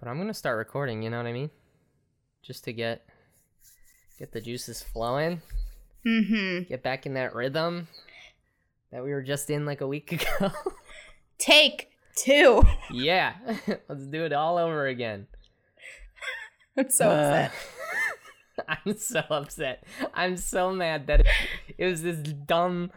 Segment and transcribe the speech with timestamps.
[0.00, 1.02] But I'm gonna start recording.
[1.02, 1.50] You know what I mean?
[2.42, 3.04] Just to get
[4.18, 5.42] get the juices flowing,
[6.06, 6.68] Mm-hmm.
[6.68, 7.86] get back in that rhythm
[8.90, 10.50] that we were just in like a week ago.
[11.38, 12.62] Take two.
[12.90, 13.34] yeah,
[13.88, 15.26] let's do it all over again.
[16.76, 17.52] I'm so Uh, upset.
[18.68, 19.84] I'm so upset.
[20.14, 21.26] I'm so mad that it,
[21.78, 22.90] it was this dumb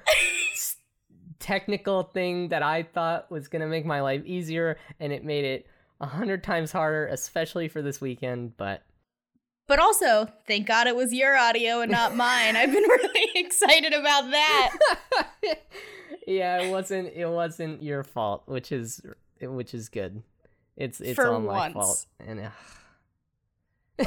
[1.39, 5.67] technical thing that I thought was gonna make my life easier, and it made it
[6.01, 8.57] a hundred times harder, especially for this weekend.
[8.57, 8.84] But
[9.67, 12.55] But also, thank God it was your audio and not mine.
[12.55, 14.77] I've been really excited about that.
[16.27, 17.13] yeah, it wasn't.
[17.13, 19.01] It wasn't your fault, which is
[19.41, 20.23] which is good.
[20.75, 21.73] It's it's For all my once.
[21.73, 22.39] fault, and
[23.99, 24.05] uh,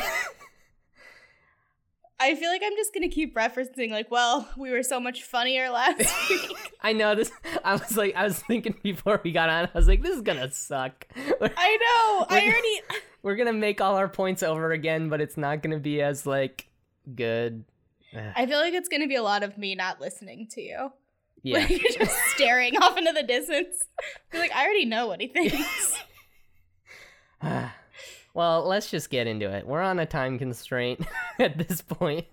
[2.19, 5.69] I feel like I'm just gonna keep referencing, like, well, we were so much funnier
[5.71, 5.99] last
[6.31, 6.57] week.
[6.81, 7.31] I know this.
[7.65, 9.67] I was like, I was thinking before we got on.
[9.67, 11.07] I was like, this is gonna suck.
[11.17, 12.27] I know.
[12.29, 12.81] I already.
[13.23, 16.69] We're gonna make all our points over again, but it's not gonna be as like
[17.15, 17.65] good.
[18.35, 20.93] I feel like it's gonna be a lot of me not listening to you.
[21.43, 23.77] yeah, Like, just staring off into the distance.
[24.33, 25.99] Like, I already know what he thinks.
[28.37, 29.67] Well, let's just get into it.
[29.67, 31.01] We're on a time constraint
[31.39, 32.27] at this point.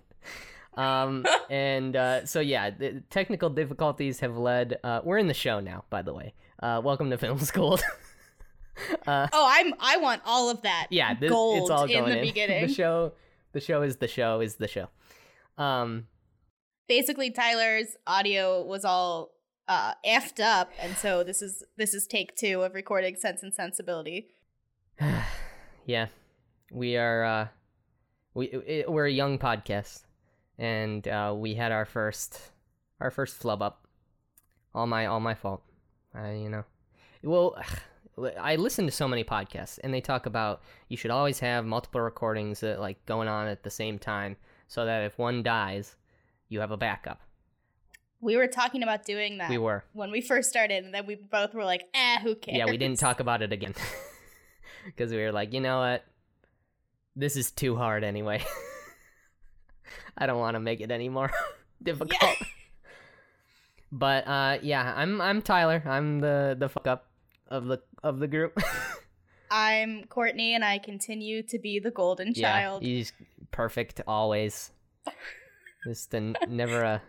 [0.76, 4.78] Um, and uh, so yeah, the technical difficulties have led.
[4.84, 6.34] Uh, we're in the show now, by the way.
[6.62, 7.80] Uh, welcome to Film School.
[9.06, 9.72] uh, Oh, I'm.
[9.80, 10.88] I want all of that.
[10.90, 12.22] yeah, this, gold it's all in the in.
[12.22, 12.66] beginning.
[12.66, 13.12] The show,
[13.52, 14.88] the show is the show is the show.
[15.56, 16.06] Um,
[16.86, 19.30] basically Tyler's audio was all
[19.68, 23.54] uh effed up and so this is this is take 2 of recording Sense and
[23.54, 24.26] Sensibility.
[25.86, 26.06] yeah,
[26.70, 27.24] we are.
[27.24, 27.48] Uh,
[28.34, 30.02] we we're a young podcast,
[30.58, 32.40] and uh, we had our first
[33.00, 33.86] our first flub up.
[34.74, 35.62] All my all my fault.
[36.16, 36.64] Uh, you know,
[37.22, 37.56] well.
[38.40, 42.00] I listen to so many podcasts, and they talk about you should always have multiple
[42.00, 44.36] recordings that like going on at the same time,
[44.68, 45.96] so that if one dies,
[46.48, 47.20] you have a backup.
[48.20, 51.16] We were talking about doing that We were, when we first started and then we
[51.16, 53.74] both were like, "Eh, who cares?" yeah, we didn't talk about it again
[54.84, 56.04] because we were like, you know what,
[57.16, 58.42] this is too hard anyway.
[60.18, 61.30] I don't want to make it any more
[61.82, 62.36] difficult.
[63.96, 65.80] But uh, yeah, I'm I'm Tyler.
[65.86, 67.06] I'm the the fuck up
[67.46, 68.58] of the of the group.
[69.52, 72.82] I'm Courtney and I continue to be the golden yeah, child.
[72.82, 73.12] he's
[73.52, 74.72] perfect always.
[75.86, 77.02] Just a, never a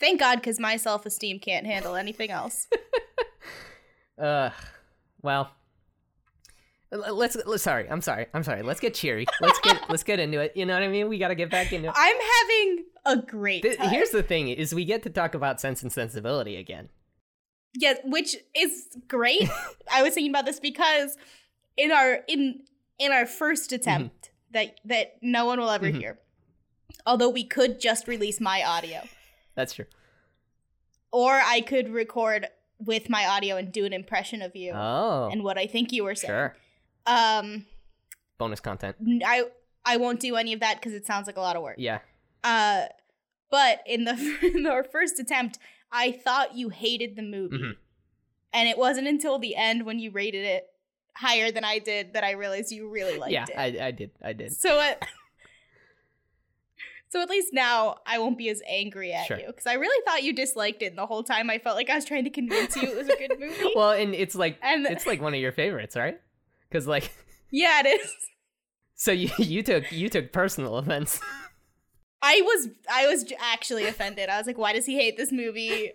[0.00, 2.66] Thank God cuz my self-esteem can't handle anything else.
[4.18, 4.50] uh.
[5.20, 5.50] Well,
[6.94, 7.62] let's, let's.
[7.62, 8.26] Sorry, I'm sorry.
[8.34, 8.62] I'm sorry.
[8.62, 9.26] Let's get cheery.
[9.40, 10.52] Let's get let's get into it.
[10.56, 11.08] You know what I mean?
[11.08, 11.94] We got to get back into it.
[11.96, 13.90] I'm having a great Th- time.
[13.90, 16.88] here's the thing: is we get to talk about Sense and Sensibility again.
[17.74, 19.48] Yeah, which is great.
[19.92, 21.16] I was thinking about this because
[21.76, 22.60] in our in
[22.98, 25.98] in our first attempt that that no one will ever Mhm.
[25.98, 26.18] hear.
[27.06, 29.00] Although we could just release my audio
[29.56, 29.86] That's true.
[31.12, 32.46] or I could record
[32.78, 36.04] with my audio and do an impression of you Oh, and what I think you
[36.04, 36.30] were saying.
[36.30, 36.56] sure.
[37.06, 37.66] Um
[38.38, 38.96] Bonus content.
[39.24, 39.44] I
[39.84, 41.76] I won't do any of that cuz it sounds like a lot of work.
[41.78, 42.00] Yeah.
[42.42, 42.86] Uh
[43.50, 45.58] but in the in our first attempt,
[45.92, 47.58] I thought you hated the movie.
[47.58, 47.76] Mhm.
[48.52, 50.68] And it wasn't until the end when you rated it
[51.16, 53.56] higher than I did that I realized you really liked yeah, it.
[53.80, 54.10] I, I did.
[54.22, 54.52] I did.
[54.52, 55.06] so at
[57.08, 59.38] So at least now I won't be as angry at Sure.
[59.38, 61.88] you cuz I really thought you disliked it and the whole time I felt like
[61.88, 63.70] I was trying to convince you it was a good movie.
[63.76, 66.20] Well, and it's like and it's like one of your favorites, right?
[66.74, 67.12] Because like,
[67.52, 68.12] yeah, it is.
[68.96, 71.20] so you you took you took personal offense.
[72.22, 74.28] I was I was actually offended.
[74.28, 75.92] I was like, why does he hate this movie?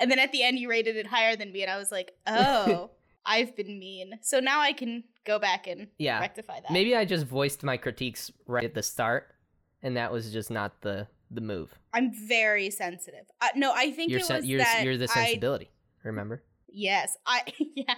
[0.00, 2.12] and then at the end, you rated it higher than me, and I was like,
[2.26, 2.90] oh,
[3.26, 4.14] I've been mean.
[4.22, 6.20] So now I can go back and Yeah.
[6.20, 6.70] rectify that.
[6.70, 9.34] Maybe I just voiced my critiques right at the start,
[9.82, 11.74] and that was just not the the move.
[11.92, 13.26] I'm very sensitive.
[13.42, 15.70] Uh, no, I think You're it sen- was you're that you're the I- sensibility.
[16.02, 16.42] Remember?
[16.72, 17.42] yes, I
[17.74, 17.94] yeah.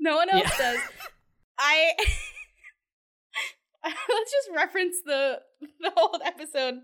[0.00, 0.72] No one else Yeah.
[0.72, 0.80] does.
[1.58, 1.92] I
[3.84, 5.40] let's just reference the
[5.80, 6.74] the old episode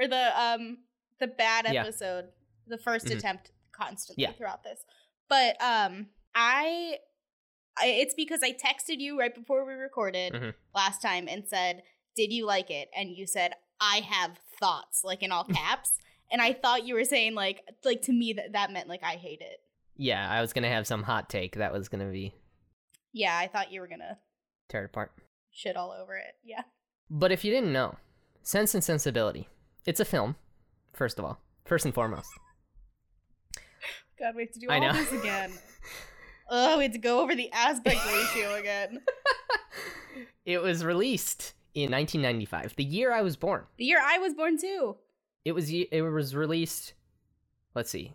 [0.00, 0.78] or the um
[1.20, 1.82] the bad Yeah.
[1.82, 2.26] episode,
[2.66, 3.16] the 1st Mhm.
[3.18, 4.32] attempt constantly Yeah.
[4.32, 4.84] throughout this.
[5.28, 6.98] But um I
[7.76, 10.54] I it's because I texted you right before we recorded Mhm.
[10.74, 11.82] last time and said,
[12.16, 15.98] "Did you like it?" and you said, "I have thoughts," like in all caps.
[16.30, 19.16] and I thought you were saying like like to me that that meant like I
[19.16, 19.60] hate it.
[19.96, 22.32] Yeah, I was gonna have some hot take that was gonna be
[23.14, 24.18] Yeah, I thought you were to
[24.68, 25.12] tear it apart.
[25.50, 26.34] shit all over it.
[26.44, 26.62] Yeah.
[27.08, 27.94] But if you didn't know,
[28.42, 29.48] Sense and Sensibility,
[29.86, 30.36] it's a film.
[30.92, 32.28] First of all, first and foremost.
[34.18, 35.52] God, we have to do all this again.
[36.50, 39.00] Oh, we had to go over the aspect ratio again.
[40.46, 43.64] It was released in 1995, the year I was born.
[43.78, 44.96] The year I was born too.
[45.44, 46.92] It was it was released.
[47.74, 48.12] Let's see,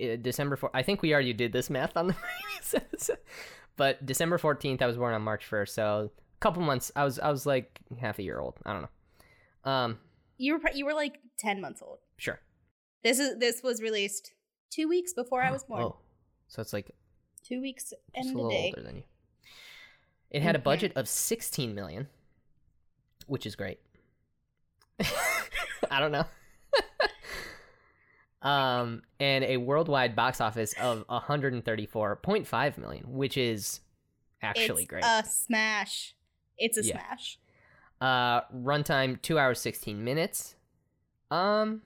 [0.00, 0.70] uh, December 4th.
[0.74, 2.12] I think we already did this math on the
[2.52, 3.16] previous episode,
[3.76, 4.82] but December 14th.
[4.82, 6.90] I was born on March 1st, so a couple months.
[6.96, 8.58] I was I was like half a year old.
[8.66, 9.70] I don't know.
[9.70, 9.98] Um,
[10.38, 11.98] You were you were like ten months old.
[12.18, 12.40] sure.
[13.02, 14.32] This is this was released
[14.70, 15.82] two weeks before I was born.
[15.82, 15.96] Oh,
[16.48, 16.90] so it's like
[17.42, 18.72] Two weeks and a little day.
[18.76, 19.02] older than you.
[20.30, 22.06] It had a budget of 16 million,
[23.26, 23.80] which is great.
[25.90, 26.24] I don't know.
[28.42, 33.80] um, and a worldwide box office of 134.5 million, which is
[34.42, 35.04] actually it's great.
[35.04, 36.14] A smash.
[36.58, 36.92] It's a Yeah.
[36.94, 37.38] smash.
[38.00, 40.54] Uh, runtime two hours 16 minutes.
[41.30, 41.82] Um,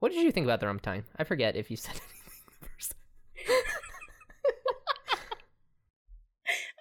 [0.00, 1.04] what did you think about the runtime?
[1.16, 2.94] I forget if you said anything first.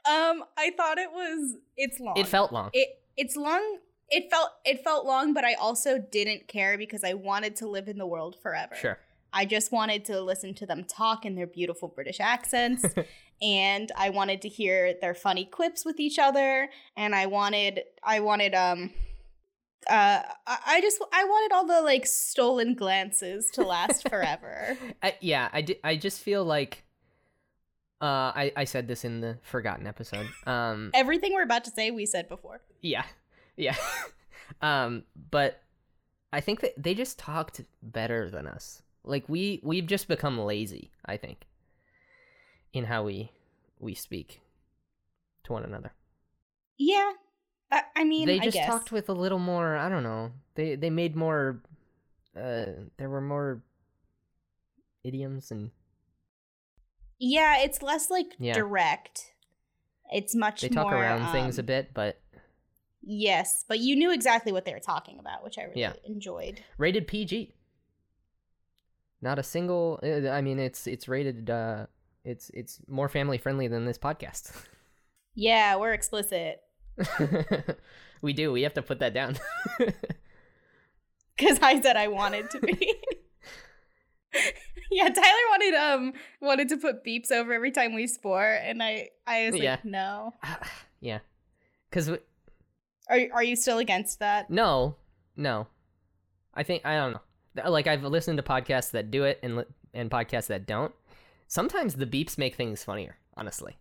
[0.07, 2.15] Um, I thought it was it's long.
[2.15, 2.69] It felt long.
[2.73, 3.79] it it's long.
[4.09, 7.87] It felt it felt long, but I also didn't care because I wanted to live
[7.87, 8.75] in the world forever.
[8.75, 8.99] Sure.
[9.33, 12.85] I just wanted to listen to them talk in their beautiful British accents.
[13.41, 16.69] and I wanted to hear their funny quips with each other.
[16.95, 18.91] And I wanted I wanted um
[19.89, 24.77] uh I just I wanted all the like stolen glances to last forever.
[25.03, 26.83] I, yeah, I, di- I just feel like
[28.01, 30.27] uh I, I said this in the forgotten episode.
[30.45, 32.61] Um Everything we're about to say we said before.
[32.81, 33.03] yeah.
[33.57, 33.75] Yeah.
[34.61, 35.61] um but
[36.31, 38.81] I think that they just talked better than us.
[39.03, 41.45] Like we we've just become lazy, I think,
[42.73, 43.31] in how we
[43.79, 44.41] we speak
[45.45, 45.93] to one another.
[46.77, 47.11] Yeah.
[47.71, 50.31] I, I mean, they just talked with a little more, I don't know.
[50.55, 51.61] They they made more
[52.35, 52.65] uh
[52.97, 53.63] there were more
[55.03, 55.71] idioms and
[57.17, 58.53] Yeah, it's less like Yeah.
[58.53, 59.31] direct.
[60.11, 60.69] It's much more.
[60.69, 62.19] they talk more around things a um, bit, but
[63.07, 65.93] Yes, but you knew exactly what they were talking about, which I really Yeah.
[66.05, 66.61] enjoyed.
[66.77, 67.53] rated PG.
[69.21, 69.99] Not a single.
[70.03, 71.49] uh, I mean, it's it's rated.
[71.49, 71.85] uh
[72.23, 74.51] It's it's more family friendly than this podcast.
[75.37, 76.61] Yeah, we're explicit
[78.21, 78.53] we do.
[78.53, 79.35] We have to put that down.
[81.37, 82.93] because I said I wanted to be.
[84.91, 89.09] yeah, Tyler wanted um wanted to put beeps over every time we swore, and I
[89.27, 89.77] I was like, Yeah.
[89.83, 90.33] no.
[91.01, 91.19] yeah,
[91.89, 92.09] because
[93.09, 94.49] Are are you still against that?
[94.49, 94.95] no,
[95.35, 95.67] no.
[96.53, 97.69] I think I don't know.
[97.69, 100.93] Like I've listened to podcasts that do it and and podcasts that don't.
[101.47, 103.17] Sometimes the beeps make things funnier.
[103.37, 103.77] Honestly.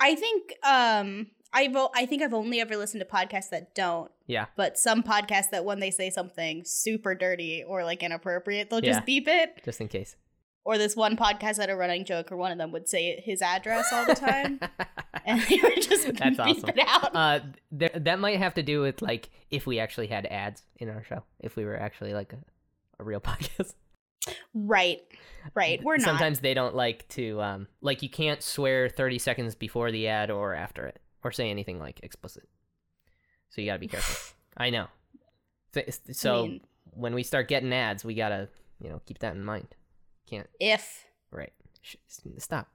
[0.00, 4.10] I think um I've I think I've only ever listened to podcasts that don't.
[4.26, 4.46] Yeah.
[4.56, 9.00] But some podcasts that when they say something super dirty or like inappropriate, they'll just
[9.00, 9.04] Yeah.
[9.04, 9.62] beep it.
[9.64, 10.16] Just in case.
[10.64, 13.42] Or this one podcast had a running joke, or one of them would say his
[13.42, 14.58] address all the time,
[15.26, 16.70] and they would just That's awesome.
[16.70, 17.14] it out.
[17.14, 17.40] uh
[17.70, 21.04] there, that might have to do with like if we actually had ads in our
[21.04, 22.38] show if we were actually like a,
[22.98, 23.74] a real podcast
[24.54, 25.00] right,
[25.54, 25.82] right.
[25.82, 26.04] We're not.
[26.06, 30.30] sometimes they don't like to um like you can't swear 30 seconds before the ad
[30.30, 32.44] or after it or say anything like explicit
[33.50, 34.86] so you gotta be careful i know
[35.74, 36.60] Th- so mean-
[36.92, 38.48] when we start getting ads we gotta
[38.80, 39.68] you know keep that in mind
[40.28, 41.52] can't if right
[42.38, 42.68] stop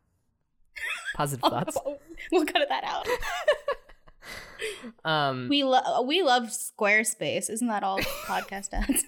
[1.15, 1.77] positive thoughts
[2.31, 3.07] we'll cut that out.
[5.05, 7.49] um We love we love Squarespace.
[7.49, 9.05] Isn't that all podcast ads?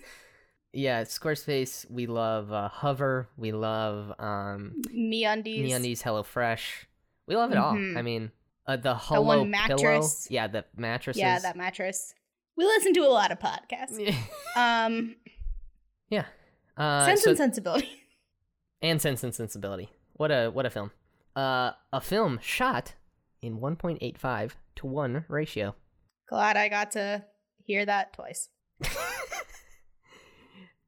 [0.73, 5.65] yeah squarespace we love uh, hover we love um MeUndies.
[5.69, 6.61] MeUndies, HelloFresh.
[7.27, 7.73] We love it all.
[7.73, 7.97] Mhm.
[7.97, 8.31] I mean,
[8.65, 9.45] uh, the Hello Pillow.
[9.45, 10.27] mattress.
[10.29, 11.17] Yeah, the mattress.
[11.17, 12.13] Yeah, that mattress.
[12.57, 14.13] We listen to a lot of podcasts.
[14.55, 15.15] Um,
[16.09, 16.25] yeah.
[16.77, 18.00] Uh, Sense so- and Sensibility.
[18.81, 19.89] And Sense and Sensibility.
[20.13, 20.91] What a what a film.
[21.35, 22.93] Uh, a film shot
[23.41, 25.75] in 1.85 to one ratio.
[26.27, 27.23] Glad I got to
[27.63, 28.49] hear that twice.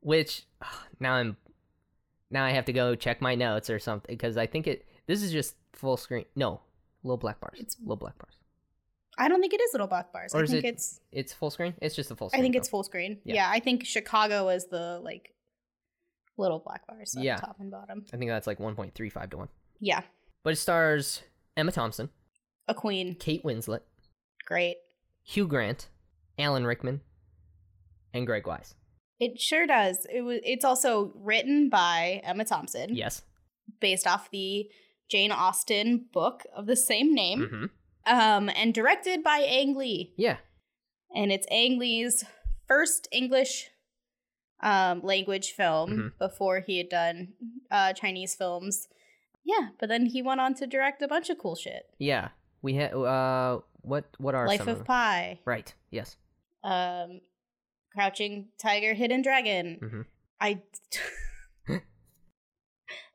[0.01, 0.45] Which
[0.99, 1.37] now I'm
[2.29, 5.21] now I have to go check my notes or something because I think it this
[5.21, 6.25] is just full screen.
[6.35, 6.61] No,
[7.03, 7.59] little black bars.
[7.59, 8.37] It's- little black bars.
[9.15, 10.33] I don't think it is little black bars.
[10.33, 11.75] Or I think it it's It's full screen.
[11.83, 13.19] It's just a full I think it's full screen.
[13.23, 13.35] Yeah.
[13.35, 13.49] Yeah.
[13.49, 15.32] I think Chicago is the like
[16.37, 17.37] little black bars Yeah.
[17.37, 18.05] top and bottom.
[18.13, 19.49] I think that's like 1.35 to one.
[19.79, 20.01] Yeah.
[20.43, 21.21] But it stars
[21.55, 22.09] Emma Thompson,
[22.67, 23.15] A queen.
[23.15, 23.81] Kate Winslet,
[24.45, 24.77] Great.
[25.23, 25.87] Hugh Grant,
[26.37, 27.01] Alan Rickman,
[28.13, 28.75] and Greg Wise.
[29.19, 30.05] It sure does.
[30.13, 32.95] It was it's also written by Emma Thompson.
[32.95, 33.21] Yes.
[33.79, 34.67] Based off the
[35.09, 37.47] Jane Austen book of the same name.
[37.47, 37.65] hmm
[38.11, 40.13] Um and directed by Ang Lee.
[40.17, 40.37] Yeah.
[41.15, 42.25] and it's Ang Lee's
[42.67, 43.69] first English
[44.63, 46.17] um, language film Mhm.
[46.17, 47.33] before he had done
[47.69, 48.87] uh, Chinese films.
[49.43, 51.83] Yeah, but then he went on to direct a bunch of cool shit.
[51.99, 52.29] Yeah,
[52.63, 52.93] we had.
[52.93, 54.85] Uh, what what are Life of them?
[54.85, 55.73] Pi, Right.
[55.91, 56.15] Yes.
[56.63, 57.19] um,
[57.93, 59.79] Crouching Tiger, Hidden Dragon.
[59.83, 60.05] Mhm.
[60.39, 60.61] I.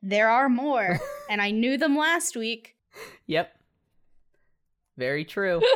[0.01, 2.75] there are more, and I knew them last week.
[3.27, 3.51] Yep.
[4.97, 5.61] Very true.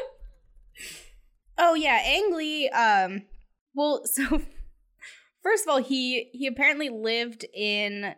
[1.55, 2.67] Oh yeah, Ang Lee.
[2.69, 3.25] Um,
[3.75, 4.41] well, so
[5.43, 8.15] first of all, he he apparently lived in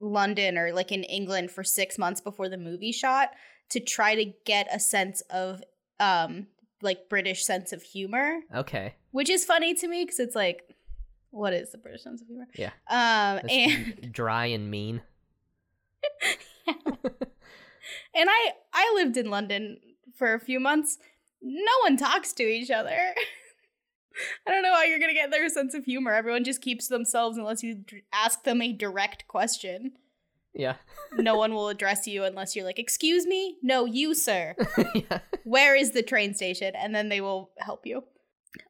[0.00, 3.30] London or like in England for six months before the movie shot
[3.70, 5.62] to try to get a sense of
[5.98, 6.46] um
[6.82, 8.94] like British sense of humor, Okay.
[9.10, 10.62] which is funny to me because it's like,
[11.30, 12.46] what is the British sense of humor?
[12.54, 12.70] Yeah.
[12.88, 15.02] Um, That's and dry and mean.
[16.66, 19.78] and I I lived in London
[20.16, 20.98] for a few months.
[21.42, 22.98] No one talks to each other.
[24.46, 26.12] I don't know how you're gonna get their sense of humor.
[26.14, 29.92] Everyone just keeps to themselves unless you d- ask them a direct question.
[30.54, 30.74] Yeah.
[31.18, 34.54] No one will address you unless you're like, "Excuse me, no, you, sir.
[34.94, 35.18] yeah.
[35.44, 38.04] Where is the train station?" And then they will help you.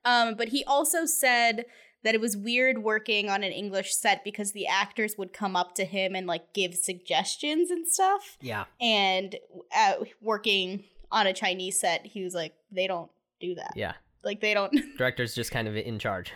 [0.06, 1.66] Um, but he also said
[2.02, 5.74] that it was weird working on an English set because the actors would come up
[5.74, 8.64] to him and like give suggestions and stuff Yeah.
[8.80, 9.36] and
[9.76, 13.72] uh, working on a Chinese set, he was like, they don't do that.
[13.76, 13.92] Yeah.
[14.24, 14.72] Like they don't.
[14.98, 16.32] Director's just kind of in charge.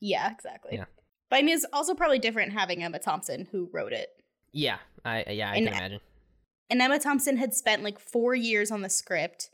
[0.00, 0.76] yeah, exactly.
[0.76, 0.84] Yeah.
[1.30, 4.08] But I mean, it's also probably different having Emma Thompson who wrote it.
[4.52, 4.78] Yeah.
[5.04, 6.00] I yeah I And- can imagine.
[6.70, 9.48] And Emma Thompson had spent like four years on the script,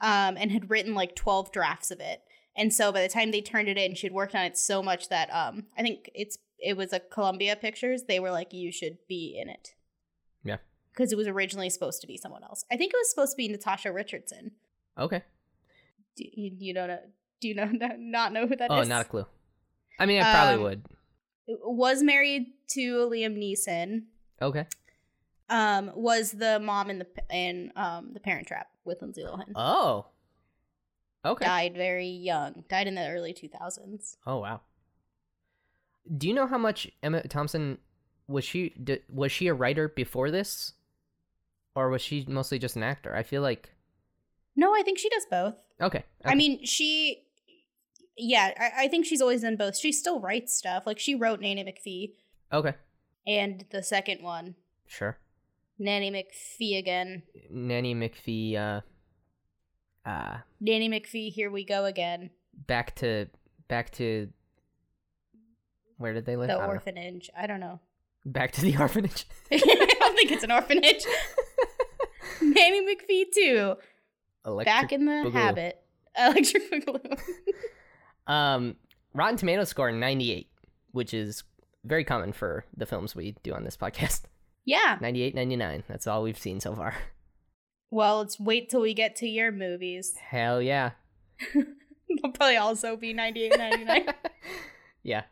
[0.00, 2.20] um, and had written like twelve drafts of it.
[2.56, 5.08] And so by the time they turned it in, she'd worked on it so much
[5.08, 8.04] that um, I think it's it was a Columbia Pictures.
[8.04, 9.70] They were like, you should be in it.
[10.44, 10.58] Yeah.
[10.92, 12.64] Because it was originally supposed to be someone else.
[12.70, 14.52] I think it was supposed to be Natasha Richardson.
[14.98, 15.22] Okay.
[16.16, 16.98] Do you, you don't know?
[17.40, 17.64] Do you know
[17.98, 18.78] not know who that is?
[18.78, 19.26] oh, not a clue.
[19.98, 20.82] I mean, I probably Um, would.
[21.64, 24.04] Was married to Liam Neeson.
[24.40, 24.66] Okay.
[25.48, 29.52] Um, was the mom in the in um the Parent Trap with Lindsay Lohan.
[29.56, 30.06] Oh.
[31.24, 31.44] Okay.
[31.44, 32.64] Died very young.
[32.68, 34.16] Died in the early two thousands.
[34.26, 34.60] Oh wow.
[36.16, 37.78] Do you know how much Emma Thompson
[38.26, 40.72] was she d- was she a writer before this,
[41.74, 43.14] or was she mostly just an actor?
[43.14, 43.70] I feel like
[44.56, 45.56] No, I think she does both.
[45.80, 46.04] okay.
[46.24, 47.24] I mean, she.
[48.22, 49.76] Yeah, I, I think she's always done both.
[49.76, 50.84] She still writes stuff.
[50.86, 52.12] Like she wrote Nanny McPhee
[52.52, 52.74] okay,
[53.26, 54.54] and the second one,
[54.86, 55.18] sure.
[55.78, 57.22] Nanny McPhee again.
[57.50, 58.56] Nanny McPhee.
[58.56, 58.80] Uh,
[60.08, 62.30] uh, Nanny McPhee, here we go again.
[62.66, 63.26] back to
[63.68, 64.28] back to.
[65.98, 66.48] Where did they live?
[66.48, 66.72] The I don't know.
[66.74, 67.30] orphanage.
[67.36, 67.80] I don't know.
[68.26, 69.26] Back to the orphanage.
[69.52, 71.04] I don't think it's an orphanage.
[72.42, 73.74] Nanny McPhee too.
[74.46, 75.32] Electric Back in the Boogaloo.
[75.32, 75.82] habit.
[76.18, 77.18] Electric Boogaloo.
[78.30, 78.76] Um,
[79.12, 80.48] Rotten Tomato score ninety eight,
[80.92, 81.42] which is
[81.84, 84.22] very common for the films we do on this podcast.
[84.66, 84.98] yeah.
[85.00, 85.84] 98, 99.
[85.88, 86.94] That's all we've seen so far.
[87.92, 90.14] Well, let's wait till we get to your movies.
[90.30, 90.92] Hell yeah.
[91.52, 94.06] They'll probably also be 98, 99.
[95.02, 95.22] yeah.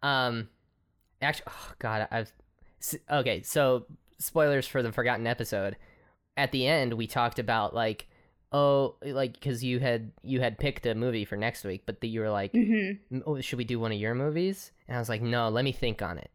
[0.00, 0.48] Um,
[1.20, 2.32] actually, oh god, I've
[3.10, 3.42] okay.
[3.42, 3.86] So
[4.20, 5.76] spoilers for the forgotten episode.
[6.36, 8.06] At the end, we talked about like,
[8.52, 12.08] oh, like because you had you had picked a movie for next week, but the,
[12.08, 12.92] you were like, hmm
[13.26, 14.72] oh, should we do one of your movies?
[14.86, 16.30] And I was like, no, let me think on it.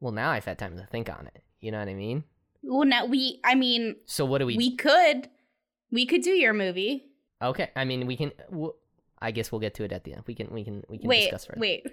[0.00, 1.42] Well, now I've had time to think on it.
[1.60, 2.24] You know what I mean?
[2.64, 4.56] Well, now we, I mean, So what do we?
[4.56, 5.28] we, could,
[5.90, 7.06] we could do your movie.
[7.40, 8.32] okay, I mean, we can.
[8.50, 8.70] we
[9.20, 10.24] I guess we'll get to it at the end.
[10.26, 10.48] We can.
[10.50, 10.82] We can.
[10.88, 11.60] We can Wait, discuss further.
[11.60, 11.86] wait.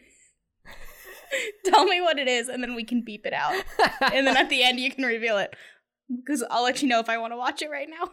[1.66, 3.54] Tell me what it is, and then we can beep it out.
[4.14, 5.56] and then at the end, you can reveal it.
[6.16, 8.10] Because I'll let you know if I want to watch it right now.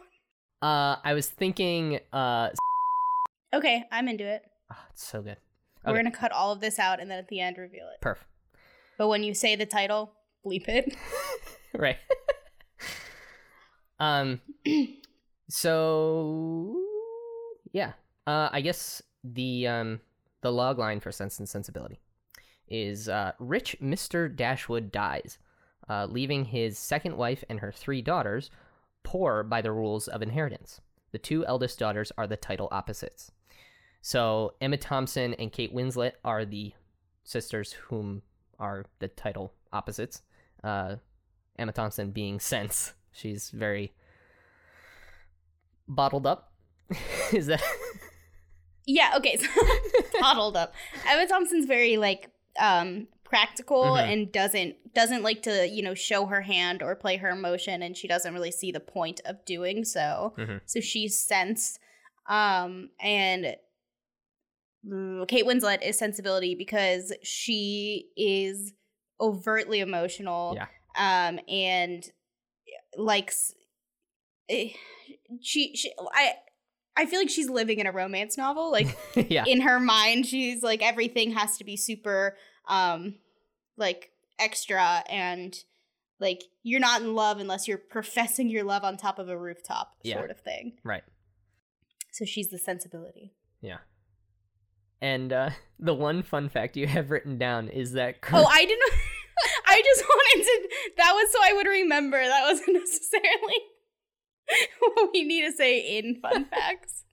[0.61, 2.49] Uh, I was thinking, uh,
[3.53, 4.43] Okay, I'm into it.
[4.71, 5.37] oh, it's so good.
[5.85, 8.03] We're gonna cut all of this out, and then at the end, reveal it.
[8.03, 8.17] Perf.
[8.97, 10.11] But when you say the title,
[10.45, 10.93] bleep it.
[11.73, 11.97] right.
[13.99, 14.41] um.
[15.49, 16.75] So
[17.71, 17.93] yeah.
[18.25, 20.01] Uh, I guess the um
[20.41, 22.01] the log line for Sense and Sensibility
[22.67, 25.37] is uh, rich Mister Dashwood dies,
[25.89, 28.49] uh, leaving his second wife and her three daughters
[29.07, 30.81] poor by the rules of inheritance.
[31.13, 33.31] The two eldest daughters are the title opposites.
[34.01, 36.73] So Emma Thompson and Kate Winslet are the
[37.23, 38.21] sisters whom
[38.59, 40.23] are the title opposites.
[40.61, 40.97] Uh,
[41.57, 42.95] Emma Thompson being Sense.
[43.13, 43.93] She's very
[45.87, 46.51] bottled up.
[47.31, 47.63] Is that
[48.85, 49.37] Yeah, okay.
[49.37, 49.47] So
[50.19, 50.73] bottled up.
[51.07, 54.11] Emma Thompson's very like um practical Mhm.
[54.13, 57.95] and doesn't doesn't like to, you know, show her hand or play her emotion and
[57.97, 60.33] she doesn't really see the point of doing so.
[60.37, 60.61] Mhm.
[60.65, 61.77] So she's sense.
[62.27, 63.55] Um and
[64.85, 68.73] mm, Kate Winslet is sensibility because she is
[69.19, 70.55] overtly emotional.
[70.55, 70.67] Yeah.
[70.97, 72.09] Um and
[72.97, 73.53] likes
[74.49, 74.69] eh,
[75.41, 76.35] she, she I
[76.99, 78.71] I feel like she's living in a romance novel.
[78.71, 78.97] Like
[79.29, 79.43] yeah.
[79.45, 82.37] in her mind, she's like everything has to be super
[82.67, 83.15] um
[83.77, 85.55] like extra and
[86.19, 89.93] like you're not in love unless you're professing your love on top of a rooftop
[90.03, 90.17] Yeah.
[90.17, 90.73] sort of thing.
[90.83, 91.03] Right.
[92.11, 93.33] So she's the sensibility.
[93.61, 93.77] Yeah.
[95.01, 98.93] And uh, the one fun fact you have written down is that Oh, I didn't
[99.67, 102.17] I just wanted to that was so I would remember.
[102.19, 103.57] That wasn't necessarily
[104.79, 107.03] what we need to say in fun facts.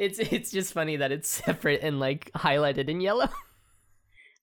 [0.00, 3.28] It's it's just funny that it's separate and like highlighted in yellow.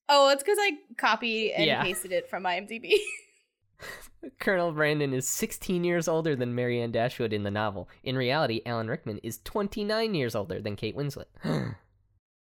[0.09, 1.83] Oh, it's because I copied and Yeah.
[1.83, 2.93] pasted it from IMDb.
[4.39, 7.89] Colonel Brandon is 16 years older than Marianne Dashwood in the novel.
[8.05, 11.25] In reality, Alan Rickman is 29 years older than Kate Winslet.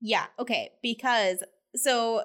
[0.00, 0.70] yeah, okay.
[0.84, 1.42] Because
[1.74, 2.22] so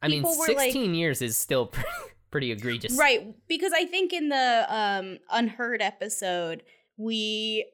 [0.00, 1.88] I mean, People were, like- 16 years is still pretty,
[2.30, 2.96] pretty egregious.
[2.96, 6.62] Right, because I think in the um unheard episode
[6.96, 7.66] we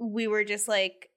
[0.00, 1.10] we were just like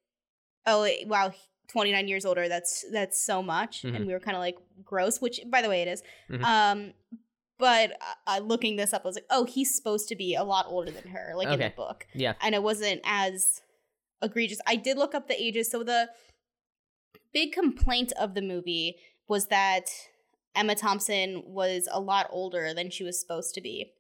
[0.67, 1.31] oh wow
[1.69, 3.95] 29 years older that's that's so much Mhm.
[3.95, 6.03] and we were kind of like gross which by the way it is.
[6.29, 6.43] Mhm.
[6.43, 6.93] Um
[7.59, 7.91] but
[8.27, 10.91] uh, looking this up I was like oh he's supposed to be a lot older
[10.91, 12.05] than her like in the book.
[12.13, 12.33] Yeah.
[12.41, 13.61] And it wasn't as
[14.21, 14.59] egregious.
[14.67, 16.09] I did look up the ages so the
[17.33, 18.97] big complaint of the movie
[19.27, 19.85] was that
[20.55, 23.93] Emma Thompson was a lot older than she was supposed to be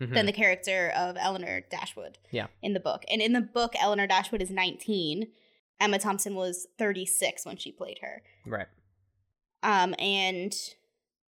[0.00, 0.14] Mhm.
[0.14, 2.18] than the character of Elinor Dashwood.
[2.30, 2.46] Yeah.
[2.62, 3.04] In the book.
[3.10, 5.30] And in the book, Elinor Dashwood is 19.
[5.80, 8.22] Emma Thompson was 36 when she played her.
[8.46, 8.66] Right.
[9.62, 10.54] Um, and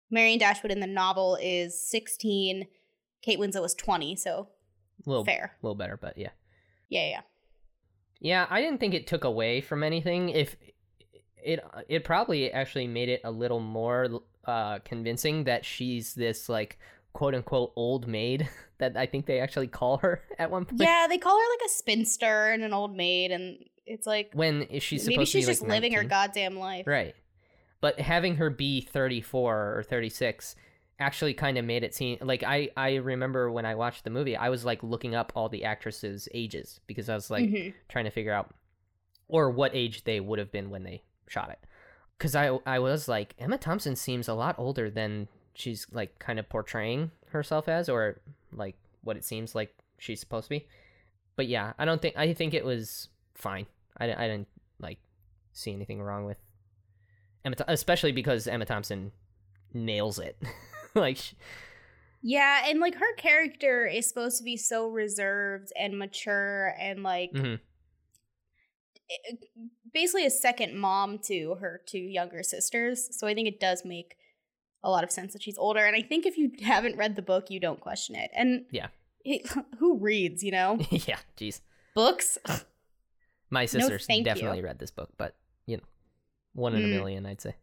[0.09, 2.67] Marianne Dashwood in the novel is 16.
[3.21, 4.49] Kate Winslet was 20, so
[5.05, 5.57] A little, fair.
[5.61, 6.29] A little better, but yeah.
[6.89, 7.21] Yeah, yeah.
[8.19, 10.29] Yeah, I didn't think it took away from anything.
[10.29, 10.55] If
[11.43, 16.79] it it probably actually made it a little more uh convincing that she's this like
[17.15, 20.81] quote unquote old maid that I think they actually call her at one point.
[20.81, 24.63] Yeah, they call her like a spinster and an old maid, and it's like When
[24.63, 26.85] is she supposed maybe she's just like living her goddamn life.
[26.85, 27.15] Right.
[27.81, 30.55] But having her be 34 or 36
[30.99, 34.35] actually kind of made it seem like I I remember when I watched the movie,
[34.35, 37.73] I was like looking up all the actresses' ages because I was like Mhm.
[37.89, 38.53] trying to figure out
[39.27, 41.59] or what age they would have been when they shot it.
[42.17, 46.37] Cuz I I was like Emma Thompson seems a lot older than she's like kind
[46.37, 48.19] of portraying herself as or
[48.51, 50.67] like what it seems like she's supposed to be.
[51.35, 53.65] But yeah, I don't think I think it was fine.
[53.97, 54.47] I, I didn't
[54.79, 54.99] like
[55.53, 56.37] see anything wrong with
[57.43, 59.11] Emma, especially because Emma Thompson
[59.73, 60.37] nails it.
[60.95, 61.33] like, sh-
[62.21, 67.31] Yeah, and like her character is supposed to be so reserved and mature and like
[67.33, 67.59] mhm.
[69.93, 73.09] basically a second mom to her two younger sisters.
[73.11, 74.17] So I think it does make
[74.85, 75.83] a lot of sense that she's older.
[75.85, 78.29] And I think if you haven't read the book, you don't question it.
[78.33, 78.87] And Yeah.
[79.25, 79.45] it-
[79.79, 80.77] who reads, you know?
[80.91, 81.59] yeah, jeez.
[81.95, 82.37] Books?
[83.49, 84.23] My sisters you.
[84.23, 85.83] definitely read this book, but you know,
[86.53, 86.91] one in a Mm.
[86.91, 87.55] million, I'd say.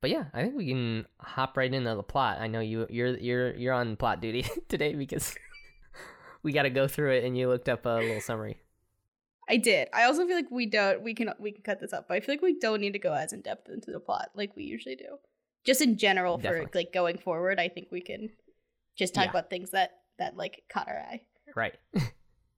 [0.00, 2.38] but yeah, I think we can hop right into the plot.
[2.40, 5.34] I know you you're you're you're on plot duty today because
[6.42, 8.58] we got to go through it, and you looked up a little summary.
[9.48, 9.88] I did.
[9.92, 12.20] I also feel like we don't we can we can cut this up, but I
[12.20, 14.64] feel like we don't need to go as in depth into the plot like we
[14.64, 15.18] usually do.
[15.64, 16.80] Just in general for Definitely.
[16.80, 18.30] like going forward, I think we can
[18.96, 19.30] just talk Yeah.
[19.30, 21.22] about things that that like caught our eye.
[21.54, 21.74] Right.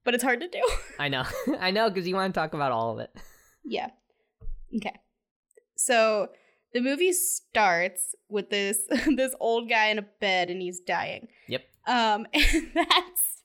[0.05, 0.63] But it's hard to do.
[0.99, 1.25] I know.
[1.61, 3.11] I know because you want to talk about all of it.
[3.63, 3.89] Yeah.
[4.75, 4.95] Okay.
[5.77, 6.29] So
[6.73, 8.79] the movie starts with this
[9.17, 11.29] this old guy in a bed and he's dying.
[11.49, 11.63] Yep.
[11.87, 13.38] Um and that's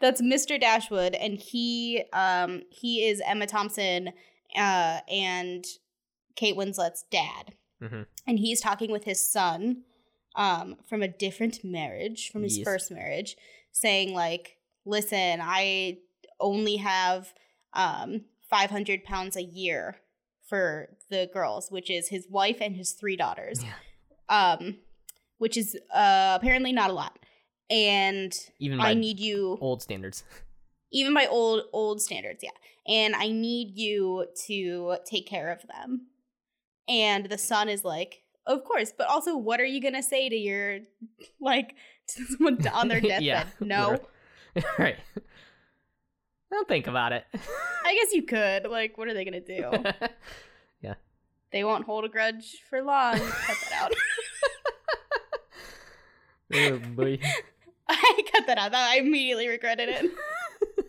[0.00, 0.60] that's Mr.
[0.60, 4.08] Dashwood and he um he is Emma Thompson
[4.56, 5.64] uh and
[6.36, 7.54] Kate Winslet's dad.
[7.82, 8.06] Mhm.
[8.26, 9.82] And he's talking with his son
[10.36, 12.64] um from a different marriage, from his Yes.
[12.64, 13.36] first marriage,
[13.72, 15.98] saying like, "Listen, I
[16.40, 17.32] only have
[17.74, 20.00] um 500 pounds a year
[20.48, 23.62] for the girls, which is his wife and his three daughters.
[23.62, 23.74] Yeah.
[24.28, 24.78] Um
[25.38, 27.18] which is uh apparently not a lot.
[27.70, 30.24] And Even I need you old standards.
[30.92, 32.50] even by old old standards, yeah.
[32.86, 36.06] And I need you to take care of them.
[36.88, 40.28] And the son is like, "Of course, but also what are you going to say
[40.30, 40.78] to your
[41.40, 41.74] like
[42.16, 43.22] to someone on their deathbed?
[43.22, 43.98] Yeah, no.
[44.78, 44.96] right.
[46.50, 47.26] Don't think about it.
[47.84, 48.66] I guess you could.
[48.70, 50.08] Like what are they going to do?
[50.80, 50.94] Yeah.
[51.52, 53.18] They won't hold a grudge for long.
[53.18, 53.92] Cut that out.
[56.54, 57.18] oh boy.
[57.90, 58.74] I cut that out.
[58.74, 60.10] I immediately regretted it.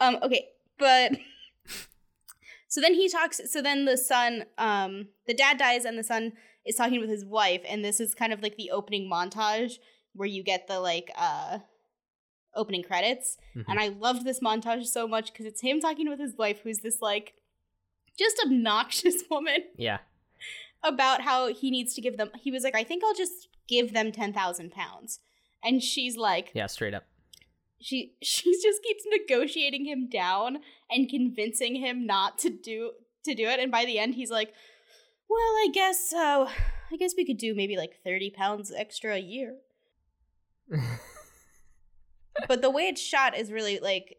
[0.00, 0.18] um.
[0.22, 0.48] Okay,
[0.78, 1.12] but
[2.68, 3.40] so then he talks.
[3.50, 6.32] So then the son, um, the dad dies, and the son
[6.66, 9.74] is talking with his wife, and this is kind of like the opening montage
[10.14, 11.58] where you get the like uh
[12.54, 13.36] opening credits.
[13.56, 13.64] Mhm.
[13.68, 16.80] And I loved this montage so much because it's him talking with his wife, who's
[16.80, 17.34] this like
[18.18, 19.98] just obnoxious woman Yeah.
[20.82, 22.30] about how he needs to give them.
[22.40, 25.20] He was like, I think I'll just give them ten thousand pounds,
[25.64, 26.66] and she's like, Yeah.
[26.66, 27.04] Straight up.
[27.80, 30.58] she she just keeps negotiating him down
[30.90, 32.92] and convincing him not to do
[33.24, 33.60] to do it.
[33.60, 34.52] And by the end, he's like,
[35.28, 36.48] well, I guess uh,
[36.92, 39.56] I guess we could do maybe like thirty pounds extra a year.
[42.48, 44.16] but the way it's shot is really like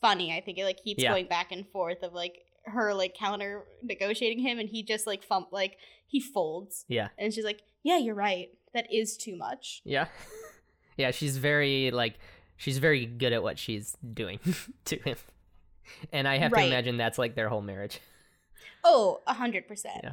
[0.00, 0.32] funny.
[0.36, 1.10] I think it like keeps Yeah.
[1.10, 5.26] going back and forth of like her like counter negotiating him, and he just like
[5.26, 7.08] fump like he folds, yeah.
[7.18, 8.48] and she's like, "Yeah, you're right.
[8.72, 10.08] That is too much." Yeah.
[10.96, 11.10] Yeah.
[11.10, 12.18] She's very like
[12.56, 14.38] she's very good at what she's doing
[14.86, 15.16] to him,
[16.12, 16.62] and I have Right.
[16.62, 18.00] to imagine that's like their whole marriage.
[18.84, 20.00] Oh, a hundred percent.
[20.02, 20.12] Yeah.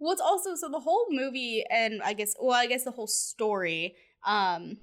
[0.00, 3.94] it's also so the whole movie and I guess well I guess the whole story
[4.26, 4.78] um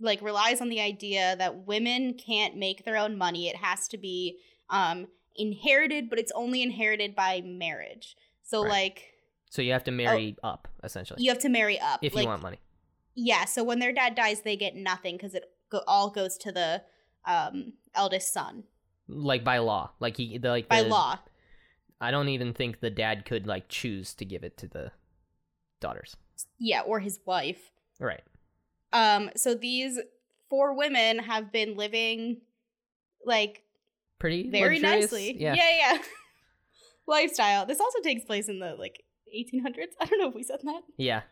[0.00, 3.48] like relies on the idea that women can't make their own money.
[3.48, 4.38] It has to be
[4.70, 8.16] um inherited, but it's only inherited by marriage.
[8.42, 8.70] So Right.
[8.70, 9.14] like
[9.50, 12.00] So you have to marry up essentially you have to marry up.
[12.02, 12.58] if like, you want money.
[13.14, 16.52] Yeah, so when their dad dies, they get nothing because it go- all goes to
[16.52, 16.82] the
[17.26, 18.64] um eldest son
[19.08, 21.18] Like by law, like he the, like by the- law.
[22.00, 24.90] I don't even think the dad could like choose to give it to the
[25.80, 26.16] daughters.
[26.58, 27.70] Yeah, or his wife.
[28.00, 28.20] Right.
[28.92, 29.98] Um, so these
[30.50, 32.40] four women have been living
[33.24, 33.62] like
[34.18, 35.12] Pretty very luxurious.
[35.12, 35.36] nicely.
[35.40, 35.54] Yeah.
[35.54, 35.98] yeah, yeah.
[37.06, 37.66] Lifestyle.
[37.66, 39.02] This also takes place in the like
[39.34, 39.92] 1800s.
[40.00, 40.82] I don't know if we said that.
[40.96, 41.22] Yeah.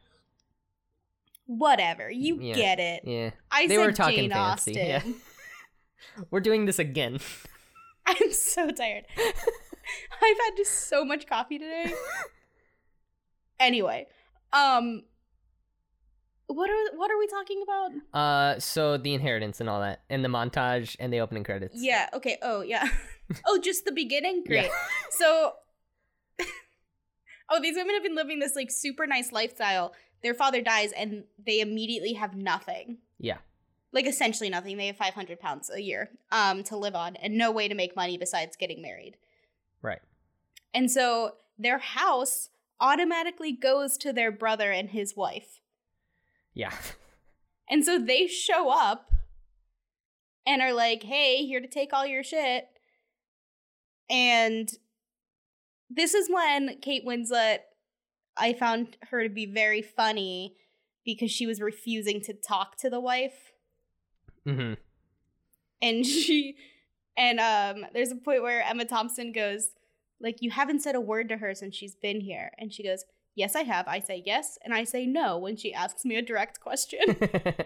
[1.59, 2.11] Whatever.
[2.11, 2.55] You Yeah.
[2.55, 3.03] get it.
[3.05, 3.31] Yeah.
[3.51, 4.87] I They were talking Jane fancy, Austen.
[4.87, 5.03] yeah.
[6.31, 7.19] We're doing this again.
[8.07, 9.05] I'm so tired.
[9.17, 11.93] I've had just so much coffee today.
[13.61, 14.07] anyway,
[14.53, 15.03] um
[16.49, 17.91] what are what are we talking about?
[18.19, 21.75] Uh so the inheritance and all that and the montage and the opening credits.
[21.79, 22.39] Yeah, okay.
[22.43, 22.89] Oh, yeah.
[23.47, 24.43] oh, just the beginning?
[24.47, 24.63] Yeah.
[24.63, 24.71] Great.
[25.11, 25.53] So
[27.55, 29.93] Oh, these women have been living this like super nice lifestyle.
[30.23, 32.99] Their father dies and they immediately have nothing.
[33.19, 33.39] Yeah.
[33.93, 34.77] Like essentially nothing.
[34.77, 37.97] They have 500 pounds a year um to live on and no way to make
[37.97, 39.17] money besides getting married.
[39.83, 40.01] Right.
[40.73, 42.49] And so their house
[42.81, 45.61] automatically goes to their brother and his wife.
[46.55, 46.73] Yeah.
[47.71, 49.13] And so they show up
[50.45, 52.67] and are like, hey, here to take all your shit.
[54.11, 54.69] And
[55.89, 57.59] this is when Kate Winslet,
[58.37, 60.57] I found her to be very funny
[61.05, 63.53] because she was refusing to talk to the wife.
[64.47, 64.77] Mhm.
[65.81, 66.57] And she,
[67.17, 69.69] and um, there's a point where Emma Thompson goes,
[70.21, 72.53] like, you haven't said a word to her since she's been here.
[72.59, 73.89] And she goes, yes, I have.
[73.89, 77.01] I say yes, and I say no when she asks me a direct question.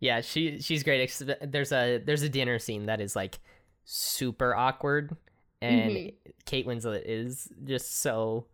[0.00, 1.22] yeah, she she's great.
[1.42, 3.38] There's a there's a dinner scene that is like
[3.84, 5.16] super awkward
[5.60, 6.14] and Mhm.
[6.46, 8.46] Kate Winslet is just so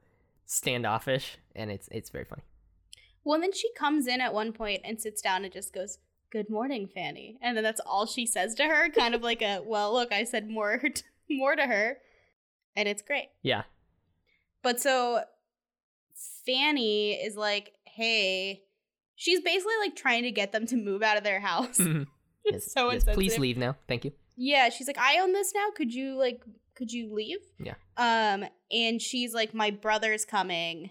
[0.48, 2.42] standoffish and it's it's very funny.
[3.24, 5.98] Well, then she comes in at one point and sits down and just goes,
[6.32, 9.60] "Good morning, Fanny," and then that's all she says to her, kind of like a,
[9.64, 10.80] "Well, look, I said more,
[11.30, 11.98] more to her,"
[12.74, 13.28] and it's great.
[13.42, 13.64] Yeah.
[14.62, 15.20] But so
[16.46, 18.64] Fanny is like, "Hey,"
[19.14, 21.78] she's basically like trying to get them to move out of their house.
[21.78, 22.06] Mhm.
[22.44, 23.76] it's so yes, please leave now.
[23.86, 24.12] Thank you.
[24.36, 25.66] Yeah, she's like, I own this now.
[25.76, 26.42] Could you like
[26.78, 27.40] could you leave?
[27.58, 27.74] Yeah.
[27.98, 30.90] Um, and she's like, My brother's coming.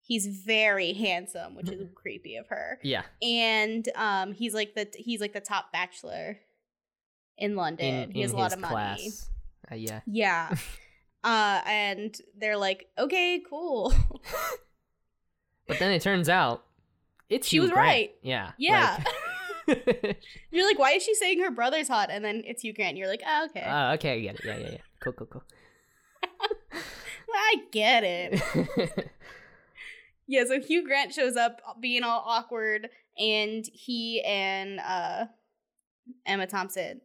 [0.00, 2.78] He's very handsome, which is creepy of her.
[2.82, 3.02] Yeah.
[3.22, 6.38] And um he's like the he's like the top bachelor
[7.38, 7.94] in London.
[7.94, 9.10] In, he has a lot of money.
[9.70, 10.00] Uh, yeah.
[10.06, 10.54] Yeah.
[11.24, 13.92] uh and they're like, Okay, cool.
[15.66, 16.64] But then it turns out
[17.30, 17.86] it's She Hugh was Grant.
[17.88, 18.14] right.
[18.22, 18.50] Yeah.
[18.58, 19.02] Yeah.
[19.66, 20.18] like-
[20.50, 22.10] You're like, why is she saying her brother's hot?
[22.10, 22.98] And then it's Hugh Grant.
[22.98, 23.62] You're like, oh, okay.
[23.62, 24.40] uh, okay, I get it.
[24.44, 24.78] Yeah, yeah, yeah.
[25.04, 25.44] Cool, cool, cool.
[27.36, 29.10] I get it.
[30.26, 32.88] Yeah, so Hugh Grant shows up being all awkward,
[33.18, 35.26] and he and uh,
[36.24, 37.00] Emma Thompson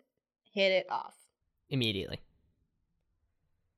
[0.54, 1.16] hit it off.
[1.70, 2.22] Immediately.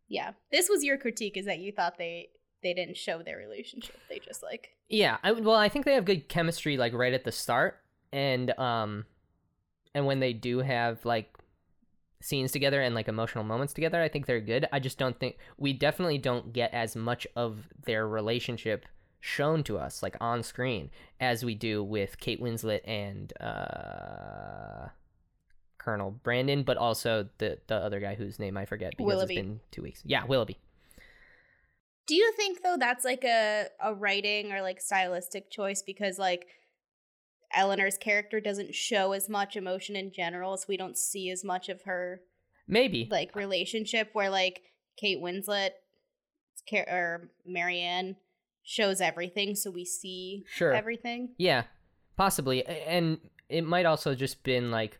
[0.07, 2.29] Yeah, this was your critique: is that you thought they
[2.61, 6.05] they didn't show their relationship; they just like Yeah, I, well, I think they have
[6.05, 7.79] good chemistry like right at the start,
[8.13, 9.05] and um,
[9.95, 11.35] and when they do have like
[12.21, 14.67] scenes together and like emotional moments together, I think they're good.
[14.71, 18.85] I just don't think we definitely don't get as much of their relationship
[19.19, 24.87] shown to us like on screen as we do with Kate Winslet and uh
[25.77, 29.35] Colonel Brandon, but also the the other guy whose name I forget because Willoughby.
[29.35, 30.01] it's been two weeks.
[30.05, 30.59] Yeah, Willoughby.
[32.07, 36.45] Do you think though that's like a a writing or like stylistic choice because like
[37.53, 41.69] Elinor's character doesn't show as much emotion in general, so we don't see as much
[41.69, 42.21] of her
[42.67, 43.07] Maybe.
[43.11, 44.61] like relationship where like
[44.97, 45.71] Kate Winslet
[46.73, 48.15] or Marianne
[48.63, 50.73] shows everything, so we see Sure.
[50.73, 51.29] everything.
[51.37, 51.63] Yeah,
[52.17, 53.17] possibly, and
[53.49, 54.99] it might also just been like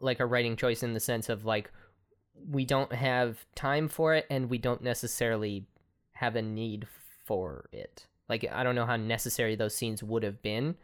[0.00, 1.70] like a writing choice in the sense of like
[2.48, 5.66] we don't have time for it and we don't necessarily
[6.14, 6.88] have a need
[7.24, 8.06] for it.
[8.28, 10.76] Like I don't know how necessary those scenes would have been.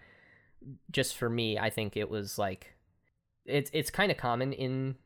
[0.90, 2.74] Just for me, I think it was like
[3.44, 4.96] it's it's kind of common in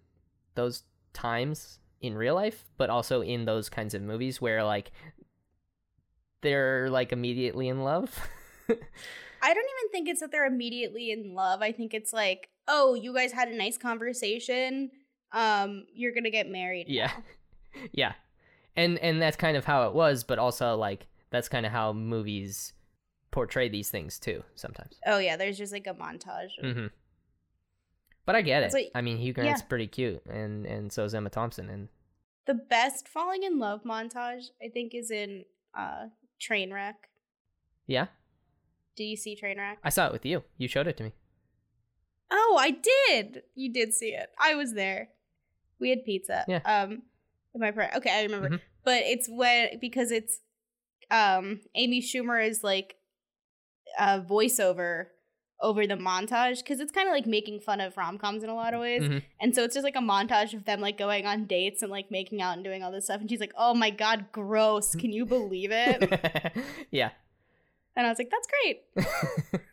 [0.54, 4.92] those times in real life, but also in those kinds of movies where like
[6.42, 8.28] they're like immediately in love.
[8.68, 11.62] I don't even think it's that they're immediately in love.
[11.62, 14.90] I think it's like, oh, you guys had a nice conversation.
[15.32, 16.86] Um, you're gonna get married.
[16.88, 17.06] Yeah.
[17.06, 17.22] now."
[17.92, 18.12] yeah
[18.76, 21.92] and and that's kind of how it was but also like that's kind of how
[21.92, 22.72] movies
[23.32, 26.50] portray these things too sometimes Oh yeah, there's just like a montage.
[26.62, 26.86] of- hmm
[28.24, 29.66] but i get it what- i mean hugh grant's yeah.
[29.66, 31.88] pretty cute and and so is emma thompson and
[32.46, 35.44] The best falling in love montage, I think, is in
[35.76, 36.06] uh
[36.40, 36.94] Trainwreck.
[37.86, 38.06] yeah
[38.96, 39.78] Do you see Trainwreck?
[39.82, 41.12] i saw it with you you showed it to me
[42.34, 43.42] Oh, I did.
[43.54, 44.30] You did see it.
[44.40, 45.08] I was there.
[45.78, 46.46] We had pizza.
[46.48, 46.60] Yeah.
[46.64, 47.02] Um,
[47.54, 47.94] in my parent.
[47.96, 48.48] Okay, I remember.
[48.48, 48.60] Mhm.
[48.84, 50.40] But it's when because it's
[51.10, 52.96] um Amy Schumer is like
[53.98, 55.06] a voiceover
[55.60, 58.54] over the montage because it's kind of like making fun of rom coms in a
[58.54, 59.02] lot of ways.
[59.02, 59.22] Mhm.
[59.40, 62.10] And so it's just like a montage of them like going on dates and like
[62.10, 63.20] making out and doing all this stuff.
[63.20, 64.94] And she's like, "Oh my god, gross!
[64.96, 66.52] Can you believe it?"
[66.90, 67.10] yeah
[67.94, 69.60] and I was like, "That's great."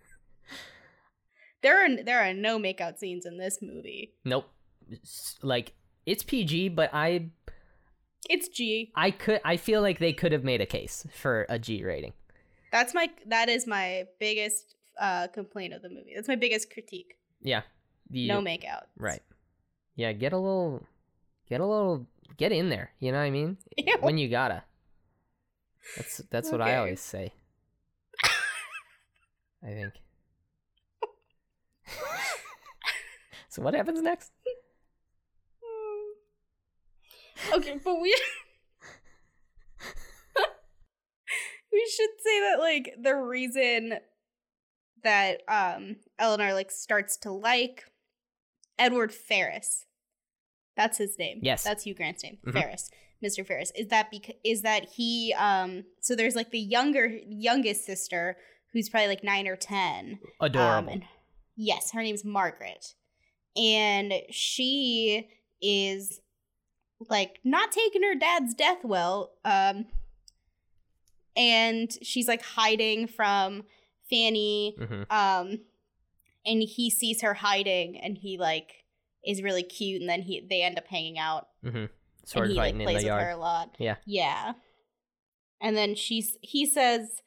[1.62, 4.14] There are there are no makeout scenes in this movie.
[4.24, 4.46] nope
[5.44, 5.74] like
[6.06, 7.30] it's pg but i
[8.30, 8.92] It's G.
[8.96, 12.14] i could i feel like they could have made a case for a g rating
[12.72, 16.14] That's my that is my biggest uh complaint of the movie.
[16.16, 17.18] That's my biggest critique.
[17.42, 17.62] yeah.
[18.12, 18.86] The, No makeout.
[18.98, 19.22] right.
[19.96, 20.84] Yeah get a little
[21.48, 23.58] get a little get in there you know what i mean?
[24.02, 24.64] When you gotta.
[25.96, 27.34] That's that's what i always say.
[29.64, 29.94] I think.
[33.52, 34.32] So what happens next?
[37.56, 38.14] Okay, but we
[41.72, 44.00] we should say that like the reason
[45.04, 47.86] that um Elinor like starts to like
[48.78, 49.86] Edward Ferrars.
[50.76, 51.40] That's his name.
[51.44, 51.64] Yes.
[51.64, 52.38] That's Hugh Grant's name.
[52.46, 52.54] Mhm.
[52.54, 52.90] Ferrars.
[53.24, 53.46] Mr.
[53.46, 53.72] Ferrars.
[53.76, 58.38] Is that because is that he um so there's like the younger youngest sister
[58.74, 61.06] who's probably like 9 or 10 adorable Um, and-
[61.56, 62.94] yes, her name's Margaret.
[63.58, 65.28] And she
[65.62, 66.22] is
[67.10, 69.32] like not taking her dad's death well.
[69.44, 69.88] Um
[71.36, 73.64] and she's like hiding from
[74.10, 74.76] Fanny.
[74.78, 75.60] hmm Um
[76.46, 78.86] and he sees her hiding and he like
[79.26, 81.86] is really cute and then he they end up hanging out hmm
[82.26, 83.76] sword and he like in plays the with her yard a lot.
[83.78, 83.96] Yeah.
[84.06, 84.54] Yeah.
[85.62, 87.22] And then she's he says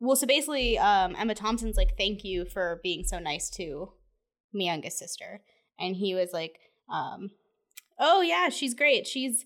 [0.00, 3.92] well so basically um Emma Thompson's like thank you for being so nice to
[4.52, 5.40] my youngest sister.
[5.78, 6.58] And he was like
[6.92, 7.30] um
[7.98, 9.06] oh yeah, she's great.
[9.06, 9.44] She's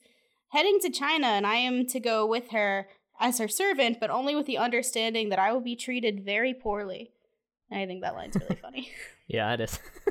[0.51, 2.89] heading to China and I am to go with her
[3.21, 7.13] as her servant, but only with the understanding that I will be treated very poorly.
[7.71, 8.91] And I think that line's really funny.
[9.29, 9.79] yeah it is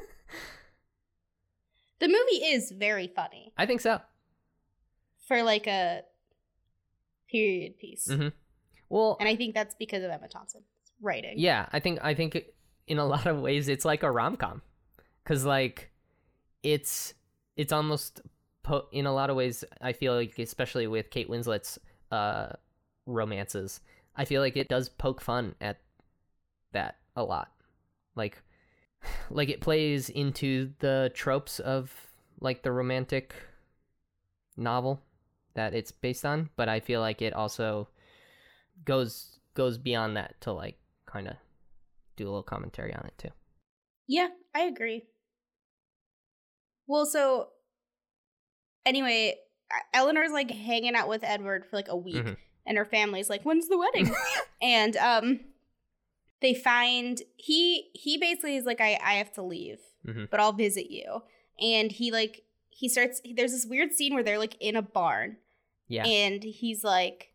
[2.00, 4.00] The movie is very funny i think so
[5.28, 6.02] for like a
[7.32, 8.08] period piece.
[8.08, 8.32] Mhm.
[8.89, 10.65] well And I think that's because of Emma Thompson's
[11.02, 11.34] writing.
[11.38, 12.56] Yeah, I think I think it-
[12.88, 14.62] in a lot of ways it's like a rom com,
[15.24, 15.89] because like
[16.62, 17.15] it's
[17.56, 18.22] it's almost
[18.62, 21.80] po- in a lot of ways I feel like especially with Kate Winslet's
[22.12, 22.50] uh
[23.06, 23.82] romances,
[24.15, 25.80] I feel like it does poke fun at
[26.72, 27.52] that a lot,
[28.15, 28.41] like
[29.30, 31.91] like it plays into the tropes of
[32.39, 33.34] like the romantic
[34.58, 35.02] novel
[35.54, 37.88] that it's based on, but I feel like it also
[38.84, 41.36] goes goes beyond that to like kind of
[42.18, 43.30] do a little commentary on it too.
[44.08, 45.04] Yeah, I agree.
[46.88, 47.50] Well, so
[48.86, 49.36] anyway,
[49.94, 52.38] Elinor's like hanging out with Edward for like a week, Mhm.
[52.65, 54.13] And her family's like, "When's the wedding?"
[54.62, 55.39] and um,
[56.41, 60.30] they find he he basically is like, "I I have to leave, Mhm.
[60.30, 61.23] but I'll visit you."
[61.60, 63.21] And he like he starts.
[63.36, 65.38] There's this weird scene where they're like in a barn,
[65.88, 66.06] Yeah.
[66.06, 67.32] and he's like,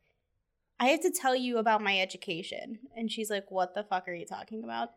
[0.79, 2.81] I have to tell you about my education.
[2.97, 4.91] And she's like, What the fuck are you talking about?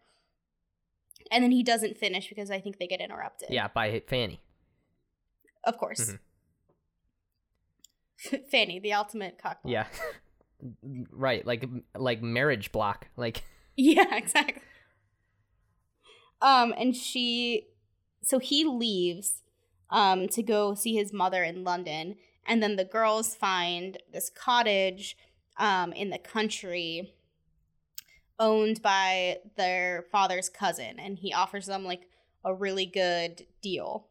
[1.31, 3.49] And then he doesn't finish because I think they get interrupted.
[3.51, 4.41] yeah, by Fanny.
[5.63, 6.11] Of course.
[6.11, 6.19] Mhm.
[8.51, 9.57] Fanny, the ultimate cockblock.
[9.65, 9.87] Yeah.
[11.11, 13.07] right, like like marriage block.
[13.17, 13.43] Like
[13.75, 14.61] Yeah, exactly.
[16.41, 17.67] Um, and she,
[18.21, 19.41] so he leaves,
[19.89, 25.15] um, to go see his mother in London, and then the girls find this cottage,
[25.57, 27.13] um, in the country,
[28.39, 32.09] owned by their father's cousin, and he offers them like
[32.43, 34.07] a really good deal,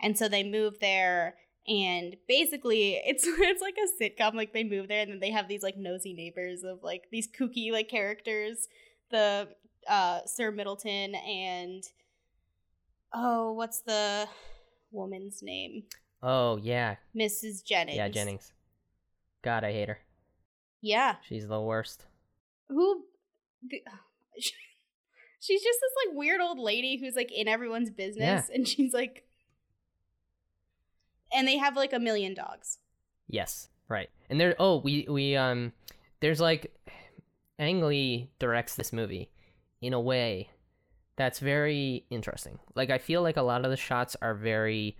[0.00, 1.36] and so they move there.
[1.68, 4.34] And basically, it's it's like a sitcom.
[4.34, 7.28] Like they move there, and then they have these like nosy neighbors of like these
[7.28, 8.68] kooky like characters
[9.10, 9.48] the
[9.88, 11.84] uh Sir Middleton and
[13.14, 14.26] oh, what's the
[14.90, 15.84] woman's name?
[16.22, 17.64] oh yeah, Mrs.
[17.64, 17.96] Jennings.
[17.96, 18.52] yeah Jennings.
[19.42, 19.98] God, I hate her.
[20.80, 21.16] Yeah.
[21.28, 22.06] She's the worst.
[22.68, 23.04] Who
[23.68, 23.82] the,
[25.40, 29.24] She's just this like weird old lady who's like in everyone's business and she's like
[31.34, 32.78] and they have like a million dogs.
[33.28, 34.10] Yes, right.
[34.28, 35.72] And there oh, we we um
[36.20, 36.74] there's like
[37.58, 39.30] Ang Lee directs this movie
[39.80, 40.50] in a way
[41.16, 42.58] that's very interesting.
[42.74, 44.96] Like I feel like a lot of the shots are very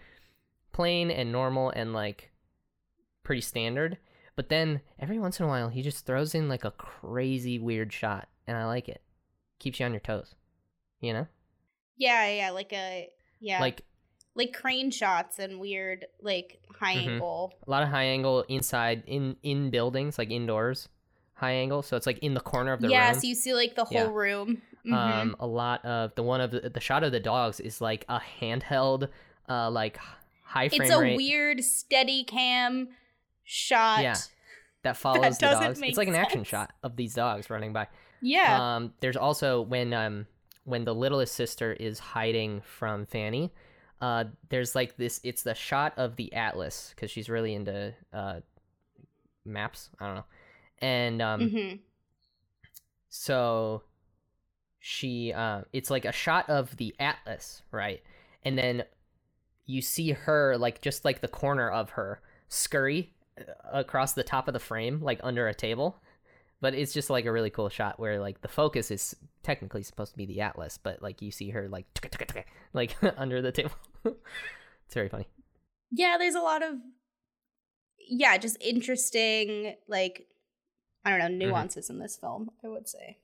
[0.73, 2.31] plain and normal and like
[3.23, 3.99] pretty standard,
[4.37, 7.93] but then every once in a while he just throws in like a crazy weird
[7.93, 9.03] shot and I like it.
[9.59, 10.35] Keeps you on your toes.
[11.01, 11.27] You know?
[11.97, 13.61] Yeah, yeah, like a yeah.
[13.61, 13.83] Like
[14.35, 17.09] like crane shots and weird like high Mhm.
[17.15, 17.53] angle.
[17.67, 20.89] a lot of high angle inside in in buildings like indoors
[21.35, 23.53] high angle so it's like in the corner of the yeah, room so you see
[23.55, 24.11] like the whole Yeah.
[24.13, 24.63] room.
[24.87, 24.93] Mhm.
[24.95, 28.05] um a lot of the one of the, the shot of the dogs is like
[28.09, 29.09] a handheld
[29.49, 29.99] uh like
[30.45, 32.89] high frame it's a rate weird steady cam
[33.45, 34.03] shot.
[34.03, 34.17] Yeah.
[34.83, 36.49] that follows the dogs it's like an action sense.
[36.49, 37.87] shot of these dogs running by
[38.21, 38.77] Yeah.
[38.77, 40.27] um there's also when um
[40.65, 43.53] when the littlest sister is hiding from fanny
[44.03, 48.41] uh there's like this it's the shot of the atlas because she's really into uh
[49.47, 50.25] maps i don't know.
[50.81, 51.75] And um hmm
[53.09, 53.83] so
[54.81, 58.03] she uh it's like a shot of the atlas right?
[58.45, 58.85] And then
[59.67, 64.49] you see her like just like the corner of her scurry uh, across the top
[64.49, 66.03] of the frame like under a table
[66.63, 70.13] but it's just like a really cool shot where like the focus is technically supposed
[70.13, 71.85] to be the atlas but like you see her like
[72.73, 73.73] like under the table
[74.07, 75.27] it's very funny
[75.91, 76.75] Yeah, there's a lot of
[78.09, 80.27] yeah, just interesting like
[81.05, 81.39] I don't know, Mm-hmm.
[81.51, 83.19] nuances in this film, I would say.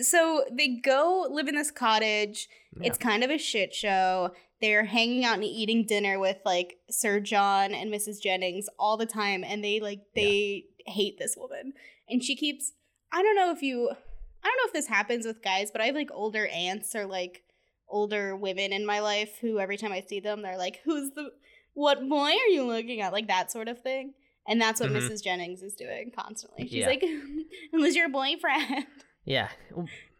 [0.00, 2.48] So they go live in this cottage.
[2.80, 4.30] It's kind of a shit show.
[4.60, 8.20] They're hanging out and eating dinner with like Sir John and Mrs.
[8.20, 11.72] Jennings all the time and they like they hate this woman.
[12.08, 12.72] And she keeps
[13.12, 15.86] I don't know if you I don't know if this happens with guys, but I
[15.86, 17.42] have like older aunts or like
[17.88, 21.30] older women in my life who every time I see them they're like, "Who's the
[21.74, 24.14] what boy are you looking at?" like that sort of thing.
[24.46, 24.96] And that's what Mhm.
[25.08, 25.22] Mrs.
[25.24, 26.64] Jennings is doing constantly.
[26.66, 26.86] She's Yeah.
[26.88, 27.04] like,
[27.72, 28.86] "Who's your boyfriend?"
[29.24, 29.48] yeah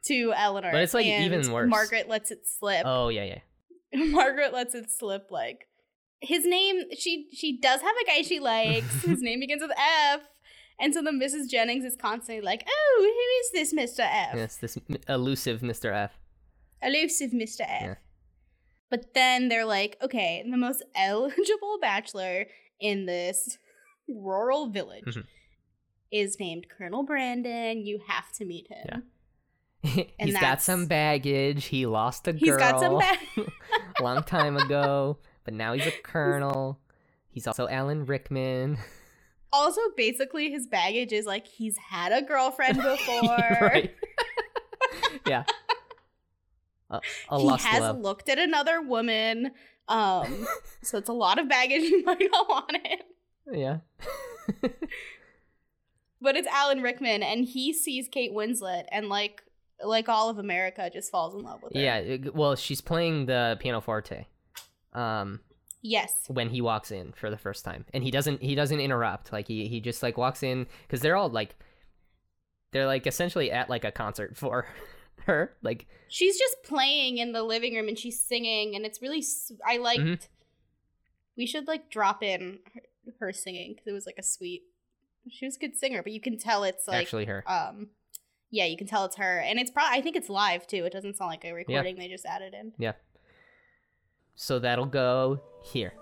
[0.07, 0.71] to Elinor.
[0.73, 1.69] But it's, like, and even worse.
[1.71, 2.83] Margaret lets it slip.
[2.87, 3.41] oh yeah yeah
[4.11, 5.69] Margaret lets it slip like
[6.21, 9.03] his name she she does have a guy she likes.
[9.03, 10.21] his name begins with F.
[10.81, 11.49] And so the Mrs.
[11.49, 14.01] Jennings is constantly like, "Oh, who is this Mr.
[14.05, 16.13] F?" yes this m- elusive mr f
[16.83, 17.61] Elusive Mr.
[17.63, 17.83] F.
[17.83, 17.95] Yeah.
[18.91, 22.47] But then they're like, "Okay, the most eligible bachelor
[22.81, 23.57] in this
[24.09, 25.25] rural village Mhm.
[26.11, 27.81] is named Colonel Brandon.
[27.87, 29.01] You have to meet him." Yeah.
[30.19, 31.67] And He's got that's- some baggage.
[31.67, 33.19] He lost a girl He's got some bag.
[33.99, 36.81] a long time ago, but now he's a colonel.
[37.31, 38.77] He's also Alan Rickman.
[39.55, 43.83] Also, basically, his baggage is like he's had a girlfriend before.
[45.27, 45.45] yeah.
[46.91, 48.01] A, a he has love.
[48.01, 49.53] looked at another woman.
[49.89, 50.47] Um,
[50.83, 53.03] so it's a lot of baggage you might not want it.
[53.53, 53.79] yeah.
[56.21, 59.43] But it's Alan Rickman, and he sees Kate Winslet, and like
[59.85, 61.81] like all of America, just falls in love with her.
[61.81, 62.17] yeah.
[62.35, 64.27] Well, she's playing the pianoforte.
[64.95, 65.41] Um,
[65.87, 66.15] Yes.
[66.29, 69.33] when he walks in for the first time, and he doesn't he doesn't interrupt.
[69.33, 71.57] Like he he just like walks in because they're all like
[72.73, 74.67] they're like essentially at like a concert for
[75.27, 75.55] her.
[75.63, 79.23] Like She's just playing in the living room, and she's singing, and it's really.
[79.67, 80.01] I liked.
[80.03, 80.27] Mhm.
[81.37, 82.81] We should like drop in her,
[83.21, 84.63] her singing because it was like a sweet.
[85.29, 87.45] She was a good singer, but you can tell it's like actually her.
[87.47, 87.89] um
[88.51, 90.93] yeah you can tell it's her and it's probably i think it's live too it
[90.93, 92.93] doesn't sound like a recording they just added in Yeah.
[94.37, 95.95] So that'll go here.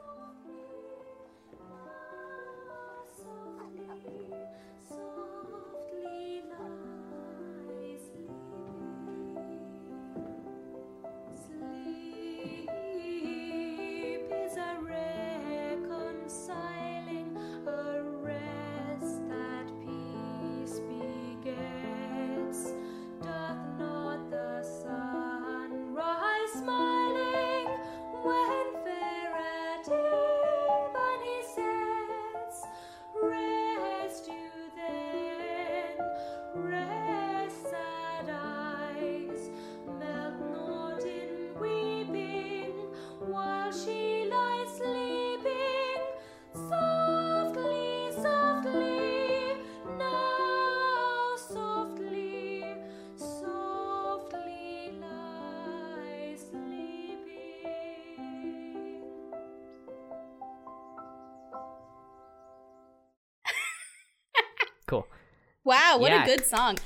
[66.36, 66.76] Good song.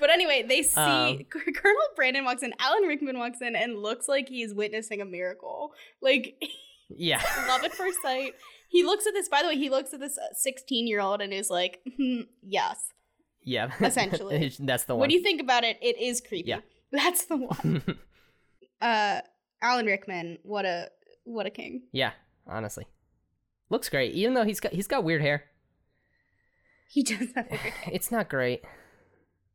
[0.00, 4.08] but anyway, they see Um, Colonel Brandon walks in, Alan Rickman walks in, and looks
[4.08, 5.72] like he's witnessing a miracle.
[6.00, 6.36] Like,
[6.88, 7.22] Yeah.
[7.46, 8.34] love at first sight.
[8.68, 11.32] He looks at this, by the way, he looks at this 16 year old and
[11.32, 12.88] is like, hmm, yes.
[13.44, 13.70] Yeah.
[13.80, 14.52] Essentially.
[14.58, 15.00] That's the one.
[15.00, 15.76] What do you think about it?
[15.80, 16.48] It is creepy.
[16.50, 16.60] Yeah.
[16.92, 17.82] That's the one.
[18.80, 19.20] Uh,
[19.62, 20.88] Alan Rickman, what a
[21.24, 21.82] what a king.
[21.92, 22.12] yeah,
[22.48, 22.86] honestly.
[23.68, 25.44] Looks great, even though he's got he's got weird hair.
[26.92, 27.94] He does have a good king.
[27.94, 28.62] It's not great.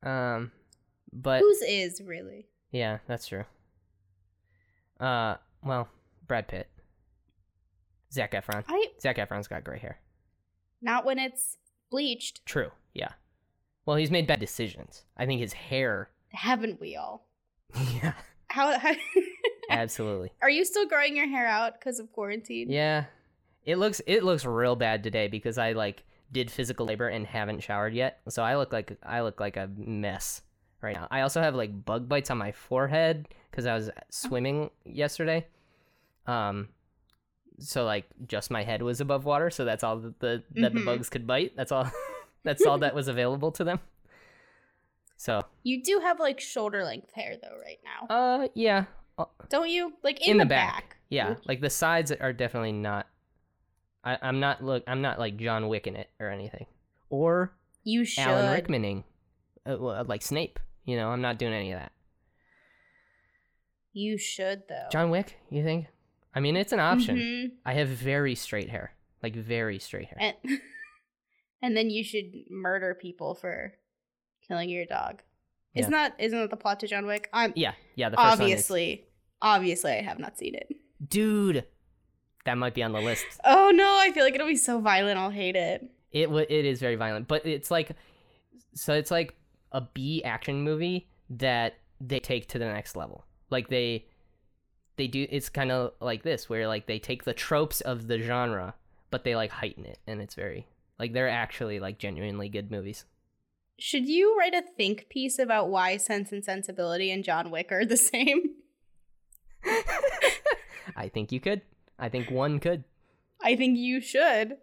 [0.03, 0.51] Um
[1.11, 2.47] but Whose is really?
[2.71, 3.43] yeah, that's true.
[4.99, 5.89] Uh well,
[6.27, 6.69] Brad Pitt.
[8.13, 8.63] Zac Efron.
[8.67, 9.99] I Zac Efron's got gray hair.
[10.81, 11.57] not when it's
[11.91, 12.45] bleached.
[12.45, 12.71] True.
[12.93, 13.09] Yeah.
[13.85, 15.03] Well, he's made bad decisions.
[15.17, 16.09] I think his hair.
[16.29, 17.27] Haven't we all?
[18.01, 18.13] yeah.
[18.47, 18.93] How, how
[19.69, 20.31] Absolutely.
[20.41, 22.71] are you still growing your hair out because of quarantine?
[22.71, 23.05] Yeah.
[23.65, 27.61] It looks it looks real bad today because I like did physical labor and haven't
[27.63, 28.19] showered yet.
[28.29, 30.41] So I look like I look like a mess
[30.81, 31.07] right now.
[31.11, 35.45] I also have like bug bites on my forehead cuz I was swimming yesterday.
[36.27, 36.69] Um
[37.59, 40.79] so like just my head was above water, so that's all that the that the
[40.81, 40.85] Mhm.
[40.85, 41.55] bugs could bite.
[41.55, 41.89] That's all
[42.43, 43.79] that's all that was available to them.
[45.17, 48.85] So, You do have like shoulder length hair though right now, uh yeah,
[49.49, 49.93] don't you?
[50.03, 50.73] Like in, in, the, the, back.
[50.73, 50.97] back.
[51.09, 53.07] Yeah, like the sides are definitely not.
[54.05, 54.83] I, I'm not look.
[54.87, 56.67] I'm not like John Wick in it or anything,
[57.09, 57.53] or
[57.83, 58.21] You should.
[58.27, 59.03] Alan Rickmaning,
[59.65, 60.59] uh, like Snape.
[60.85, 61.91] You know, I'm not doing any of that.
[63.93, 64.87] You should though.
[64.91, 65.87] John Wick, you think?
[66.33, 67.17] I mean, it's an option.
[67.17, 67.51] Mhm.
[67.65, 68.93] I have very straight hair,
[69.23, 70.17] like very straight hair.
[70.19, 70.35] And
[71.61, 73.73] and then you should murder people for
[74.47, 75.21] killing your dog.
[75.73, 77.29] Isn't that isn't that the plot to John Wick?
[77.33, 78.09] I'm yeah, yeah.
[78.09, 79.05] The first obviously
[79.41, 80.67] obviously I have not seen it.
[81.05, 81.65] dude,
[82.45, 83.25] that might be on the list.
[83.43, 85.19] Oh no, I feel like it'll be so violent.
[85.19, 85.89] I'll hate it.
[86.11, 87.91] It w- it is very violent, but it's like,
[88.73, 89.35] so it's like
[89.71, 93.25] a B action movie that they take to the next level.
[93.49, 94.05] Like they,
[94.95, 95.27] they do.
[95.29, 98.75] It's kind of like this, where like they take the tropes of the genre,
[99.11, 100.67] but they like heighten it, and it's very
[100.99, 103.05] like they're actually like genuinely good movies.
[103.77, 107.85] Should you write a think piece about why Sense and Sensibility and John Wick are
[107.85, 108.55] the same?
[110.95, 111.61] I think you could.
[111.97, 112.83] I think one could.
[113.43, 114.57] I think you should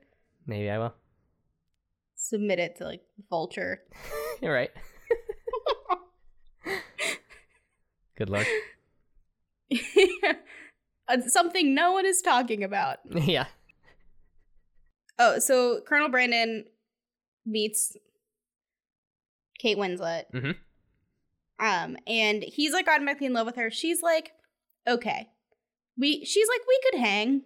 [0.47, 0.95] Maybe I will.
[2.17, 3.83] submit it to like Vulture.
[4.43, 4.71] You're right.
[8.17, 8.47] Good luck.
[11.09, 12.99] Uh, Something no one is talking about.
[13.13, 13.47] yeah.
[15.19, 16.65] Oh, so Colonel Brandon
[17.45, 17.97] meets
[19.59, 20.27] Kate Winslet.
[20.33, 20.55] Mhm.
[21.59, 23.69] Um, and he's like automatically in love with her.
[23.69, 24.31] She's like,
[24.87, 25.29] okay.
[25.99, 27.43] We she's like, we could hang.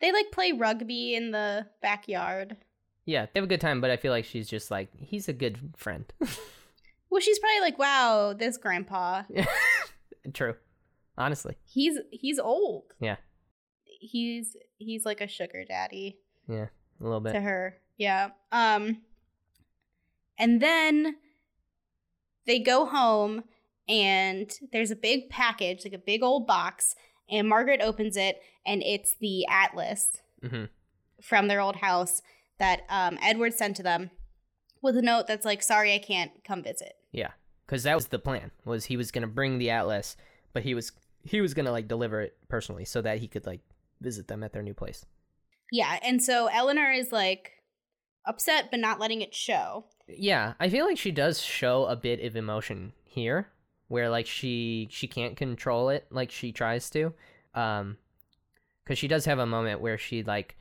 [0.00, 2.56] They like play rugby in the backyard.
[3.04, 5.32] Yeah, they have a good time, but I feel like she's just like he's a
[5.32, 6.10] good friend.
[7.10, 9.24] Well, she's probably like, wow, this grandpa.
[10.32, 10.54] True.
[11.18, 11.56] Honestly.
[11.66, 12.84] He's he's old.
[13.00, 13.16] Yeah.
[13.84, 16.18] He's he's like a sugar daddy.
[16.48, 16.66] Yeah.
[17.00, 17.32] A little bit.
[17.32, 17.78] to her.
[17.96, 18.28] Yeah.
[18.52, 18.98] Um
[20.38, 21.16] and then
[22.46, 23.42] they go home
[23.88, 26.94] and there's a big package, like a big old box,
[27.30, 30.64] and Margaret opens it and it's the atlas hmm
[31.22, 32.22] from their old house
[32.58, 34.10] that um Edward sent to them
[34.82, 37.32] with a note that's like, "Sorry, I can't come visit." Yeah,
[37.66, 38.50] because that was the plan.
[38.64, 40.16] Was he was gonna bring the atlas,
[40.52, 40.92] but he was
[41.24, 43.60] he was gonna like deliver it personally so that he could like
[44.00, 45.04] visit them at their new place.
[45.70, 47.52] Yeah, and so Elinor is like
[48.26, 49.86] upset but not letting it show.
[50.08, 53.48] Yeah, I feel like she does show a bit of emotion here,
[53.90, 57.12] where like she she can't control it like she tries to,
[57.54, 57.96] um,
[58.84, 60.56] because she does have a moment where she like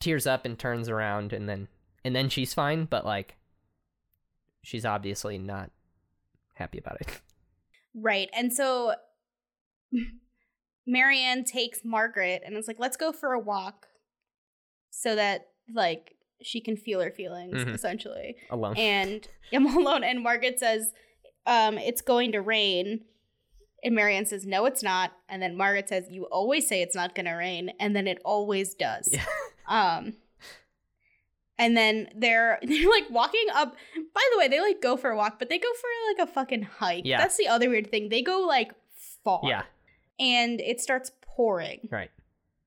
[0.00, 1.66] tears up and turns around and then
[2.04, 3.34] and then she's fine, but like
[4.62, 5.70] she's obviously not
[6.54, 7.20] happy about it.
[8.00, 8.28] Right.
[8.32, 8.92] And so
[10.86, 13.86] Marianne takes Margaret and it's like, let's go for a walk
[14.90, 17.74] so that like she can feel her feelings, Mhm.
[17.74, 18.36] essentially.
[18.50, 18.76] Alone.
[18.76, 20.04] And I'm alone.
[20.04, 20.92] And Margaret says,
[21.48, 23.00] um, it's going to rain.
[23.82, 25.12] And Marianne says, no, it's not.
[25.28, 27.70] And then Margaret says, you always say it's not going to rain.
[27.80, 29.08] And then it always does.
[29.12, 29.24] Yeah.
[29.68, 30.14] Um,
[31.58, 33.76] and then they're they're like walking up.
[34.14, 36.32] By the way, they like go for a walk, but they go for like a
[36.32, 37.04] fucking hike.
[37.04, 37.18] Yeah.
[37.18, 38.08] That's the other weird thing.
[38.08, 38.72] They go like
[39.24, 39.42] far.
[39.44, 39.64] yeah,
[40.18, 41.88] And it starts pouring.
[41.90, 42.10] right.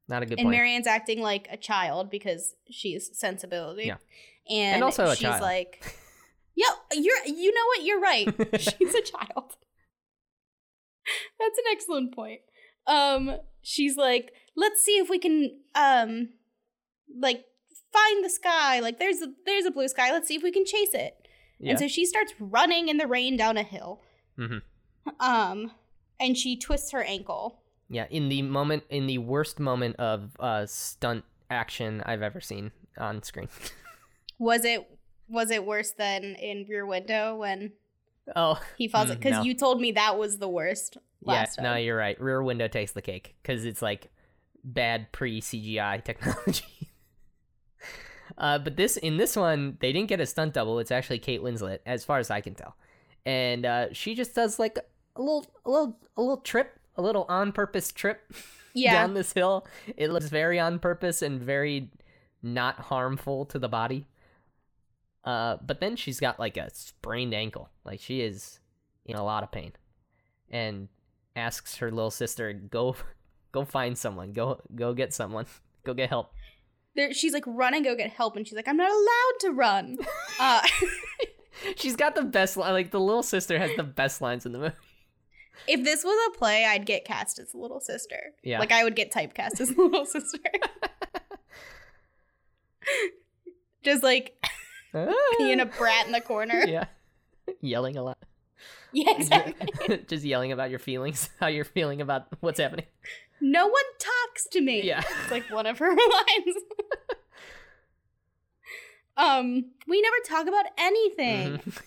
[0.07, 0.57] Not a good and point.
[0.57, 3.85] Marianne's acting like a child because she's sensibility.
[3.85, 3.95] Yeah.
[4.47, 5.41] And, And also a she's child.
[5.41, 5.83] like,
[6.55, 7.25] "Yeah, you're.
[7.25, 7.83] You know what?
[7.83, 8.59] You're right.
[8.61, 9.55] she's a child."
[11.39, 12.41] That's an excellent point.
[12.87, 16.29] Um, she's like, "Let's see if we can, um,
[17.19, 17.45] like,
[17.91, 18.79] find the sky.
[18.79, 20.11] Like there's a there's a blue sky.
[20.11, 21.15] Let's see if we can chase it.
[21.59, 21.71] Yeah.
[21.71, 24.01] And so she starts running in the rain down a hill.
[24.37, 24.57] hmm
[25.19, 25.71] Um,
[26.19, 27.61] and she twists her ankle.
[27.89, 28.05] Yeah.
[28.09, 33.21] In the moment, in the worst moment of uh, stunt action I've ever seen on
[33.23, 33.49] screen.
[34.39, 34.87] Was it
[35.31, 37.71] was it worse than in Rear Window when
[38.35, 38.61] oh.
[38.77, 39.09] he falls?
[39.09, 39.43] Mm, Because no.
[39.43, 41.63] you told me that was the worst last yeah.
[41.63, 42.19] No, you're right.
[42.21, 44.11] Rear Window takes the cake because it's like
[44.63, 46.65] bad pre CGI technology.
[48.37, 50.79] uh, but this in this one, they didn't get a stunt double.
[50.79, 52.75] It's actually Kate Winslet, as far as I can tell,
[53.25, 54.77] and uh, she just does like
[55.15, 58.31] a little, a little, a little trip, a little on purpose trip
[58.73, 59.65] yeah, down this hill.
[59.97, 61.89] It looks very on purpose and very
[62.43, 64.05] not harmful to the body.
[65.23, 67.69] Uh, but then she's got like a sprained ankle.
[67.85, 68.59] Like she is
[69.05, 69.73] in a lot of pain,
[70.49, 70.87] and
[71.35, 72.95] asks her little sister, "Go,
[73.51, 74.33] go find someone.
[74.33, 75.45] Go, go get someone.
[75.83, 76.31] Go get help."
[76.95, 79.51] there, she's like run and go get help, and she's like, I'm not allowed to
[79.51, 79.97] run.
[80.39, 80.61] uh,
[81.75, 84.59] She's got the best li- like the little sister has the best lines in the
[84.59, 84.75] movie.
[85.67, 88.17] if this was a play, I'd get cast as the little sister.
[88.43, 88.59] Yeah.
[88.59, 90.39] like I would get typecast as the little sister.
[93.83, 94.35] Just like
[95.37, 96.63] being a brat in the corner.
[96.67, 96.85] yeah,
[97.61, 98.17] yelling a lot.
[98.93, 100.03] Yeah, exactly.
[100.07, 102.85] Just yelling about your feelings, how you're feeling about what's happening.
[103.39, 104.83] no one talks to me.
[104.83, 105.01] Yeah.
[105.21, 106.55] It's like one of her lines.
[109.17, 111.57] um, we never talk about anything.
[111.57, 111.81] Mhm.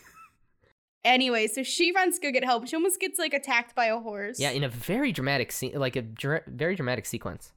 [1.05, 2.67] Anyway, so she runs to go get help.
[2.67, 4.41] She almost gets like attacked by a horse.
[4.41, 7.53] Yeah, in a very dramatic scene, like a dra- very dramatic sequence.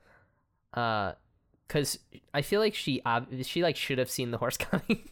[0.74, 1.14] Uh,
[1.70, 1.98] cause
[2.34, 5.08] I feel like she ob- she like should have seen the horse coming,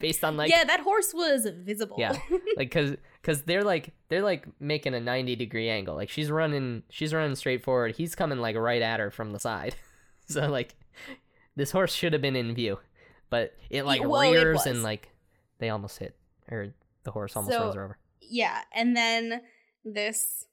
[0.00, 1.96] based on like yeah, that horse was visible.
[1.98, 2.18] Yeah.
[2.56, 5.94] like cause cause they're like they're like making a ninety degree angle.
[5.94, 7.94] Like she's running she's running straight forward.
[7.94, 9.76] He's coming like right at her from the side.
[10.26, 10.74] so like
[11.54, 12.78] this horse should have been in view,
[13.28, 15.10] but it like well, it rears and like
[15.58, 16.16] they almost hit
[16.50, 16.74] or
[17.04, 17.98] the horse almost So- her over.
[18.20, 19.42] yeah, and then
[19.84, 20.46] this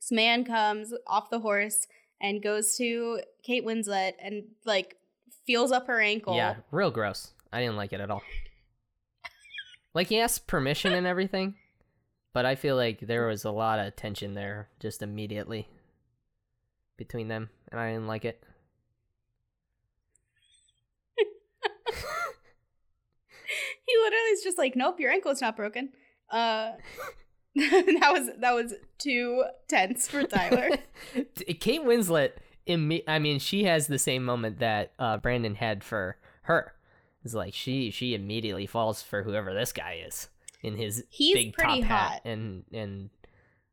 [0.00, 1.86] this man comes off the horse
[2.20, 4.96] and goes to Kate Winslet and like
[5.46, 6.34] feels up her ankle.
[6.36, 7.32] Yeah, real gross.
[7.52, 8.22] I didn't like it at all.
[9.96, 11.54] Like he asked permission and everything,
[12.34, 15.70] but I feel like there was a lot of tension there just immediately
[16.98, 18.44] between them, and I didn't like it.
[23.86, 25.88] He literally is just like, "Nope, your ankle's not broken."
[26.28, 26.72] Uh
[27.54, 30.76] that was that was too tense for Tyler.
[31.60, 32.32] Kate Winslet,
[32.68, 36.74] imme- I mean, she has the same moment that uh, Brandon had for her.
[37.26, 40.28] It's like she she immediately falls for whoever this guy is
[40.62, 43.10] in his He's big pretty top hat and and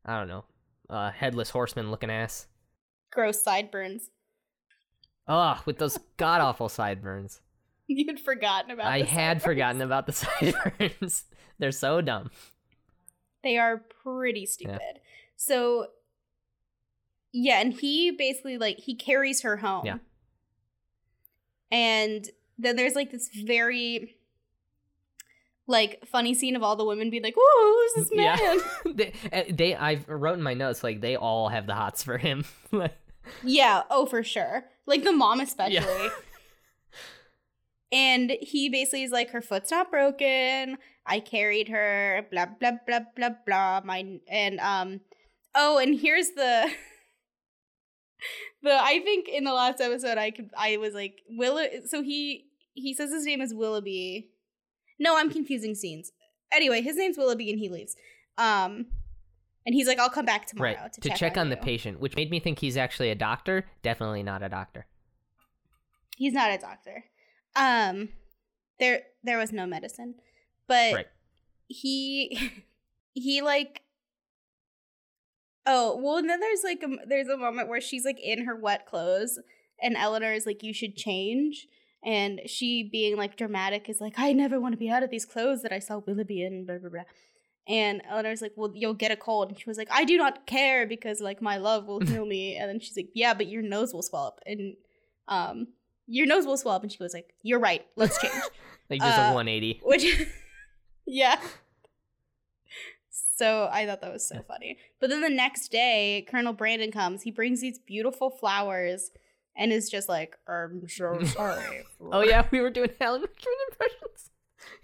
[0.04, 0.44] I don't know,
[0.90, 2.48] uh, headless horseman looking ass.
[3.12, 4.10] Gross sideburns.
[5.28, 7.42] Oh, with those god awful sideburns.
[7.86, 9.42] You'd forgotten about I had sideburns.
[9.44, 10.12] forgotten about the
[10.80, 11.24] sideburns.
[11.60, 12.32] They're so dumb.
[13.44, 14.98] They are pretty stupid.
[15.36, 15.86] So
[17.32, 19.86] yeah, and he basically like he carries her home.
[19.86, 19.98] Yeah.
[21.70, 22.28] And
[22.58, 24.16] then there's like this very
[25.66, 28.92] like funny scene of all the women being like, "Whoa, who's this man?" Yeah.
[28.94, 32.18] they, uh, they I wrote in my notes like they all have the hots for
[32.18, 32.44] him.
[33.42, 34.64] Yeah, oh for sure.
[34.86, 36.10] Like the mom especially.
[37.92, 40.76] and he basically is like, her foot's not broken.
[41.06, 42.26] I carried her.
[42.30, 43.80] Blah blah blah blah blah.
[43.84, 45.00] My and um,
[45.54, 46.70] oh, and here's the.
[48.62, 52.46] The I think in the last episode I could I was like Will so he
[52.74, 54.30] he says his name is Willoughby.
[54.98, 56.12] No, I'm confusing scenes.
[56.52, 57.94] Anyway, his name's Willoughby and he leaves.
[58.38, 58.86] Um
[59.66, 61.98] and he's like, I'll come back tomorrow right to, to check, on the you." patient,
[62.00, 63.64] which made me think he's actually a doctor.
[63.82, 64.86] Definitely not a doctor.
[66.16, 67.04] He's not a doctor.
[67.56, 68.10] Um
[68.80, 70.16] there there was no medicine.
[70.66, 71.06] But Right.
[71.68, 72.50] he
[73.12, 73.82] he like
[75.66, 78.56] Oh, well and then there's like a there's a moment where she's like in her
[78.56, 79.38] wet clothes
[79.82, 81.66] and Elinor is like you should change
[82.04, 85.24] and she being like dramatic is like I never want to be out of these
[85.24, 87.02] clothes that I saw Willoughby in blah blah blah.
[87.66, 90.46] And Elinor's like, "Well, you'll get a cold." And she was like, "I do not
[90.46, 93.62] care because like my love will heal me." And then she's like, "Yeah, but your
[93.62, 94.74] nose will swell up." And
[95.28, 95.68] um
[96.06, 97.86] your nose will swell up and she was like, "You're right.
[97.96, 98.34] Let's change."
[98.90, 99.80] Like just Uh, a 180.
[99.82, 100.04] Which,
[101.06, 101.40] yeah.
[103.36, 104.78] So I thought that was so funny.
[105.00, 107.22] But then the next day, Colonel Brandon comes.
[107.22, 109.10] He brings these beautiful flowers
[109.56, 111.84] and is just like, I'm so sorry.
[112.00, 114.30] Oh yeah, we were doing Alan Rickman impressions.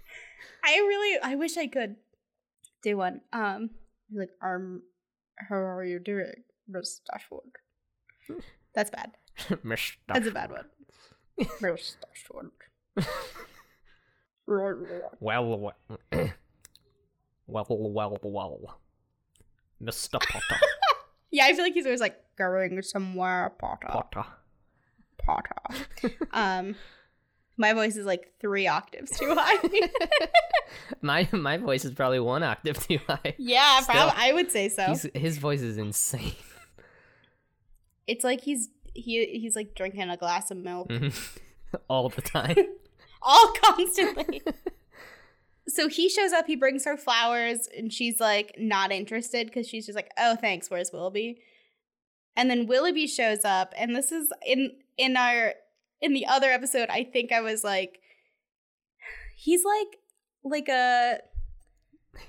[0.65, 1.95] I really, I wish I could
[2.83, 3.21] do one.
[3.31, 3.69] Um,
[4.13, 4.81] like, um,
[5.37, 6.33] how are you doing,
[6.67, 7.41] Miss Dashwood?
[8.75, 9.11] That's bad.
[9.63, 10.65] Miss That's a bad one.
[11.61, 12.51] Miss Dashwood.
[15.21, 15.73] Well,
[17.51, 18.79] well, well, well.
[19.83, 20.19] Mr.
[20.19, 20.55] Potter.
[21.33, 24.25] Yeah, I feel like he's always like going somewhere, Potter, Potter.
[25.17, 25.55] Potter.
[26.33, 26.75] um,
[27.55, 29.69] my voice is like three octaves too high.
[31.01, 33.33] my my voice is probably one octave too high.
[33.37, 34.13] yeah, probably.
[34.17, 34.87] I would say so.
[34.87, 36.33] He's, his voice is insane.
[38.07, 41.13] It's like he's he he's like drinking a glass of milk Mhm.
[41.87, 42.57] All the time.
[43.21, 44.41] all constantly.
[45.73, 49.85] So he shows up, he brings her flowers, and she's like not interested because she's
[49.85, 50.69] just like, "Oh, thanks.
[50.69, 51.41] Where's Willoughby?"
[52.35, 55.53] And then Willoughby shows up, and this is in in our
[56.01, 56.89] in the other episode.
[56.89, 57.99] I think I was like,
[59.35, 59.97] he's like
[60.43, 61.19] like a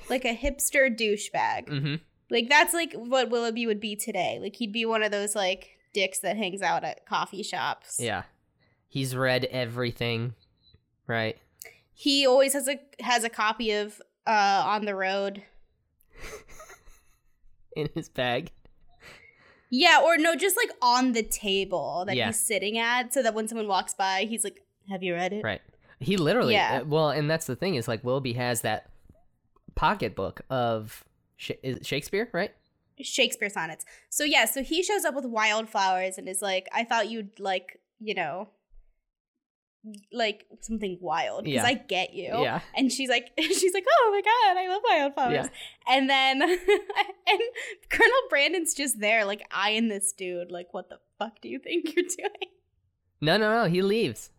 [0.09, 1.69] like a hipster douchebag.
[1.69, 1.95] hmm
[2.31, 4.39] Like that's like what Willoughby would be today.
[4.41, 7.97] Like he'd be one of those like dicks that hangs out at coffee shops.
[7.99, 8.25] Yeah.
[8.89, 10.35] He's read everything,
[11.07, 11.39] right?
[11.95, 15.43] He always has a has a copy of uh on the road.
[17.77, 18.51] In his bag.
[19.71, 22.27] Yeah, or no, just like on the table that Yeah.
[22.27, 25.43] he's sitting at so that when someone walks by, he's like, "Have you read it?"
[25.43, 25.63] Right.
[25.99, 26.53] He literally.
[26.55, 26.81] Yeah.
[26.83, 28.91] uh, well, and that's the thing is like Willoughby has that
[29.75, 31.05] pocketbook of
[31.39, 32.53] Sh- is Shakespeare, right?
[33.01, 33.87] Shakespeare sonnets.
[34.11, 37.81] So yeah, so he shows up with wildflowers and is like, "I thought you'd like,
[37.99, 38.51] you know,
[40.13, 41.67] like something wild because Yeah.
[41.67, 42.61] I get you." Yeah.
[42.77, 45.49] And she's like, she's like, oh my god, I love wildflowers.
[45.51, 45.95] Yeah.
[45.95, 47.41] And then, and
[47.91, 51.95] Colonel Brandon's just there, like eyeing this dude, like, what the fuck do you think
[51.97, 52.51] you're doing?
[53.21, 53.71] No, no, no.
[53.71, 54.31] He leaves.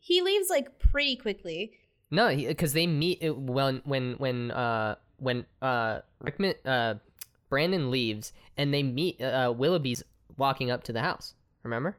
[0.00, 1.72] He leaves like pretty quickly.
[2.10, 6.94] No, because they meet uh, when when when uh when uh Rickman uh
[7.50, 10.02] Brandon leaves and they meet uh Willoughby's
[10.36, 11.34] walking up to the house.
[11.62, 11.98] Remember?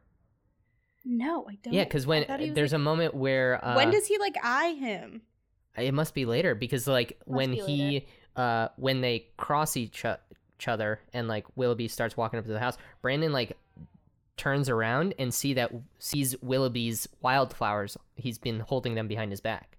[1.06, 1.74] No, I don't.
[1.74, 4.06] Yeah, because when I thought he was, there's like- a moment where uh, when does
[4.08, 5.22] he like eye him?
[5.78, 10.18] it must be later because like when be he uh when they cross each, o-
[10.58, 13.58] each other and like Willoughby starts walking up to the house, Brandon like
[14.36, 17.98] turns around and see that sees Willoughby's wildflowers.
[18.16, 19.78] He's been holding them behind his back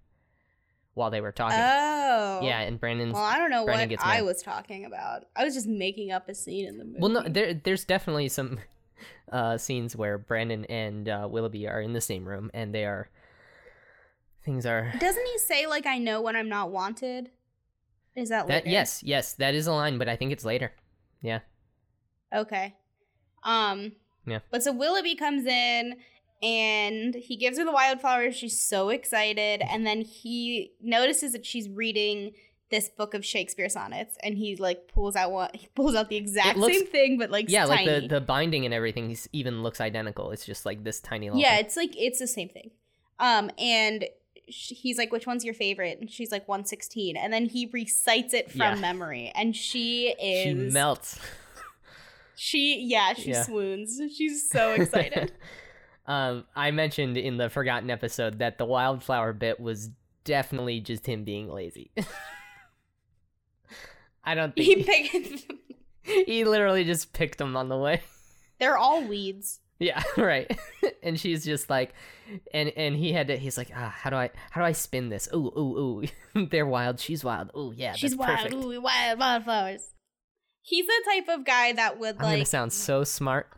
[0.95, 1.59] while they were talking.
[1.59, 5.25] Oh, yeah, and Brandon's Well, I don't know Brandon what I was talking about.
[5.37, 6.99] I was just making up a scene in the movie.
[6.99, 8.59] Well, no, there there's definitely some
[9.33, 13.09] uh, scenes where Brandon and uh, Willoughby are in the same room, and they are
[14.45, 17.31] things are doesn't he say like, "I know when I'm not wanted"?
[18.17, 18.71] Is that that later?
[18.71, 20.73] yes yes that is a line, but I think it's later.
[21.23, 21.41] Yeah,
[22.35, 22.75] Okay.
[23.43, 23.93] Um
[24.27, 24.41] Yeah.
[24.51, 25.97] But so Willoughby comes in
[26.43, 28.35] and he gives her the wildflowers.
[28.35, 29.63] She's so excited.
[29.63, 32.33] And then he notices that she's reading
[32.71, 36.16] this book of Shakespeare sonnets and he like pulls out one he pulls out the
[36.16, 39.81] exact looks- same thing but like yeah, like the the binding and everything even looks
[39.81, 40.31] identical.
[40.31, 41.41] It's just like this tiny little.
[41.41, 41.64] Yeah, thing.
[41.66, 42.71] it's like it's the same thing.
[43.18, 44.05] Um and
[44.49, 48.33] sh- he's like which one's your favorite and she's like 116 and then he recites
[48.35, 48.75] it from Yeah.
[48.77, 51.18] memory and she is she melts.
[52.37, 53.43] she yeah she Yeah.
[53.43, 55.33] swoons she's so excited
[56.07, 59.91] um, I mentioned in the forgotten episode that the wildflower bit was
[60.25, 61.93] definitely just him being lazy.
[64.25, 65.59] I don't think he think picked Them.
[66.27, 68.03] he literally just picked them on the way.
[68.59, 70.51] they're all weeds Yeah, right.
[71.03, 71.95] and she's just like,
[72.53, 73.37] and and he had to.
[73.37, 75.29] He's like, ah, how do I how do I spin this?
[75.35, 76.05] Ooh, ooh,
[76.35, 76.47] ooh.
[76.47, 77.01] They're wild.
[77.01, 77.51] She's wild.
[77.57, 78.55] Ooh, yeah, she's wild perfect.
[78.55, 79.91] ooh, wild wildflowers
[80.62, 83.49] he's the type of guy that would I'm gonna like sound so smart.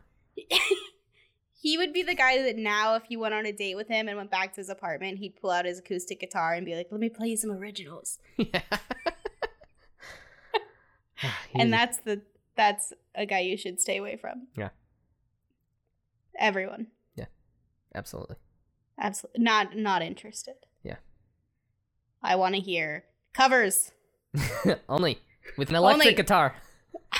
[1.61, 4.09] he would be the guy that now if you went on a date with him
[4.09, 6.89] and went back to his apartment he'd pull out his acoustic guitar and be like
[6.91, 8.63] let me play you some originals yeah.
[11.55, 12.23] and that's the
[12.57, 14.71] that's a guy you should stay away from Yeah.
[16.39, 17.27] everyone Yeah.
[17.95, 18.37] absolutely.
[19.01, 20.97] absolutely not not interested Yeah.
[22.23, 23.93] i want to hear covers
[24.89, 25.19] Only
[25.59, 26.55] with an electric Only- guitar.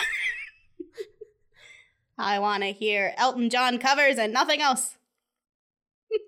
[2.19, 4.97] i want to hear elton john covers and nothing else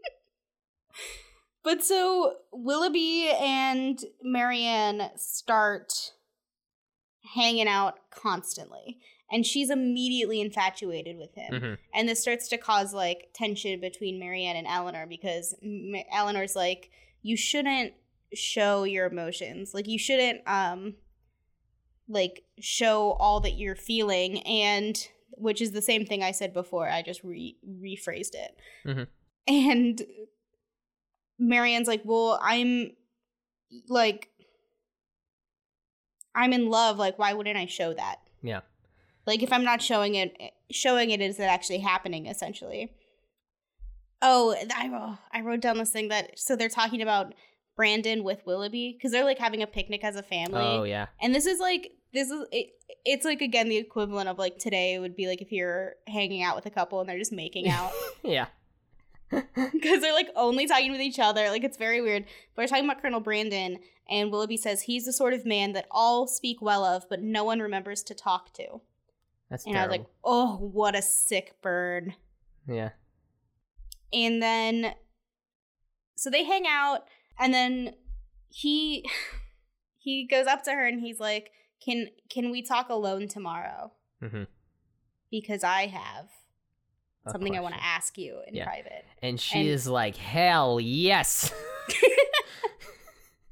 [1.63, 6.13] but so willoughby and marianne start
[7.35, 8.99] hanging out constantly.
[9.33, 11.53] And she's immediately infatuated with him.
[11.55, 11.79] Mhm.
[11.95, 16.91] and this starts to cause like tension between Marianne and Elinor because M- Elinor's like
[17.23, 17.95] you shouldn't
[18.35, 19.73] show your emotions.
[19.75, 20.95] Like you shouldn't um
[22.09, 24.41] like show all that you're feeling.
[24.43, 24.97] And
[25.37, 28.57] which is the same thing I said before I just re- rephrased it.
[28.85, 29.07] Mhm.
[29.49, 30.03] and
[31.39, 32.93] Marianne's like well I'm
[33.89, 34.29] like
[36.35, 38.61] I'm in love like why wouldn't I show that Yeah.
[39.27, 42.93] like if i'm not showing it eh, showing it is it actually happening essentially
[44.27, 47.35] Oh, I wrote, I wrote down this thing that so they're talking about
[47.77, 50.63] Brandon with Willoughby because they're like having a picnic as a family.
[50.63, 51.07] Oh yeah.
[51.21, 52.69] And this is like this is it,
[53.05, 56.57] it's like again the equivalent of like today would be like if you're hanging out
[56.57, 58.47] with a couple and they're just making out Yeah.
[59.73, 61.49] because they're like only talking with each other.
[61.51, 62.25] Like it's very weird.
[62.55, 65.87] But we're talking about Colonel Brandon and Willoughby says he's the sort of man that
[65.91, 68.81] all speak well of, but no one remembers to talk to.
[69.51, 72.15] That's And I was like, oh, what a sick burn.
[72.69, 72.91] yeah.
[74.13, 74.95] and then
[76.17, 77.01] so they hang out
[77.39, 77.95] and then
[78.49, 79.05] he
[79.99, 81.51] he goes up to her and he's like
[81.85, 84.45] can can we talk alone tomorrow hmm
[85.31, 86.29] because i have
[87.33, 88.65] something i want to ask you in Yeah.
[88.65, 91.53] private And she and- is like, hell yes.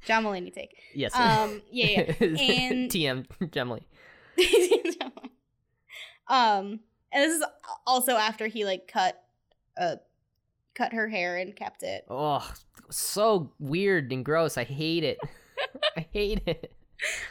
[0.05, 1.15] john mulaney take yes.
[1.15, 3.83] um yeah yeah and- TM Gemily.
[6.27, 6.79] um
[7.11, 7.43] and this is
[7.85, 9.21] also after he like cut
[9.77, 9.95] uh
[10.75, 12.45] cut her hair and kept it Oh,
[12.89, 14.57] so weird and gross.
[14.57, 15.19] I hate it.
[15.95, 16.73] I hate it.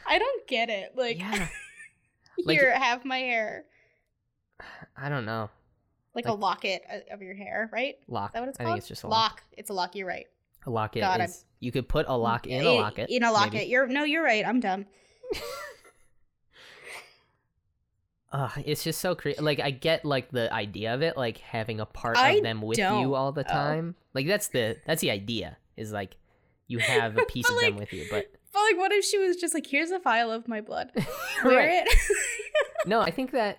[0.07, 1.49] i don't get it like yeah.
[2.45, 3.65] Like- here have my hair
[4.97, 5.51] I don't know.
[6.15, 8.31] Like, a locket uh, of your hair right Lock.
[8.31, 8.69] Is that what it's called?
[8.69, 9.33] I think it's just a lock.
[9.33, 9.43] lock.
[9.57, 9.95] It's a lock.
[9.97, 10.27] You're right.
[10.67, 13.11] A locket God, I'm- You could put a mm, lock in a locket.
[13.11, 13.55] In a locket.
[13.55, 13.67] maybe.
[13.71, 14.05] You're no.
[14.05, 14.47] You're right.
[14.47, 14.87] I'm dumb.
[18.33, 19.41] Ugh, it's just so crazy.
[19.41, 22.63] Like I get like the idea of it, like having a part I of them
[22.63, 23.95] with don't, you all the time.
[24.15, 25.59] Like that's the that's the idea.
[25.77, 26.17] Is like
[26.67, 29.37] you have a piece of them with you, but But like, what if she was
[29.37, 30.93] just like, "Here's a file of my blood.
[31.45, 31.89] Wear it."
[32.87, 33.59] no, I think that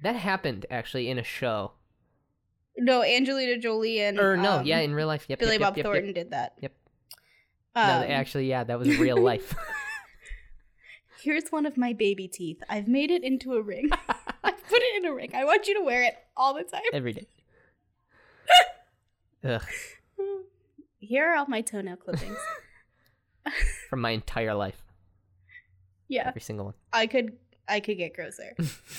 [0.00, 1.72] that happened actually in a show.
[2.76, 5.26] no, Angelina Jolie and Or no, um, yeah, in real life.
[5.28, 5.38] Yep.
[5.38, 6.54] Billy yep, Bob yep, Thornton did that.
[6.60, 6.72] Yep.
[7.74, 9.54] Um, no, actually, yeah, that was real life.
[11.22, 12.62] here's one of my baby teeth.
[12.68, 13.90] I've made it into a ring.
[14.44, 15.32] I put it in a ring.
[15.34, 16.82] I want you to wear it all the time.
[16.92, 17.26] Every day.
[19.44, 19.62] Ugh,
[20.98, 22.38] Here are all my toenail clippings.
[23.88, 24.82] from my entire life,
[26.08, 26.74] yeah, every single one.
[26.92, 27.36] I could.
[27.68, 28.54] I could get grosser.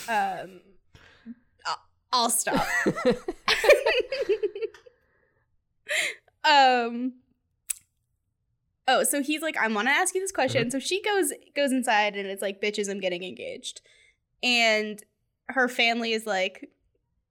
[0.08, 0.62] Um,
[2.12, 2.66] I'll, stop.
[6.44, 7.14] um
[8.88, 10.72] oh so he's like i want to ask you this question.
[10.72, 13.82] So she goes goes inside and it's like bitches i'm getting engaged.
[14.42, 15.04] And
[15.50, 16.70] her family is like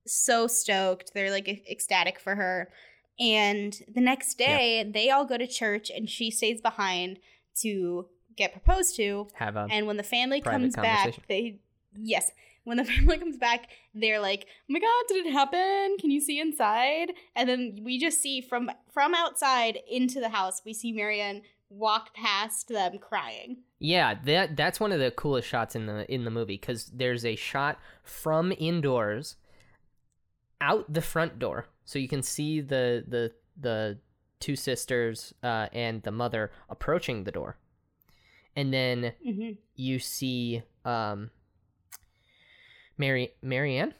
[0.06, 1.12] so stoked.
[1.14, 2.70] They're like ecstatic for her.
[3.18, 7.18] And the next day they all go to church and she stays behind
[7.62, 8.06] to
[8.36, 9.28] get proposed to.
[9.34, 11.60] Have a and when the family comes back they
[11.96, 12.30] yes
[12.68, 15.96] when the family comes back they're like oh my god did it happen?
[15.98, 17.12] Can you see inside?
[17.34, 22.14] And then we just see from from outside into the house we see marianne walk
[22.14, 23.58] past them crying.
[23.78, 27.24] Yeah, that that's one of the coolest shots in the in the movie because there's
[27.24, 29.36] a shot from indoors
[30.60, 33.98] out the front door, so you can see the the the
[34.40, 37.56] two sisters uh, and the mother approaching the door,
[38.56, 39.52] and then mm-hmm.
[39.76, 41.30] you see um,
[42.98, 43.94] Mary Marianne.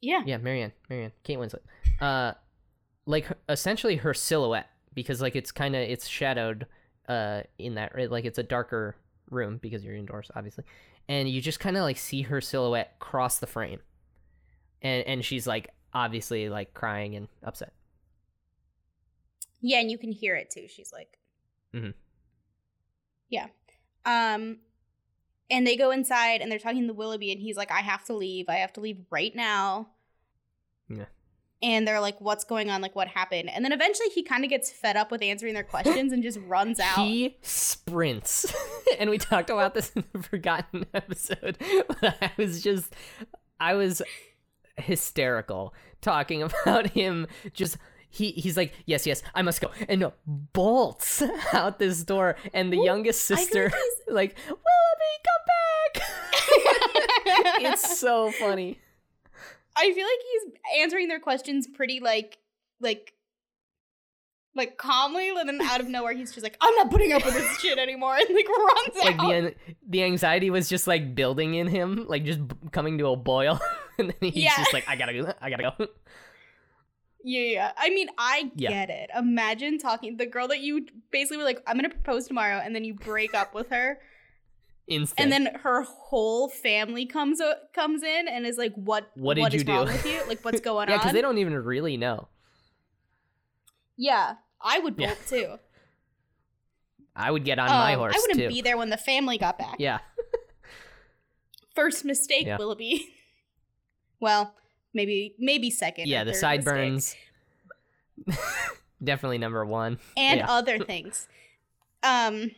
[0.00, 1.60] yeah Yeah, Marianne, Marianne, Kate Winslet.
[2.00, 2.32] Uh,
[3.06, 6.66] like essentially her silhouette because like it's kind of it's shadowed
[7.08, 8.10] uh in that right?
[8.10, 8.96] like it's a darker
[9.30, 10.64] room because you're indoors obviously,
[11.08, 13.80] and you just kind of like see her silhouette cross the frame,
[14.80, 17.72] and and she's like obviously like crying and upset.
[19.60, 21.18] yeah and you can hear it too she's like
[21.74, 21.90] mm-hmm.
[23.28, 23.46] yeah
[24.06, 24.58] um
[25.50, 28.14] and they go inside and they're talking to willoughby and he's like i have to
[28.14, 29.88] leave i have to leave right now
[30.88, 31.04] Yeah.
[31.62, 34.50] and they're like what's going on like what happened and then eventually he kind of
[34.50, 38.54] gets fed up with answering their questions and just runs out He sprints,
[38.98, 41.58] and we talked about this in the forgotten episode.
[42.00, 42.94] But I was just,
[43.60, 44.00] I was
[44.76, 47.26] hysterical talking about him.
[47.52, 47.76] Just
[48.14, 52.72] he, he's like, yes, yes, I must go, and no, bolts out this door, and
[52.72, 53.70] the youngest sister
[54.08, 56.02] like Willoughby, come back.
[57.72, 58.78] it's so funny.
[59.76, 62.38] I feel like he's answering their questions pretty like
[62.80, 63.12] like
[64.56, 67.34] like calmly, and then out of nowhere he's just like, I'm not putting up with
[67.34, 69.28] this shit anymore, and like runs Like out.
[69.28, 69.54] the an-
[69.88, 73.60] the anxiety was just like building in him, like just b- coming to a boil,
[73.98, 74.56] and then he's Yeah.
[74.56, 75.86] just like, I gotta go, I gotta go.
[77.24, 77.72] Yeah, yeah.
[77.76, 78.68] I mean, I Yeah.
[78.68, 79.10] get it.
[79.16, 82.84] Imagine talking the girl that you basically were like, I'm gonna propose tomorrow, and then
[82.84, 83.98] you break up with her,
[84.86, 85.18] Instant.
[85.20, 89.40] and then her whole family comes o- comes in and is like, What What did
[89.40, 89.72] what you is do?
[89.72, 90.20] wrong with you?
[90.28, 90.98] Like, what's going yeah, on?
[90.98, 92.28] Yeah, because they don't even really know.
[93.96, 95.06] Yeah, I would Yeah.
[95.08, 95.58] bolt too.
[97.16, 98.48] I would get on my Um, horse I wouldn't too.
[98.48, 99.76] be there when the family got back.
[99.78, 100.00] Yeah,
[101.74, 102.56] First mistake, Yeah.
[102.58, 103.08] Willoughby.
[104.20, 104.54] well,
[104.94, 106.06] maybe maybe second.
[106.08, 107.14] yeah, the sideburns.
[109.02, 109.98] Definitely number one.
[110.16, 110.46] and Yeah.
[110.50, 111.28] other things.
[112.02, 112.52] Um,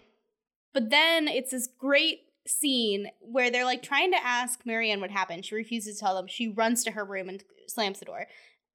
[0.72, 5.44] but then it's this great scene where they're like trying to ask Marianne what happened.
[5.44, 6.26] She refuses to tell them.
[6.28, 8.26] She runs to her room and slams the door.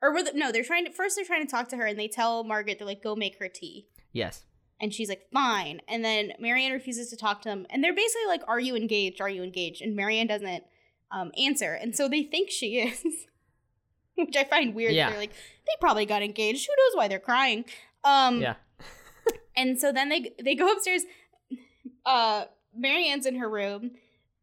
[0.02, 1.16] Or were the, no, they're trying to first.
[1.16, 3.48] They're trying to talk to her, and they tell Margaret they're like, "Go make her
[3.48, 4.44] tea." Yes.
[4.82, 5.80] And she's like, fine.
[5.88, 7.68] And then Marianne refuses to talk to them.
[7.70, 9.22] And they're basically like, are you engaged?
[9.22, 9.80] Are you engaged?
[9.84, 10.64] And Marianne doesn't
[11.12, 11.76] um, answer.
[11.76, 13.04] And so they think she is,
[14.16, 14.94] which I find weird.
[14.94, 15.10] Yeah.
[15.10, 16.68] They're like, they probably got engaged.
[16.68, 17.66] Who knows why they're crying?
[18.04, 18.56] Um, Yeah.
[19.56, 21.04] and so then they they go upstairs.
[22.06, 22.46] Uh,
[22.76, 23.92] Marianne's in her room.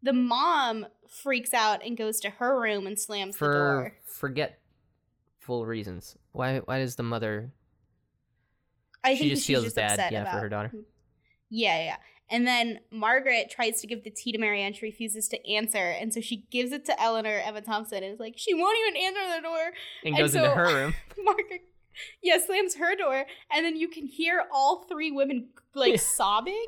[0.02, 3.94] The mom freaks out and goes to her room and slams the door.
[4.04, 6.16] For forgetful reasons.
[6.32, 6.58] Why?
[6.58, 7.52] Why does the mother?
[9.02, 9.92] I she think just she's feels just bad.
[9.92, 10.72] upset Yeah, about for her daughter.
[11.50, 11.96] Yeah, yeah.
[12.30, 14.74] And then Margaret tries to give the tea to Marianne.
[14.74, 15.78] She refuses to answer.
[15.78, 19.02] And so she gives it to Elinor Emma Thompson and is like, she won't even
[19.02, 19.64] answer the door.
[20.04, 20.94] And And goes into so- her room.
[21.24, 21.62] Margaret,
[22.22, 23.24] yeah, slams her door.
[23.50, 26.66] And then you can hear all three women like sobbing.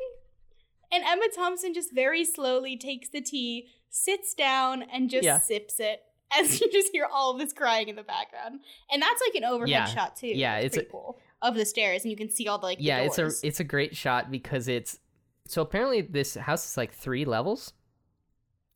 [0.93, 5.39] And Emma Thompson just very slowly takes the tea, sits down, and just Yeah.
[5.41, 6.01] sips it.
[6.39, 8.61] As you just hear all of this crying in the background.
[8.91, 9.85] And that's like an overhead Yeah.
[9.87, 10.29] shot too.
[10.29, 11.19] Yeah, It's it's pretty a- cool.
[11.43, 13.61] Of the stairs, and you can see all the like the yeah, it's a it's
[13.61, 14.99] a great shot because it's
[15.51, 17.73] so apparently this house is like three levels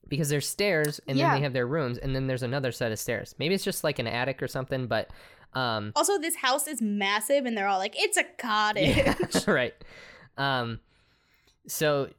[0.09, 1.29] because there's stairs and Yeah.
[1.31, 3.35] then they have their rooms and then there's another set of stairs.
[3.39, 5.09] Maybe it's just like an attic or something, but
[5.55, 9.15] um Also, this house is massive, and they're all like, "It's a cottage." yeah,
[9.47, 9.75] right.
[10.37, 10.81] Um
[11.69, 12.11] so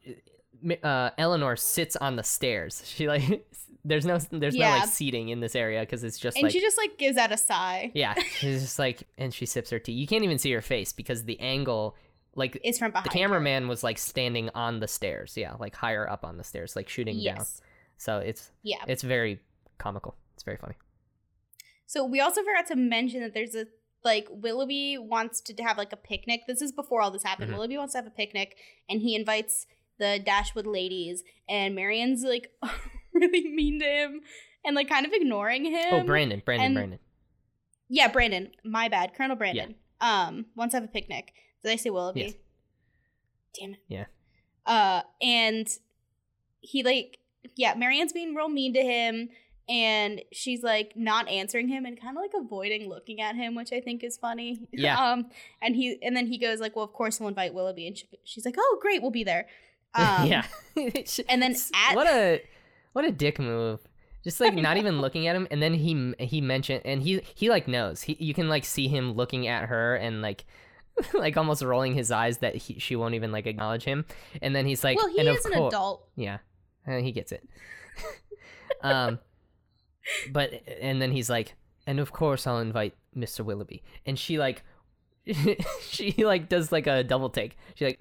[0.82, 2.82] uh Elinor sits on the stairs.
[2.86, 3.46] She like
[3.84, 6.60] there's no there's no like seating in this area because it's just and like she
[6.60, 7.92] just like gives out a sigh.
[7.94, 9.92] yeah, she's just like and she sips her tea.
[9.92, 11.94] You can't even see her face because the angle
[12.36, 13.06] like It's from behind.
[13.06, 13.14] the her.
[13.18, 16.88] cameraman was like standing on the stairs yeah like higher up on the stairs like
[16.88, 17.60] shooting down Yes.
[17.96, 18.84] so it's Yeah.
[18.86, 19.40] it's very
[19.78, 20.74] comical it's very funny
[21.86, 23.66] So we also forgot to mention that there's a
[24.04, 26.42] like Willoughby wants to have like a picnic.
[26.46, 27.50] This is before all this happened.
[27.50, 27.54] Mhm.
[27.54, 28.56] Willoughby wants to have a picnic,
[28.88, 29.66] and he invites
[29.98, 32.52] the Dashwood ladies, and Marianne's like
[33.12, 34.20] really mean to him
[34.64, 35.86] and like kind of ignoring him.
[35.94, 36.98] oh brandon brandon and- brandon
[37.88, 38.50] Yeah, Brandon.
[38.64, 39.74] My bad, Colonel Brandon.
[40.00, 41.32] Um, wants to have a picnic.
[41.66, 42.20] Did I say Willoughby?
[42.20, 42.34] Yes.
[43.58, 43.80] Damn it.
[43.88, 44.04] Yeah.
[44.64, 45.66] Uh, and
[46.60, 47.18] he like,
[47.56, 49.30] yeah, Marianne's being real mean to him,
[49.68, 53.72] and she's like not answering him and kind of like avoiding looking at him, which
[53.72, 54.68] I think is funny.
[54.72, 54.96] Yeah.
[54.96, 55.26] Um,
[55.60, 58.06] and he and then he goes like, well, of course we'll invite Willoughby, and she,
[58.22, 59.46] she's like, oh, great, we'll be there.
[59.94, 60.44] Um, yeah
[61.28, 62.42] and then at- what a
[62.92, 63.80] what a dick move
[64.22, 67.48] just like not even looking at him and then he he mentioned and he he
[67.48, 70.44] like knows he you can like see him looking at her and like
[71.14, 74.04] like almost rolling his eyes that he, she won't even like acknowledge him
[74.40, 76.08] and then he's like well, he and is an adult.
[76.16, 76.38] Yeah,
[76.86, 77.46] uh, he gets it.
[78.82, 79.18] um,
[80.30, 81.54] but and then he's like,
[81.86, 83.44] and of course I'll invite Mr.
[83.44, 84.62] Willoughby, and she like,
[85.80, 87.56] she like does like a double take.
[87.74, 88.00] She like,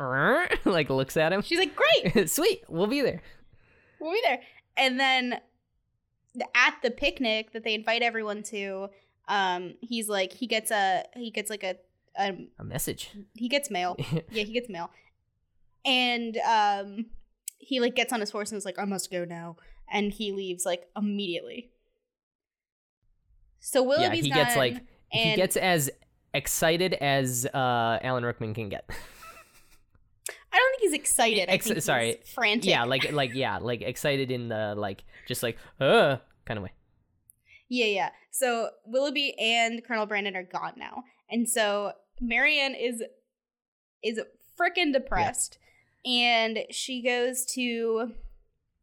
[0.65, 1.41] like looks at him.
[1.41, 3.21] She's like, great, Sweet, we'll be there.
[3.99, 4.39] we'll be there.
[4.77, 5.39] And then
[6.53, 8.89] at the picnic that they invite everyone to,
[9.27, 11.77] um, he's like, he gets a he gets like a
[12.18, 13.11] um A message.
[13.34, 13.95] he gets mail.
[14.32, 14.89] yeah, he gets mail.
[15.86, 17.05] And um
[17.57, 19.57] he like gets on his horse and is like, I must go now.
[19.91, 21.72] And he leaves like immediately.
[23.59, 25.89] So yeah, Willoughby's he gets like he gets as
[26.34, 28.86] excited as uh Alan Rickman can get.
[30.51, 31.49] I don't think he's excited.
[31.49, 32.18] I Ex- think he's sorry.
[32.34, 32.70] frantic.
[32.70, 36.72] yeah, like like yeah, like excited in the like just like uh kind of way.
[37.68, 38.09] Yeah, yeah.
[38.32, 41.03] So Willoughby and Colonel Brandon are gone now.
[41.30, 43.03] And so Marianne is
[44.03, 44.20] is
[44.59, 45.57] freaking depressed.
[46.05, 48.13] And she goes to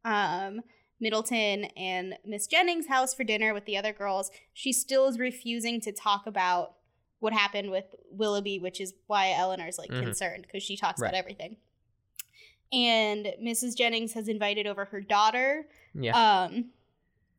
[0.05, 0.61] um
[1.01, 4.31] Middleton and Miss Jennings' house for dinner with the other girls.
[4.53, 6.75] She still is refusing to talk about
[7.21, 10.03] what happened with Willoughby, which is why Elinor's like Mhm.
[10.03, 11.09] concerned because she talks Right.
[11.09, 11.57] about everything.
[12.73, 13.77] And Mrs.
[13.77, 16.45] Jennings has invited over her daughter Yeah.
[16.45, 16.73] um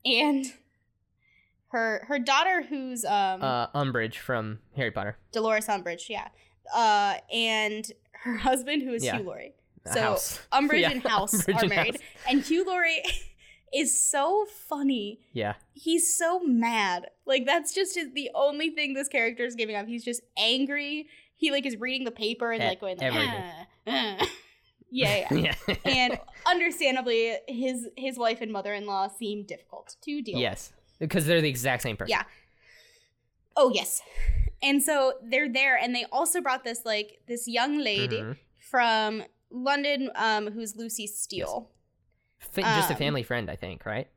[0.05, 0.45] and
[1.73, 5.17] her her daughter who's um uh Umbridge from Harry Potter.
[5.33, 6.29] Dolores Umbridge, yeah.
[6.73, 7.91] Uh and
[8.23, 9.17] her husband who is Yeah.
[9.17, 9.53] Hugh Laurie.
[9.91, 10.39] So, house.
[10.53, 11.95] Umbridge Yeah, and House Umbridge are and married.
[11.95, 12.03] House.
[12.29, 13.03] And Hugh Laurie
[13.73, 15.19] is so funny.
[15.33, 15.55] Yeah.
[15.73, 17.07] He's so mad.
[17.25, 19.85] Like that's just his, the only thing this character is giving up.
[19.87, 21.07] He's just angry.
[21.35, 23.43] He like is reading the paper and At like going like, everything.
[23.87, 24.27] "Ah, ah."
[24.89, 25.55] yeah, yeah.
[25.67, 25.75] yeah.
[25.85, 30.41] and understandably his his wife and mother-in-law seem difficult to deal with.
[30.41, 30.71] yes,
[31.07, 32.11] because they're the exact same person.
[32.11, 32.23] Yeah.
[33.55, 34.01] Oh yes.
[34.61, 38.37] And so they're there and they also brought this like this young lady Mhm.
[38.71, 41.69] from London um who's Lucy Steele.
[42.39, 44.07] Fa- just a Um, family friend, I think, right?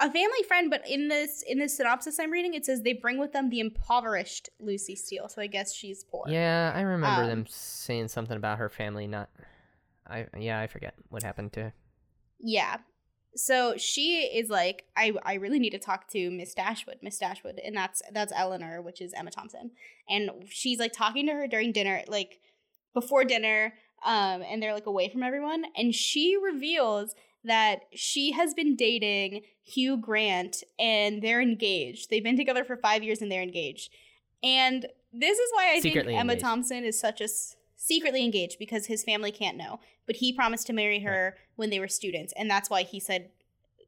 [0.00, 3.18] a family friend, but in this in this synopsis I'm reading, it says they bring
[3.18, 5.28] with them the impoverished Lucy Steele.
[5.28, 6.24] So I guess she's poor.
[6.28, 9.28] Yeah, I remember Um, them saying something about her family not.
[10.06, 11.74] I yeah, I forget what happened to her.
[12.38, 12.76] Yeah.
[13.34, 17.60] So she is like, I, I really need to talk to Miss Dashwood, Miss Dashwood,
[17.64, 19.70] and that's that's Elinor, which is Emma Thompson,
[20.08, 22.40] and she's like talking to her during dinner, like
[22.94, 23.74] before dinner,
[24.04, 27.14] um, and they're like away from everyone, and she reveals
[27.44, 32.10] that she has been dating Hugh Grant, and they're engaged.
[32.10, 33.92] They've been together for five years, and they're engaged,
[34.42, 36.44] and this is why I Secretly think Emma engaged.
[36.44, 40.66] Thompson is such a s- secretly engaged because his family can't know but he promised
[40.66, 43.30] to marry her when they were students and that's why he said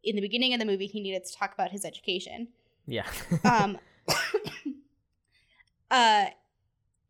[0.05, 2.49] in the beginning of the movie he needed to talk about his education
[2.87, 3.07] Yeah.
[3.45, 3.79] um
[5.91, 6.27] uh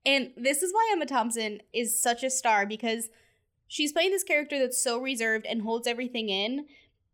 [0.07, 3.09] and this is why emma thompson is such a star because
[3.69, 6.65] she's playing this character that's so reserved and holds everything in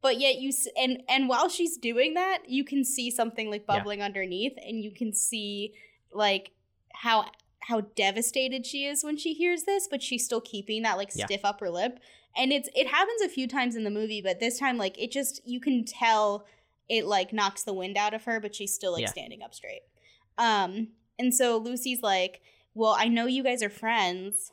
[0.00, 3.78] but yet you and and while she's doing that you can see something like Yeah.
[3.78, 5.74] bubbling underneath and you can see
[6.12, 6.52] like
[6.92, 7.26] how
[7.68, 11.26] how devastated she is when she hears this but she's still keeping that like Yeah.
[11.26, 11.98] stiff upper lip
[12.36, 15.10] and it's it happens a few times in the movie but this time like it
[15.10, 16.46] just you can tell
[16.88, 19.08] it like knocks the wind out of her but she's still like Yeah.
[19.10, 19.82] standing up straight
[20.38, 20.88] um
[21.18, 22.40] and so lucy's like
[22.74, 24.52] well i know you guys are friends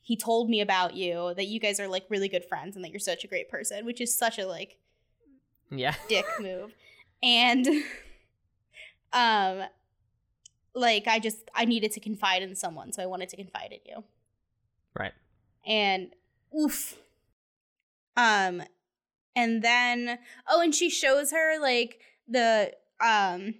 [0.00, 2.90] he told me about you that you guys are like really good friends and that
[2.90, 4.78] you're such a great person which is such a like
[5.70, 5.94] yeah.
[6.08, 6.72] dick move
[7.22, 7.66] and
[9.12, 9.62] um
[10.78, 13.80] like i just i needed to confide in someone so i wanted to confide in
[13.86, 14.04] you
[14.98, 15.12] Right.
[15.66, 16.08] and
[16.58, 16.96] oof
[18.16, 18.62] um
[19.36, 20.18] and then
[20.48, 23.54] oh and she shows her like the um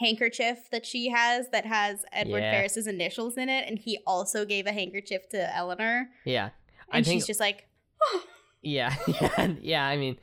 [0.00, 2.52] handkerchief that she has that has edward Yeah.
[2.52, 6.50] ferrars's initials in it and he also gave a handkerchief to elinor Yeah.
[6.92, 7.66] And think she's just like
[8.62, 9.86] Yeah, yeah, yeah.
[9.86, 10.18] I mean,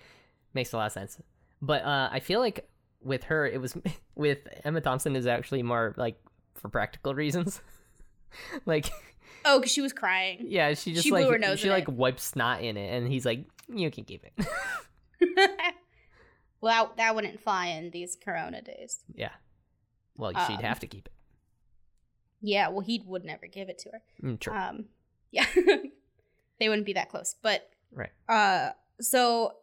[0.54, 1.18] makes a lot of sense.
[1.62, 2.68] But uh, I feel like
[3.04, 3.76] with her, it was
[4.16, 6.20] with Emma Thompson is actually more like
[6.56, 7.62] for practical reasons.
[8.66, 8.90] like,
[9.46, 11.88] oh because she was crying yeah, she just She blew like her nose she like
[11.88, 11.94] it.
[11.94, 14.48] wipes snot in it, and he's like, "You can keep it."
[16.62, 19.32] well that, that wouldn't fly in these corona days yeah.
[20.18, 21.12] Well, she'd Um, have to keep it.
[22.42, 24.54] yeah well he would never give it to her Mm, true.
[24.54, 24.86] Um,
[25.32, 25.46] yeah,
[26.60, 27.36] they wouldn't be that close.
[27.42, 28.12] But Right.
[28.30, 29.54] uh, so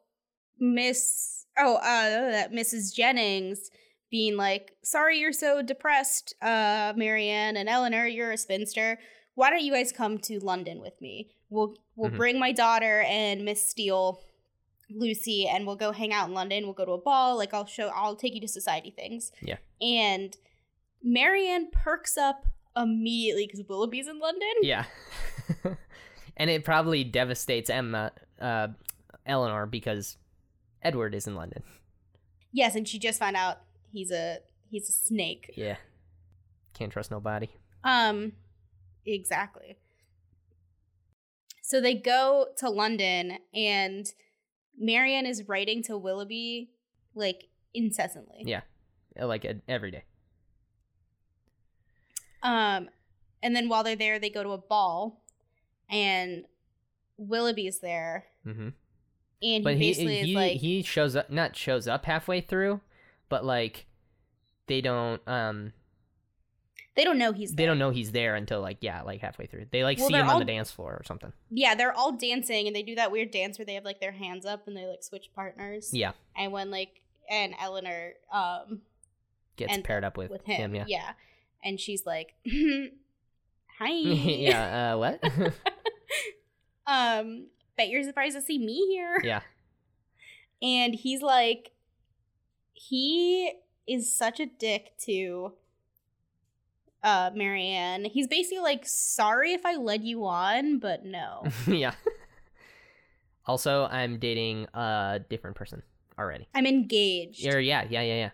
[0.61, 2.94] Miss oh uh that Mrs.
[2.94, 3.70] Jennings
[4.11, 8.98] being like, sorry you're so depressed, uh, Marianne and Elinor, you're a spinster.
[9.36, 11.30] Why don't you guys come to London with me?
[11.48, 12.16] We'll we'll Mhm.
[12.16, 14.20] bring my daughter and Miss Steele.
[14.92, 16.64] Lucy and we'll go hang out in London.
[16.64, 17.36] We'll go to a ball.
[17.38, 19.30] Like I'll show I'll take you to society things.
[19.40, 19.58] Yeah.
[19.80, 20.36] And
[21.00, 22.44] Marianne perks up
[22.76, 24.48] immediately because Willoughby's in London.
[24.62, 24.84] yeah.
[26.36, 28.68] and it probably devastates Emma, uh,
[29.26, 30.16] Elinor because
[30.83, 31.62] Edward is in London.
[32.53, 33.59] Yes, and she just found out
[33.93, 34.39] he's a
[34.70, 35.53] he's a snake.
[35.57, 35.76] Yeah.
[36.74, 37.49] Can't trust nobody.
[37.85, 38.33] Um
[39.07, 39.76] exactly.
[41.62, 44.07] So they go to London and
[44.78, 46.70] Marianne is writing to Willoughby
[47.14, 48.43] like incessantly.
[48.45, 48.62] Yeah.
[49.20, 50.05] Like uh, every day.
[52.43, 52.89] Um
[53.43, 55.22] and then while they're there they go to a ball
[55.89, 56.45] and
[57.16, 58.68] Willoughby's there Mm-hmm.
[59.43, 62.41] And but he he basically he, is like he shows up not shows up halfway
[62.41, 62.80] through
[63.28, 63.86] but like
[64.66, 65.72] they don't um
[66.97, 67.66] they don't know he's they there.
[67.68, 70.28] don't know he's there until like yeah like halfway through they like Well, see him
[70.28, 73.30] on the dance floor or something Yeah, they're all dancing and they do that weird
[73.30, 75.91] dance where they have like their hands up and they like switch partners.
[75.95, 78.82] yeah And when like and Elinor um
[79.57, 81.12] gets paired up with, with him, yeah yeah.
[81.62, 82.34] And she's like,
[83.78, 85.22] "Hi." yeah uh what
[86.86, 89.20] um, bet you're surprised to see me here.
[89.24, 89.40] yeah
[90.62, 91.70] And he's like,
[92.74, 93.50] he
[93.86, 95.52] is such a dick to
[97.02, 98.04] uh Marianne.
[98.04, 101.44] He's basically like, sorry if I led you on, but no.
[101.66, 101.94] yeah
[103.46, 105.82] also i'm dating a different person
[106.18, 107.44] already I'm engaged.
[107.46, 108.30] Or, yeah yeah yeah yeah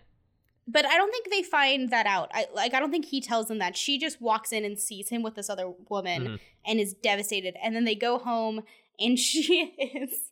[0.67, 2.29] But I don't think they find that out.
[2.33, 3.77] I like I don't think he tells them that.
[3.77, 6.39] She just walks in and sees him with this other woman Mhm.
[6.65, 7.55] and is devastated.
[7.63, 8.63] And then they go home
[8.99, 10.31] and she is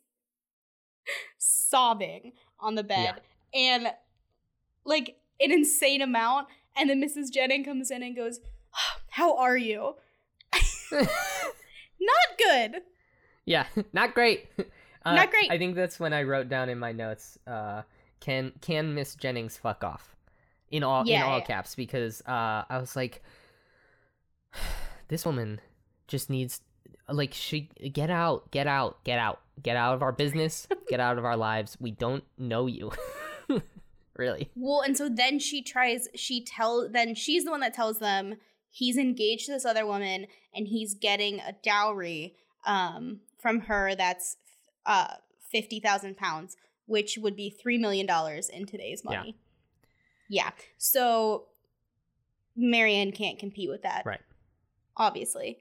[1.38, 3.20] sobbing on the bed
[3.54, 3.92] and
[4.84, 6.48] like an insane amount.
[6.76, 7.32] And then Mrs.
[7.32, 8.40] Jennings comes in and goes,
[9.10, 9.94] How are you?
[10.92, 12.82] Not good.
[13.44, 14.48] Yeah, not great.
[15.04, 15.50] Uh, Not great.
[15.50, 17.38] I think that's when I wrote down in my notes.
[17.46, 17.82] Uh,
[18.18, 20.16] can can Miss Jennings fuck off?
[20.70, 21.44] In all in all yeah.
[21.44, 23.22] caps because uh, I was like,
[25.08, 25.60] this woman
[26.08, 26.60] just needs
[27.08, 31.18] like she get out, get out, get out, get out of our business, get out
[31.18, 31.76] of our lives.
[31.80, 32.92] We don't know you.
[34.16, 34.50] really?
[34.56, 38.36] Well, and so then she tries, she tell, then she's the one that tells them
[38.70, 42.34] he's engaged to this other woman and he's getting a dowry
[42.66, 44.36] um, from her that's
[44.84, 45.14] uh,
[45.52, 46.56] 50,000 pounds,
[46.86, 48.06] which would be $3 million
[48.52, 49.20] in today's money Yeah.
[49.20, 49.36] money.
[50.28, 50.50] Yeah.
[50.76, 51.44] So
[52.56, 54.02] Marianne can't compete with that.
[54.04, 54.20] Right.
[54.96, 55.58] Obviously.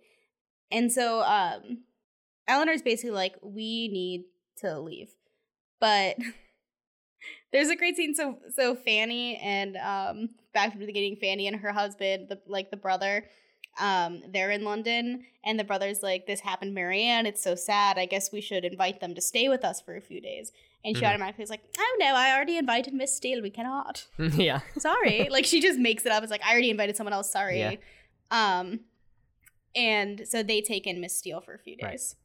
[0.71, 1.83] And so um,
[2.47, 4.25] Elinor's basically like, we need
[4.57, 5.09] to leave.
[5.79, 6.17] But
[7.51, 8.15] there's a great scene.
[8.15, 12.71] So so Fanny and um back from the beginning, Fanny and her husband, the like
[12.71, 13.25] the brother,
[13.79, 17.25] um, they're in London, and the brother's like, "This happened, Marianne.
[17.25, 17.97] It's so sad.
[17.97, 20.51] I guess we should invite them to stay with us for a few days."
[20.83, 21.09] And she Mhm.
[21.09, 23.41] automatically is like, "Oh no, I already invited Miss Steele.
[23.41, 24.05] We cannot.
[24.19, 24.61] yeah.
[24.77, 26.23] Sorry." like she just makes it up.
[26.23, 27.31] It's like, "I already invited someone else.
[27.31, 27.75] Sorry." Yeah.
[28.31, 28.79] Um,
[29.75, 31.83] and so they take in Miss Steele for a few days.
[31.83, 32.15] Right.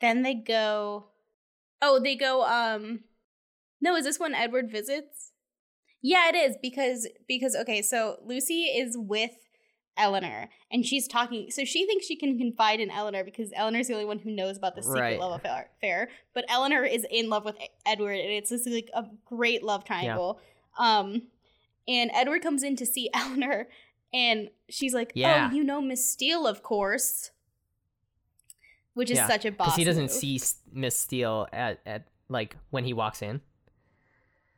[0.00, 1.06] Then they go.
[1.82, 2.44] Oh, they go.
[2.44, 3.00] Um,
[3.80, 5.32] no, is this when Edward visits?
[6.02, 9.32] Yeah, it is because because okay, so Lucy is with
[9.96, 11.50] Elinor and she's talking.
[11.50, 14.56] So she thinks she can confide in Elinor because Elinor's the only one who knows
[14.58, 15.18] about the secret Right.
[15.20, 16.10] love affair.
[16.34, 20.40] But Elinor is in love with Edward, and it's this like a great love triangle.
[20.78, 21.22] Um,
[21.88, 23.68] and Edward comes in to see Elinor,
[24.16, 25.48] and she's like, Yeah.
[25.50, 27.30] "Oh, you know Miss Steele, of course."
[28.94, 29.66] Which is Yeah, such a boss.
[29.68, 30.10] Because he doesn't move.
[30.10, 30.40] see
[30.72, 33.42] Miss Steele at, at like when he walks in.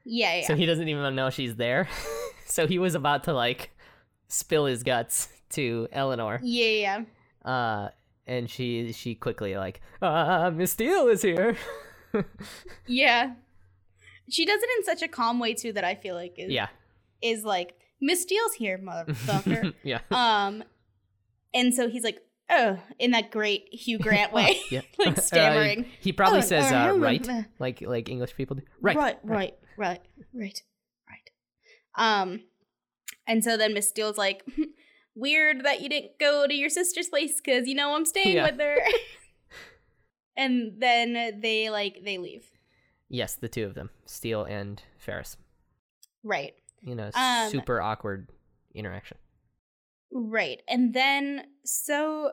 [0.05, 0.47] Yeah, yeah.
[0.47, 1.89] So he doesn't even know she's there.
[2.47, 3.71] so he was about to like
[4.29, 6.39] spill his guts to Elinor.
[6.43, 7.05] yeah,
[7.45, 7.51] yeah.
[7.51, 7.89] Uh
[8.29, 11.57] and she she quickly like, ah, Miss Steele is here.
[12.87, 13.35] Yeah.
[14.31, 16.69] She does it in such a calm way too that I feel like is yeah.
[17.21, 19.75] is like Miss Steele's here, motherfucker.
[19.83, 20.01] yeah.
[20.11, 20.63] um,
[21.55, 22.19] and so he's like,
[22.51, 24.83] oh, in that great Hugh Grant way, yeah.
[24.99, 25.87] like Uh, stammering.
[26.01, 28.63] he probably Oh, says uh, uh, right, uh, like like English people do.
[28.81, 28.97] Right.
[28.97, 30.01] right, right, right,
[30.35, 30.63] right,
[31.09, 31.31] right.
[31.97, 32.41] Um,
[33.27, 34.45] and so then Miss Steele's like,
[35.15, 38.51] weird that you didn't go to your sister's place because you know I'm staying Yeah.
[38.51, 38.77] with her.
[40.37, 42.51] and then they like they leave.
[43.09, 45.37] Yes, the two of them, Steele and Ferrars.
[46.23, 46.53] Right.
[46.83, 48.31] You know, Um, super awkward
[48.75, 49.19] interaction.
[50.11, 50.63] Right.
[50.69, 52.33] And then so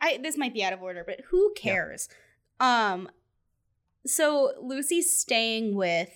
[0.00, 1.62] I this might be out of order, but who Yeah.
[1.62, 2.08] cares?
[2.60, 3.08] Um
[4.06, 6.10] so Lucy's staying with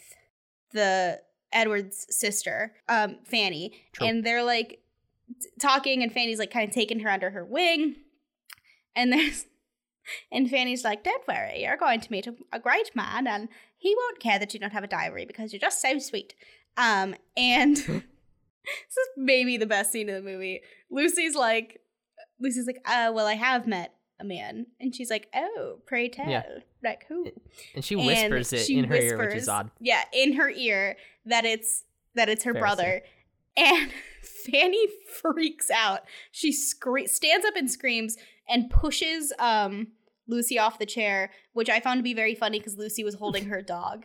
[0.73, 1.21] the
[1.53, 4.07] Edward's sister, um Fanny, True.
[4.09, 4.83] and they're like
[5.41, 7.97] t- talking and Fanny's like kind of taking her under her wing.
[8.97, 9.47] And there's
[10.33, 13.95] and Fanny's like, "Don't worry, you're going to meet a, a great man, and he
[13.95, 16.35] won't care that you don't have a diary because you're just so sweet."
[16.79, 20.61] Um, and this is maybe the best scene in the movie.
[20.91, 21.81] Lucy's like,
[22.41, 26.29] Lucy's like, "Uh, well, I have met a man," and she's like, "Oh, pray tell,
[26.31, 26.45] Yeah.
[26.85, 27.27] like who?"
[27.75, 29.71] And she And whispers it she in her ear, which is odd.
[29.81, 30.97] Yeah, in her ear
[31.27, 31.85] that it's
[32.15, 32.61] that it's her Pharisee.
[32.61, 33.03] brother.
[33.57, 33.91] And
[34.23, 34.87] Fanny
[35.21, 36.03] freaks out.
[36.31, 38.17] She scre- stands up and screams
[38.49, 39.89] and pushes um
[40.29, 43.47] Lucy off the chair, which I found to be very funny because Lucy was holding
[43.47, 44.05] her dog.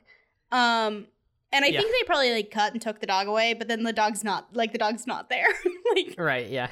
[0.51, 1.05] Um
[1.53, 1.79] and I Yeah.
[1.79, 4.53] think they probably like cut and took the dog away, but then the dog's not
[4.53, 5.47] like the dog's not there.
[5.95, 6.67] like Right, yeah.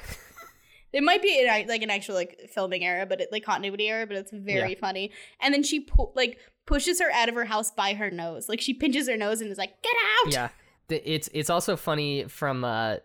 [0.92, 4.04] it might be an, like an actual like filming error, but it like continuity error,
[4.04, 5.10] but it's very funny.
[5.40, 8.48] And then she pu- like pushes her out of her house by her nose.
[8.48, 9.94] Like she pinches her nose and is like, "Get
[10.26, 10.48] out!" yeah.
[10.90, 13.00] It's it's also funny from a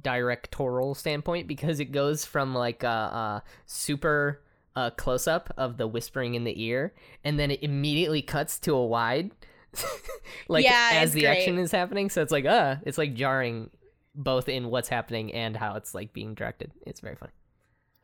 [0.00, 4.42] directorial standpoint because it goes from like a, a super
[4.74, 6.94] uh, close up of the whispering in the ear,
[7.24, 9.30] and then it immediately cuts to a wide,
[10.48, 11.38] like Yeah, as the great.
[11.38, 12.10] action is happening.
[12.10, 13.70] So it's like uh, it's like jarring,
[14.14, 16.72] both in what's happening and how it's like being directed.
[16.86, 17.32] It's very funny.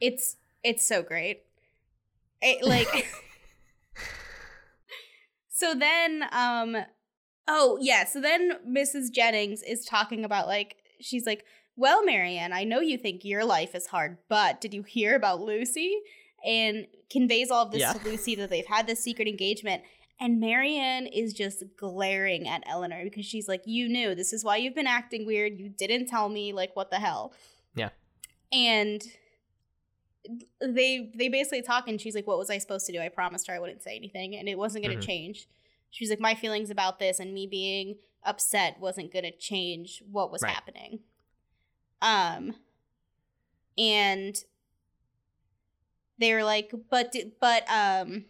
[0.00, 1.42] It's it's so great.
[2.40, 3.06] It like
[5.48, 6.76] So then um
[7.48, 9.12] oh yeah, so then Mrs.
[9.12, 11.44] Jennings is talking about like she's like,
[11.76, 15.40] "Well, Marianne, I know you think your life is hard, but did you hear about
[15.40, 15.96] Lucy?"
[16.46, 17.92] And conveys all of this Yeah.
[17.94, 19.82] to Lucy that they've had this secret engagement.
[20.20, 24.14] And Marianne is just glaring at Elinor because she's like, You knew.
[24.14, 25.58] This is why you've been acting weird.
[25.60, 26.52] You didn't tell me.
[26.52, 27.32] Like, what the hell?
[27.74, 27.90] Yeah.
[28.52, 29.02] And
[30.60, 33.00] they they basically talk and she's like, What was I supposed to do?
[33.00, 35.06] I promised her I wouldn't say anything and it wasn't gonna Mhm.
[35.06, 35.48] change.
[35.90, 40.42] She's like, My feelings about this and me being upset wasn't gonna change what was
[40.42, 40.52] Right.
[40.52, 41.00] happening.
[42.02, 42.56] Um
[43.78, 44.36] and
[46.18, 48.24] they were like, but but um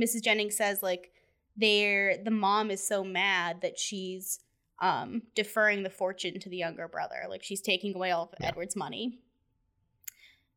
[0.00, 0.22] Mrs.
[0.22, 1.12] Jennings says like
[1.56, 4.40] they're the mom is so mad that she's
[4.82, 7.24] um deferring the fortune to the younger brother.
[7.28, 8.48] Like she's taking away all of Yeah.
[8.48, 9.18] Edward's money.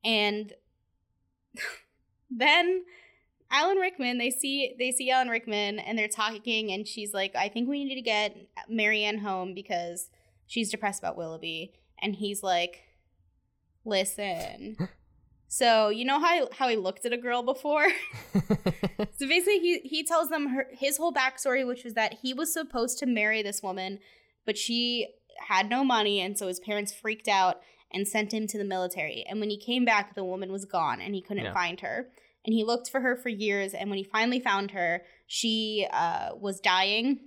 [0.04, 0.54] And
[2.30, 2.84] then
[3.52, 7.50] Alan Rickman, they see they see Alan Rickman and they're talking and she's like, I
[7.50, 8.36] think we need to get
[8.68, 10.10] Marianne home because
[10.48, 11.74] she's depressed about Willoughby.
[12.02, 12.84] And he's like,
[13.86, 14.78] Listen.
[15.52, 17.88] so you know how how he looked at a girl before?
[18.34, 22.54] so basically he he tells them her his whole backstory, which was that he was
[22.54, 24.00] supposed to marry this woman,
[24.46, 25.08] but she
[25.48, 27.62] had no money, and so his parents freaked out
[27.92, 29.26] and sent him to the military.
[29.28, 31.54] And when he came back, the woman was gone and he couldn't Yeah.
[31.54, 32.08] find her.
[32.46, 33.74] And he looked for her for years.
[33.74, 37.20] And when he finally found her, she uh, was dying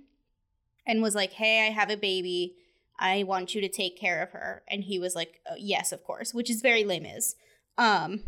[0.87, 2.55] and was like, Hey, I have a baby.
[2.97, 4.63] I want you to take care of her.
[4.69, 7.35] And he was like, "Uh, Yes, of course, which is very Les Mis.
[7.77, 8.21] Um,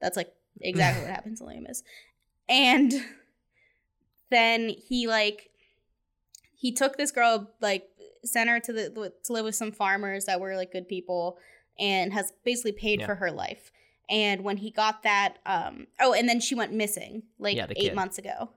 [0.00, 1.82] that's like exactly what happens in Les Mis.
[2.48, 2.92] And
[4.30, 5.50] then he like
[6.56, 7.84] he took this girl like
[8.24, 11.38] sent her to the to live with some farmers that were like good people
[11.78, 13.06] and has basically paid Yeah.
[13.06, 13.70] for her life.
[14.08, 17.76] And when he got that, um, oh, and then she went missing like Yeah, eight
[17.90, 17.94] kid.
[17.94, 18.50] months ago.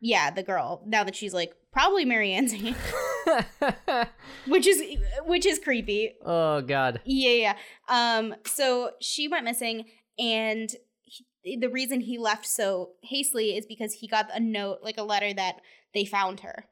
[0.00, 0.82] Yeah, the girl.
[0.86, 2.52] Now that she's like probably Marianne's
[4.46, 4.82] which is
[5.24, 6.14] which is creepy.
[6.24, 7.00] oh god.
[7.04, 7.56] Yeah, yeah.
[7.88, 9.84] Um, so she went missing,
[10.18, 10.70] and
[11.02, 15.02] he, the reason he left so hastily is because he got a note, like a
[15.02, 15.56] letter that
[15.94, 16.66] they found her.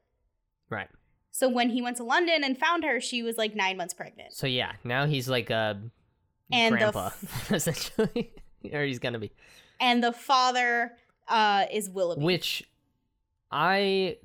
[0.70, 0.88] Right.
[1.30, 4.34] So when he went to London and found her, she was like nine months pregnant.
[4.34, 5.80] So yeah, now he's like a
[6.52, 7.10] And the grandpa
[7.50, 8.32] essentially,
[8.72, 9.32] or he's gonna be.
[9.80, 10.92] And the father
[11.28, 12.24] uh, is Willoughby.
[12.24, 12.62] Which
[13.50, 14.18] I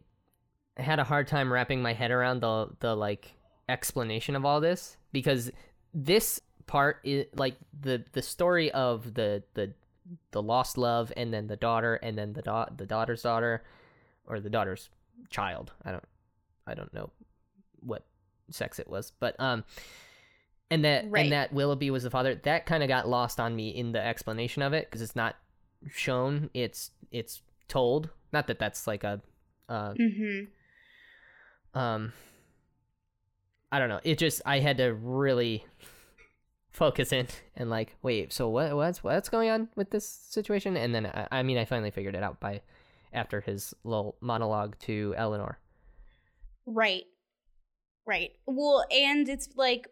[0.79, 3.33] had a hard time wrapping my head around the the like
[3.67, 5.51] explanation of all this because
[5.93, 9.73] this part is like the the story of the the
[10.31, 13.63] the lost love and then the daughter and then the da- the daughter's daughter
[14.25, 14.89] or the daughter's
[15.29, 15.71] child.
[15.85, 16.03] I don't
[16.65, 17.11] I don't know
[17.81, 18.05] what
[18.49, 19.63] sex it was, but um
[20.71, 21.23] and that Right.
[21.23, 22.35] and that Willoughby was the father.
[22.35, 25.35] That kind of got lost on me in the explanation of it because it's not
[25.91, 26.49] shown.
[26.53, 28.09] It's it's told.
[28.31, 29.21] Not that that's like a
[29.67, 30.43] uh, hmm
[31.73, 32.13] um
[33.71, 33.99] I don't know.
[34.03, 35.65] It just I had to really
[36.71, 38.33] focus in and like wait.
[38.33, 40.75] So what what's what's going on with this situation?
[40.77, 42.61] And then I, I mean I finally figured it out by
[43.13, 45.57] after his little monologue to Elinor.
[46.65, 47.03] Right.
[48.05, 48.31] Right.
[48.47, 49.87] Well, and it's like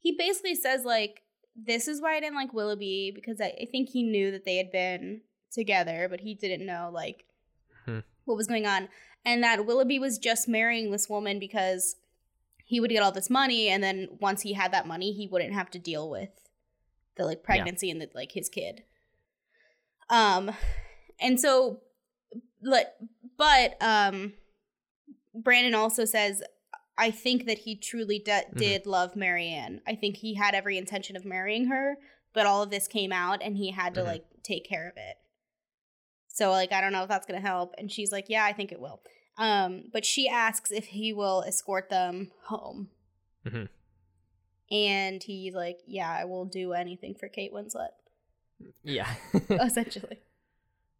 [0.00, 1.22] he basically says like
[1.56, 4.56] this is why I didn't like Willoughby because I, I think he knew that they
[4.56, 5.20] had been
[5.52, 7.24] together, but he didn't know like
[7.84, 7.98] Hmm.
[8.24, 8.88] what was going on,
[9.24, 11.96] and that Willoughby was just marrying this woman because
[12.64, 15.52] he would get all this money, and then once he had that money, he wouldn't
[15.54, 16.30] have to deal with
[17.16, 18.82] the like pregnancy and the like his kid.
[20.10, 20.50] Um,
[21.20, 21.80] and so,
[22.62, 22.96] but
[23.36, 24.32] but um,
[25.34, 26.42] Brandon also says,
[26.96, 29.80] I think that he truly de- did love Marianne.
[29.86, 31.96] I think he had every intention of marrying her,
[32.32, 34.06] but all of this came out and he had to Mhm.
[34.06, 35.16] like take care of it.
[36.28, 38.52] So like I don't know if that's going to help and she's like, "Yeah, I
[38.52, 39.02] think it will."
[39.36, 42.88] Um but she asks if he will escort them home.
[43.46, 43.68] Mhm.
[44.70, 47.88] And he's like, "Yeah, I will do anything for Kate Winslet."
[48.82, 49.12] Yeah.
[49.50, 50.20] essentially.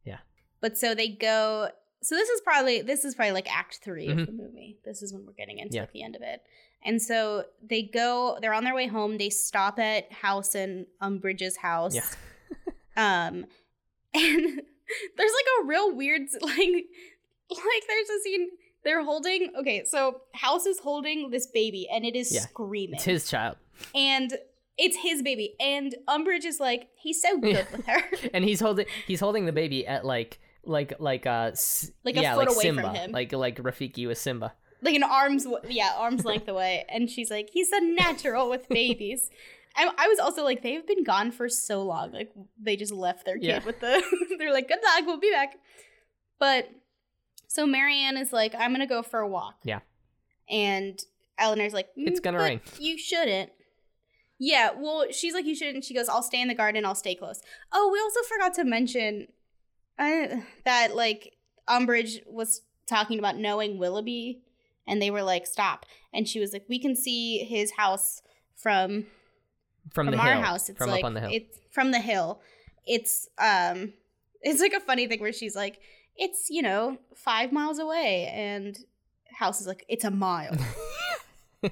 [0.04, 0.18] Yeah.
[0.60, 1.70] But so they go.
[2.02, 4.20] So this is probably this is probably like Act 3 Mhm.
[4.20, 4.78] of the movie.
[4.84, 5.82] This is when we're getting into Yeah.
[5.82, 6.42] like, the end of it.
[6.82, 8.36] And so they go.
[8.42, 9.16] They're on their way home.
[9.16, 11.94] They stop at House and Umbridge's house.
[11.94, 12.08] yeah.
[12.96, 13.46] Um,
[14.14, 14.60] and
[15.16, 16.84] there's like a real weird like
[17.50, 18.48] like there's a scene.
[18.84, 19.52] They're holding.
[19.60, 22.40] Okay, so House is holding this baby, and it is Yeah.
[22.40, 23.56] screaming It's his child.
[23.94, 24.32] and
[24.76, 25.54] it's his baby.
[25.60, 27.64] And Umbridge is like, he's so good Yeah.
[27.76, 28.02] with her.
[28.34, 31.52] and he's holding he's holding the baby at like like like uh
[32.04, 32.92] Like a yeah, foot like away from Simba.
[32.92, 33.12] him.
[33.12, 34.52] like like Rafiki with Simba.
[34.82, 38.68] like an arm's w- yeah arm's length away and she's like he's so natural with
[38.80, 39.30] babies
[39.76, 43.24] I, I was also like they've been gone for so long like they just left
[43.26, 43.64] their kid Yeah.
[43.64, 44.02] with the
[44.38, 45.54] they're like good luck we'll be back
[46.38, 46.68] but
[47.54, 49.80] so marianne is like i'm gonna go for a walk Yeah.
[50.50, 50.98] and
[51.38, 53.50] elinor's like It's "Mm, gonna but rain." you shouldn't
[54.38, 57.14] yeah well she's like you shouldn't she goes i'll stay in the garden i'll stay
[57.14, 57.40] close
[57.72, 59.28] oh we also forgot to mention
[59.98, 61.34] uh, that like
[61.68, 64.42] umbridge was talking about knowing willoughby
[64.86, 68.20] and they were like stop and she was like we can see his house
[68.56, 69.06] from
[69.92, 70.42] From, from, the our hill.
[70.42, 71.30] house it's from like up on the hill.
[71.32, 72.40] it's from the hill
[72.86, 73.92] it's um
[74.42, 75.78] it's like a funny thing where she's like
[76.16, 78.78] it's you know five miles away and
[79.38, 80.56] house is like it's a mile.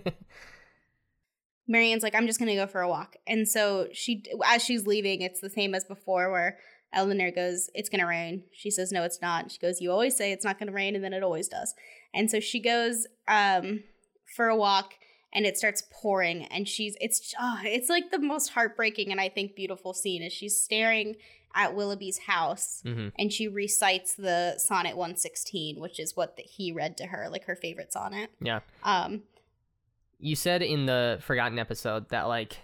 [1.69, 3.17] Marianne's like i'm just gonna go for a walk.
[3.27, 6.59] And so she as she's leaving it's the same as before where
[6.93, 8.45] elinor goes it's gonna rain.
[8.53, 9.51] She says no it's not.
[9.51, 11.75] She goes you always say it's not gonna rain and then it always does.
[12.15, 13.85] And so she goes um
[14.37, 14.95] for a walk
[15.33, 19.29] and it starts pouring and she's it's oh, it's like the most heartbreaking and I
[19.29, 21.17] think beautiful scene is she's staring
[21.55, 26.73] at Willoughby's house hmm and she recites the sonnet 116 which is what the, he
[26.73, 28.61] read to her like her favorite sonnet Yeah.
[28.83, 29.23] um
[30.19, 32.57] You said in the Forgotten episode that like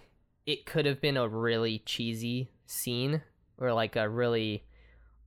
[0.45, 3.21] it could have been a really cheesy scene
[3.59, 4.63] or like a really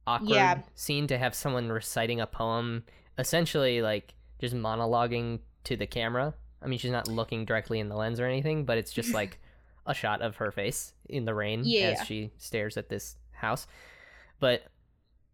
[0.06, 0.59] awkward Yeah.
[0.74, 2.82] scene to have someone reciting a poem,
[3.19, 6.35] essentially like just monologuing to the camera.
[6.62, 9.39] I mean, she's not looking directly in the lens or anything, but it's just like
[9.86, 11.97] a shot of her face in the rain Yeah.
[12.01, 13.66] as she stares at this house.
[14.40, 14.62] But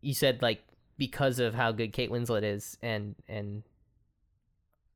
[0.00, 0.62] you said like
[0.96, 3.62] because of how good Kate Winslet is and and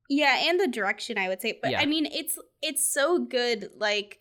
[0.09, 1.81] yeah and the direction i would say but Yeah.
[1.81, 4.19] i mean it's it's so good like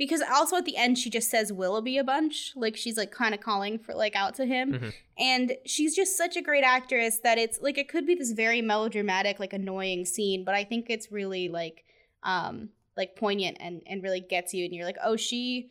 [0.00, 3.34] because also at the end she just says willoughby a bunch like she's like kind
[3.34, 4.92] of calling for like out to him Mhm.
[5.18, 8.62] and she's just such a great actress that it's like it could be this very
[8.62, 11.84] melodramatic like annoying scene but i think it's really like
[12.22, 15.70] um like poignant and and really gets you and you're like oh she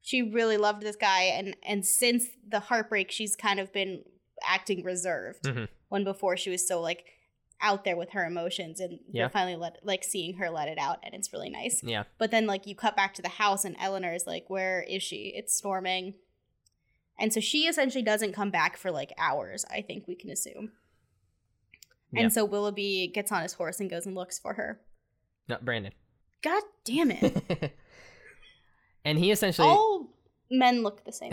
[0.00, 4.02] she really loved this guy and and since the heartbreak she's kind of been
[4.46, 5.68] acting reserved Mhm.
[5.90, 7.04] when before she was so like
[7.64, 9.22] out there with her emotions and Yeah.
[9.22, 12.04] you're finally let like seeing her let it out and it's really nice yeah.
[12.18, 15.02] but then like you cut back to the house and elinor is like where is
[15.02, 16.14] she it's storming
[17.18, 20.72] and so she essentially doesn't come back for like hours i think we can assume
[22.12, 22.22] Yeah.
[22.24, 24.80] and so willoughby gets on his horse and goes and looks for her
[25.48, 25.92] Not Brandon.
[26.42, 27.72] god damn it
[29.06, 30.08] and he essentially all
[30.50, 31.32] men look the same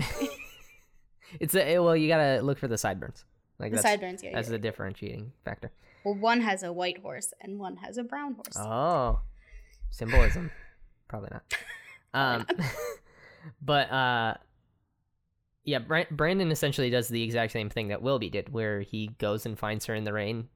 [1.42, 3.26] it's a well you gotta look for the sideburns
[3.60, 5.72] like the that's sideburns yeah that's you're the differentiating factor.
[6.04, 8.58] Well one has a white horse and one has a brown horse.
[8.58, 9.20] Oh.
[9.90, 10.52] Symbolism.
[11.08, 11.44] Probably not.
[12.14, 12.46] Um
[13.62, 14.34] but uh
[15.64, 19.58] yeah brandon essentially does the exact same thing that wilby did where he goes and
[19.58, 20.50] finds her in the rain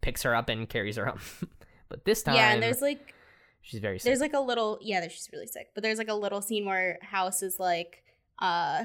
[0.00, 1.20] picks her up and carries her home.
[1.90, 3.12] But this time yeah and there's like
[3.60, 4.06] she's very sick.
[4.06, 6.98] there's like a little yeah she's really sick but there's like a little scene where
[7.02, 8.02] house is like
[8.38, 8.84] uh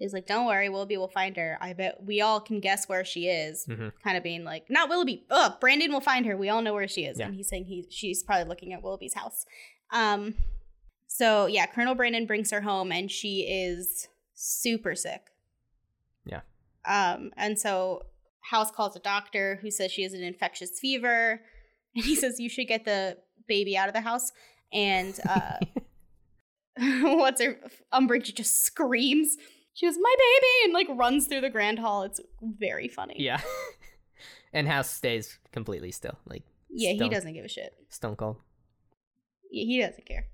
[0.00, 1.58] is like don't worry willoughby will find her.
[1.60, 3.92] I bet we all can guess where she is Mhm.
[4.04, 6.36] kind of being like not willoughby oh brandon will find her.
[6.36, 7.18] We all know where she is.
[7.18, 7.26] Yeah.
[7.26, 9.44] and he's saying he she's probably looking at willoughby's house.
[9.92, 10.34] Um
[11.06, 15.22] so yeah colonel brandon brings her home and she is super sick.
[16.24, 16.40] Yeah.
[16.86, 18.06] um and so
[18.50, 21.40] house calls a doctor who says she has an infectious fever.
[21.96, 23.16] And he says you should get the
[23.48, 24.30] baby out of the house.
[24.72, 25.58] And uh
[27.02, 27.58] what's her
[27.92, 29.36] umbridge just screams
[29.78, 33.40] she goes my baby and like runs through the grand hall it's very funny yeah
[34.52, 38.36] and house stays completely still like yeah he doesn't give a shit stone cold
[39.50, 40.26] Yeah, he doesn't care.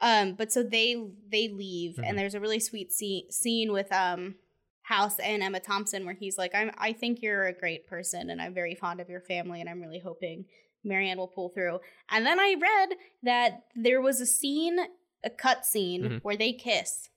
[0.00, 0.96] Um, but so they
[1.30, 2.04] they leave, Mhm.
[2.06, 4.36] and there's a really sweet scene scene with um
[4.82, 8.40] House and Emma Thompson where he's like, "I'm I think you're a great person, and
[8.42, 10.46] I'm very fond of your family, and I'm really hoping
[10.82, 11.80] Marianne will pull through."
[12.10, 12.88] And then I read
[13.22, 14.78] that there was a scene,
[15.22, 16.20] a cut scene Mhm.
[16.22, 17.08] where they kiss.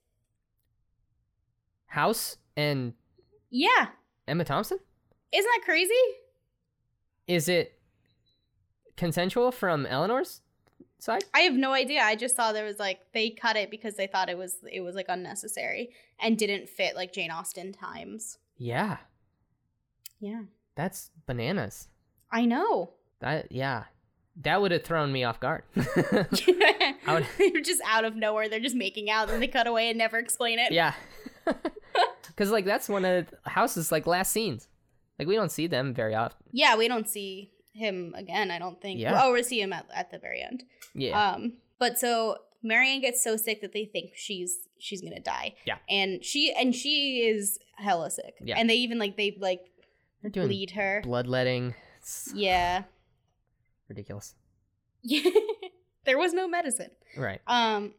[1.87, 2.93] House and
[3.49, 3.87] Yeah,
[4.27, 4.79] emma thompson
[5.31, 5.93] isn't that crazy?
[7.27, 7.79] is it
[8.95, 10.41] consensual from elinor's
[10.99, 12.01] side I have no idea.
[12.01, 14.81] I just saw there was like they cut it because they thought it was it
[14.81, 18.37] was like unnecessary and didn't fit like Jane Austen times.
[18.57, 18.97] yeah
[20.19, 20.43] Yeah,
[20.75, 21.87] that's bananas
[22.31, 22.93] I know.
[23.19, 23.83] that yeah
[24.41, 28.49] that would have thrown me off guard would- They're just out of nowhere.
[28.49, 30.71] They're just making out, and they cut away and never explain it.
[30.71, 30.93] yeah
[32.27, 34.67] because like that's one of house's like last scenes
[35.19, 38.49] like we don't see them very often Yeah, we don't see him again.
[38.49, 38.99] I don't think.
[38.99, 39.21] Yeah.
[39.23, 40.63] Oh, we see him at, at the very end.
[40.95, 45.55] yeah Um, but so Marianne gets so sick that they think she's she's gonna die.
[45.65, 45.77] Yeah.
[45.89, 48.35] and she and she is hella sick.
[48.41, 48.55] Yeah.
[48.57, 49.61] and they even like they like
[50.21, 51.01] they're doing bleed her.
[51.03, 52.83] bloodletting it's Yeah,
[53.89, 54.33] ridiculous
[55.03, 55.29] yeah.
[56.05, 56.89] there was no medicine.
[57.15, 57.93] right Um,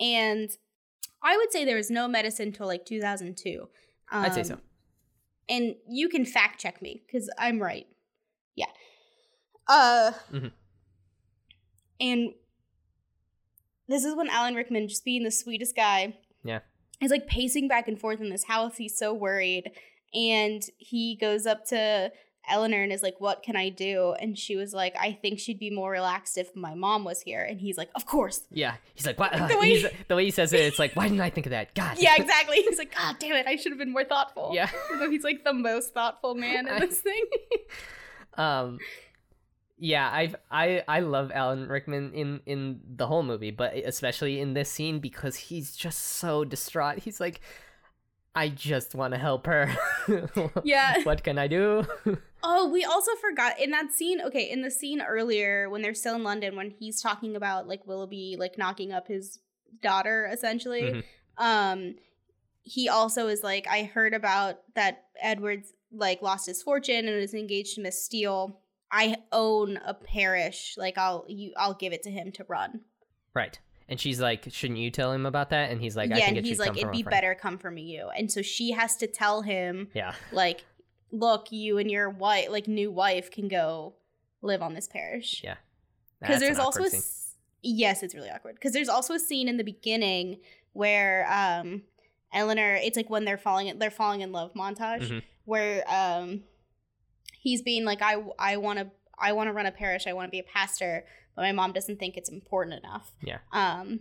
[0.00, 0.50] and
[1.22, 3.68] I would say there was no medicine until like 2002.
[4.10, 4.58] Um, i'd say so
[5.48, 7.86] And you can fact check me because I'm right.
[8.54, 8.66] Yeah.
[9.66, 10.12] Uh.
[10.32, 10.52] Mhm.
[12.00, 12.30] And
[13.88, 16.60] this is when Alan Rickman, just being the sweetest guy, Yeah.
[17.00, 18.76] is like pacing back and forth in this house.
[18.76, 19.70] He's so worried,
[20.14, 22.12] and he goes up to
[22.50, 25.58] Elinor and is like, "What can I do?" And she was like, "I think she'd
[25.58, 29.06] be more relaxed if my mom was here." And he's like, "Of course." yeah he's
[29.06, 31.46] like what The way- the way he says it it's like why didn't i think
[31.46, 32.56] of that god Yeah, exactly.
[32.62, 34.50] He's like, God damn it, I should have been more thoughtful.
[34.54, 34.68] yeah
[34.98, 37.24] though he's like the most thoughtful man in this thing.
[38.36, 38.78] um
[39.80, 44.52] yeah i've i i love alan rickman in in the whole movie but especially in
[44.54, 47.40] this scene because he's just so distraught he's like
[48.34, 49.70] i just want to help her
[50.64, 51.02] Yeah.
[51.02, 51.84] what can i do
[52.40, 54.20] Oh, we also forgot in that scene.
[54.20, 57.84] Okay, in the scene earlier when they're still in London, when he's talking about like
[57.84, 59.40] Willoughby like knocking up his
[59.82, 60.82] daughter, essentially.
[60.82, 61.04] Mhm.
[61.36, 61.94] Um,
[62.62, 67.34] he also is like, I heard about that Edwards like lost his fortune and is
[67.34, 68.60] engaged to Miss Steele.
[68.92, 70.76] I own a parish.
[70.78, 72.82] Like I'll you I'll give it to him to run.
[73.34, 73.58] Right.
[73.88, 75.70] And she's like, shouldn't you tell him about that?
[75.70, 78.08] And he's like, I yeah, and he's like, it'd be better come from you.
[78.16, 80.12] And so she has to tell him Yeah.
[80.32, 80.64] like,
[81.10, 83.94] look, you and your wife, like new wife, can go
[84.42, 85.40] live on this parish.
[85.42, 85.56] Yeah.
[86.20, 86.98] because there's also a awkward scene.
[87.00, 90.38] s- yes it's really awkward because there's also a scene in the beginning
[90.74, 91.82] where um
[92.32, 95.22] elinor it's like when they're falling they're falling in love montage Mhm.
[95.44, 96.44] where um
[97.40, 98.88] he's being like i i want to
[99.18, 101.04] i want to run a parish i want to be a pastor
[101.38, 103.38] but my mom doesn't think it's important enough Yeah.
[103.52, 104.00] um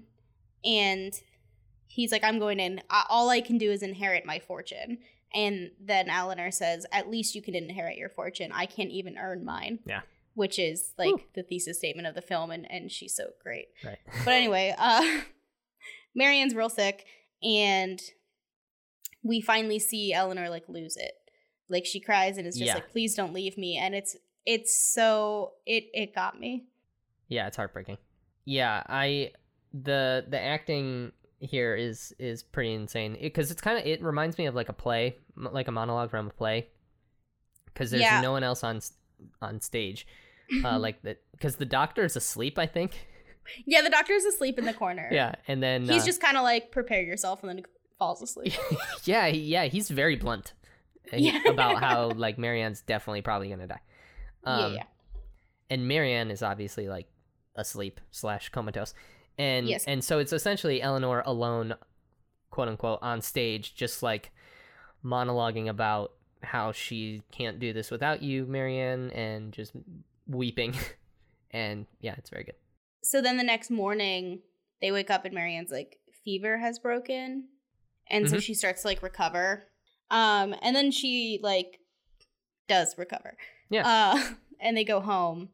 [0.65, 1.14] and
[1.85, 4.97] he's like i'm going in all i can do is inherit my fortune
[5.35, 9.45] and then elinor says at least you can inherit your fortune i can't even earn
[9.45, 10.01] mine Yeah.
[10.34, 11.22] which is like Whew.
[11.35, 13.99] the thesis statement of the film and and she's so great Right.
[14.26, 15.22] but anyway uh
[16.15, 17.05] marianne's real sick
[17.43, 18.01] and
[19.23, 21.14] we finally see elinor like lose it
[21.69, 22.73] like she cries and is just Yeah.
[22.76, 24.15] like please don't leave me and it's
[24.45, 26.65] it's so it it got me
[27.27, 27.97] Yeah, it's heartbreaking.
[28.45, 29.31] Yeah, I
[29.73, 34.45] the the acting here is is pretty insane because it's kind of it reminds me
[34.45, 36.67] of like a play, like a monologue from a play.
[37.65, 38.21] Because there's Yeah.
[38.21, 38.79] no one else on
[39.41, 40.07] on stage,
[40.63, 41.21] uh, like that.
[41.31, 43.05] Because the doctor's asleep, I think.
[43.65, 46.43] yeah the doctor's asleep in the corner Yeah, and then he's uh, just kind of
[46.43, 47.63] like prepare yourself and then
[47.97, 48.51] falls asleep
[49.05, 50.51] yeah, yeah, he's very blunt
[51.13, 51.39] uh, Yeah.
[51.47, 53.79] about how like Marianne's definitely probably gonna die.
[54.43, 54.83] Um, yeah yeah
[55.69, 57.07] and Marianne is obviously like
[57.57, 58.93] asleep slash comatose,
[59.38, 59.84] and Yes.
[59.85, 61.75] and so it's essentially Elinor alone,
[62.51, 64.31] quote unquote, on stage, just like
[65.03, 66.13] monologuing about
[66.43, 69.71] how she can't do this without you, Marianne, and just
[70.27, 70.73] weeping,
[71.51, 72.55] and yeah, it's very good.
[73.03, 74.41] so then the next morning
[74.81, 77.47] they wake up and marianne's like fever has broken
[78.09, 78.41] and so Mhm.
[78.41, 79.67] she starts to like recover
[80.11, 81.79] um and then she like
[82.67, 83.38] does recover
[83.69, 83.88] Yeah.
[83.88, 85.49] uh and they go home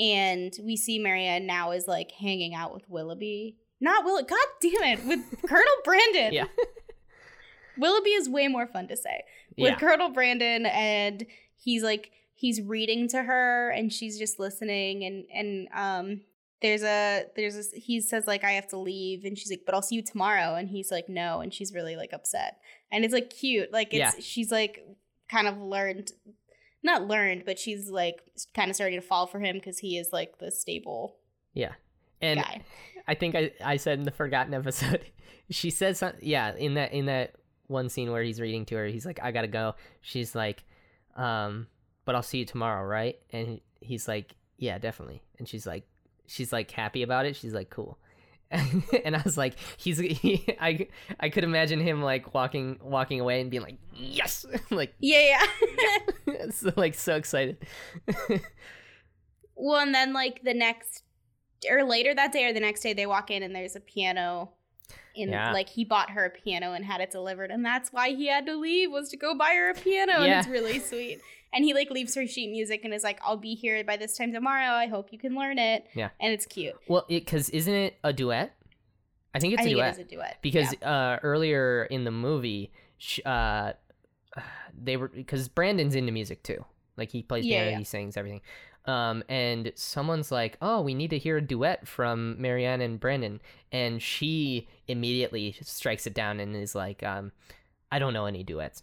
[0.00, 3.56] and we see marianne now is like hanging out with willoughby.
[3.80, 6.32] Not will god damn it with colonel brandon.
[6.32, 6.46] Yeah.
[7.78, 9.22] willoughby is way more fun to say.
[9.58, 15.04] With Yeah, Colonel Brandon and he's like he's reading to her and she's just listening
[15.04, 16.20] and and um
[16.62, 19.74] there's a there's a he says like I have to leave and she's like but
[19.74, 22.58] I'll see you tomorrow and he's like no and she's really like upset.
[22.92, 23.72] And it's like cute.
[23.72, 24.12] Like it's Yeah.
[24.20, 24.84] she's like
[25.30, 26.12] kind of learned
[26.82, 28.22] not learned but she's like
[28.54, 31.16] kind of starting to fall for him because he is like the stable
[31.52, 31.72] yeah,
[32.20, 32.64] and guy
[33.10, 35.04] I think I, I said in the forgotten episode,
[35.50, 36.20] she says something.
[36.22, 37.34] Yeah, in that in that
[37.66, 40.64] one scene where he's reading to her, he's like, "I gotta go." She's like,
[41.16, 41.66] um,
[42.04, 45.88] "But I'll see you tomorrow, right?" And he's like, "Yeah, definitely." And she's like,
[46.26, 47.34] she's like happy about it.
[47.34, 47.98] She's like, "Cool."
[49.04, 53.40] and I was like, he's he, I I could imagine him like walking walking away
[53.40, 55.38] and being like, "Yes!" like yeah
[56.26, 57.58] yeah so, like so excited.
[59.54, 61.04] Well, and then like the next
[61.70, 64.52] or later that day or the next day they walk in and there's a piano
[65.14, 65.52] in Yeah.
[65.52, 68.46] like he bought her a piano and had it delivered and that's why he had
[68.46, 71.20] to leave was to go buy her a piano and it's really sweet.
[71.52, 74.16] And he like leaves her sheet music and is like, I'll be here by this
[74.16, 74.72] time tomorrow.
[74.72, 75.84] I hope you can learn it.
[75.94, 76.10] Yeah.
[76.20, 76.74] And it's cute.
[76.86, 78.54] well, because isn't it a duet?
[79.34, 79.88] I think it's I a think duet.
[79.88, 80.38] it is a duet.
[80.42, 80.90] because Yeah.
[81.14, 82.70] uh, earlier in the movie,
[83.26, 83.72] uh,
[84.80, 86.64] they were because Brandon's into music too.
[86.96, 87.78] Like he plays Yeah, piano, yeah.
[87.78, 88.42] he sings everything.
[88.86, 93.40] Um, and someone's like, "Oh, we need to hear a duet from Marianne and Brandon,"
[93.70, 97.32] and she immediately strikes it down and is like, um,
[97.92, 98.82] "I don't know any duets,"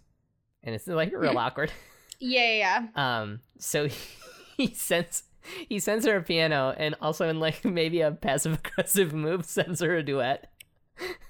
[0.64, 1.72] and it's like real awkward.
[2.19, 2.88] yeah, yeah, yeah.
[3.22, 3.88] Um, so
[4.57, 5.24] he sends
[5.68, 9.82] he sends her a piano, and also in like maybe a passive aggressive move, sends
[9.82, 10.52] her a duet.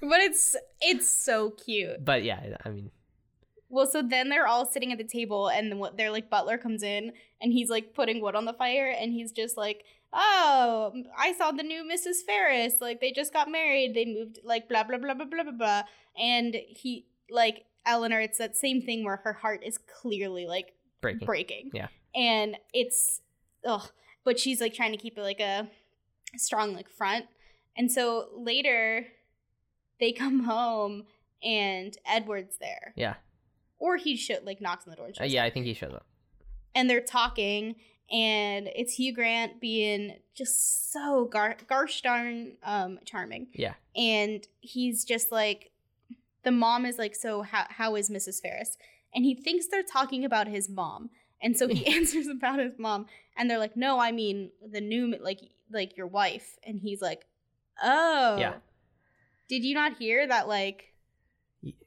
[0.00, 2.04] But it's it's so cute.
[2.04, 2.90] But yeah, I mean,
[3.70, 5.72] Well, so then they're all sitting at the table, and?
[5.96, 9.32] Their like butler comes in, and he's like putting wood on the fire, and he's
[9.32, 12.24] just like, "Oh, I saw the new Mrs.
[12.26, 12.80] Ferrars.
[12.80, 13.94] Like they just got married.
[13.94, 14.38] They moved.
[14.42, 15.82] Like blah blah blah blah blah blah blah."
[16.18, 18.20] And he like Elinor.
[18.20, 21.26] It's that same thing where her heart is clearly like breaking.
[21.26, 21.70] breaking.
[21.74, 21.88] Yeah.
[22.14, 23.20] And it's
[23.66, 23.90] ugh,
[24.24, 25.68] but she's like trying to keep it like a
[26.36, 27.26] strong like front.
[27.76, 29.06] And so later
[30.00, 31.04] they come home
[31.42, 32.92] and Edward's there.
[32.96, 33.14] Yeah.
[33.78, 35.46] Or he should like knocks on the door and Uh, yeah, up.
[35.46, 36.06] I think he shows up.
[36.74, 37.76] And they're talking
[38.10, 43.48] and it's Hugh Grant being just so gar- gosh darn um charming.
[43.52, 43.74] Yeah.
[43.96, 45.70] And he's just like
[46.44, 48.40] the mom is like, so how how is Mrs.
[48.40, 48.76] Ferrars?
[49.14, 51.10] And he thinks they're talking about his mom.
[51.42, 53.06] And so he answers about his mom,
[53.36, 55.38] and they're like, "No, I mean the new, like,
[55.70, 57.26] like your wife." And he's like,
[57.82, 58.54] "Oh, Yeah.
[59.48, 60.48] Did you not hear that?
[60.48, 60.87] Like,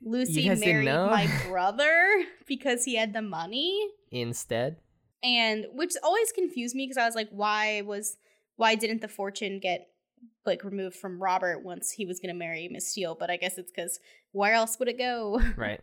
[0.01, 1.07] Lucy married know?
[1.07, 4.77] my brother because he had the money." Instead,
[5.23, 8.17] and which always confused me because I was like, why was
[8.55, 9.87] why didn't the fortune get
[10.45, 13.15] like removed from Robert once he was gonna marry Miss Steele?
[13.19, 13.99] But I guess it's because
[14.31, 15.41] where else would it go?
[15.55, 15.81] right?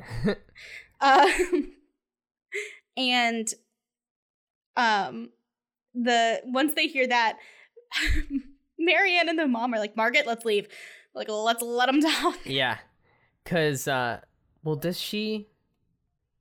[1.00, 1.72] Um,
[2.96, 3.48] and
[4.76, 5.30] um,
[5.94, 7.38] the once they hear that,
[8.78, 10.68] Marianne and the mom are like, Margaret, let's leave.
[11.14, 12.34] Like, let's let them down.
[12.44, 12.78] yeah,
[13.48, 14.20] cause uh,
[14.62, 15.48] well, does she?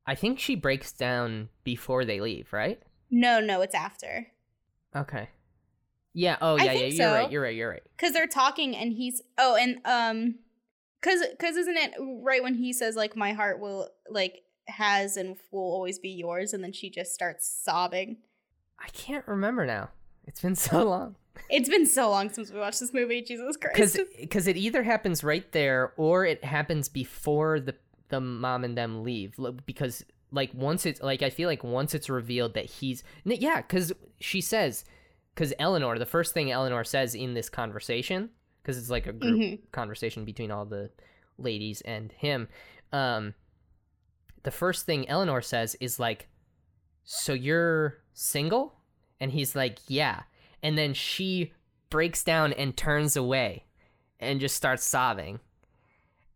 [0.06, 2.82] I think she breaks down before they leave, right?
[3.10, 4.28] No, no, it's after.
[4.96, 5.30] Okay.
[6.14, 6.38] Yeah.
[6.42, 6.72] Oh, yeah.
[6.72, 6.72] Yeah.
[6.74, 7.14] You're so.
[7.14, 7.32] right.
[7.32, 7.56] You're right.
[7.56, 7.84] You're right.
[7.96, 10.36] because they're talking and he's oh and um
[11.00, 15.38] because because isn't it right when he says like my heart will like has and
[15.52, 18.18] will always be yours and then she just starts sobbing
[18.80, 19.90] I can't remember now.
[20.26, 21.16] It's been so long.
[21.50, 23.22] It's been so long since we watched this movie.
[23.22, 24.00] Jesus christ.
[24.20, 27.76] Because it either happens right there or it happens before the
[28.10, 29.36] the mom and them leave.
[29.66, 33.94] Because like once it's like i feel like once it's revealed that he's yeah because
[34.20, 34.84] she says
[35.34, 38.30] because elinor the first thing elinor says in this conversation
[38.62, 39.60] because it's like a group Mhm.
[39.72, 40.90] conversation between all the
[41.38, 42.50] ladies and him
[42.92, 43.36] um
[44.44, 46.28] the first thing elinor says is like
[47.06, 48.74] so you're single?
[49.22, 50.24] And he's like yeah
[50.68, 51.54] and then she
[51.90, 53.64] breaks down and turns away
[54.20, 55.40] and just starts sobbing.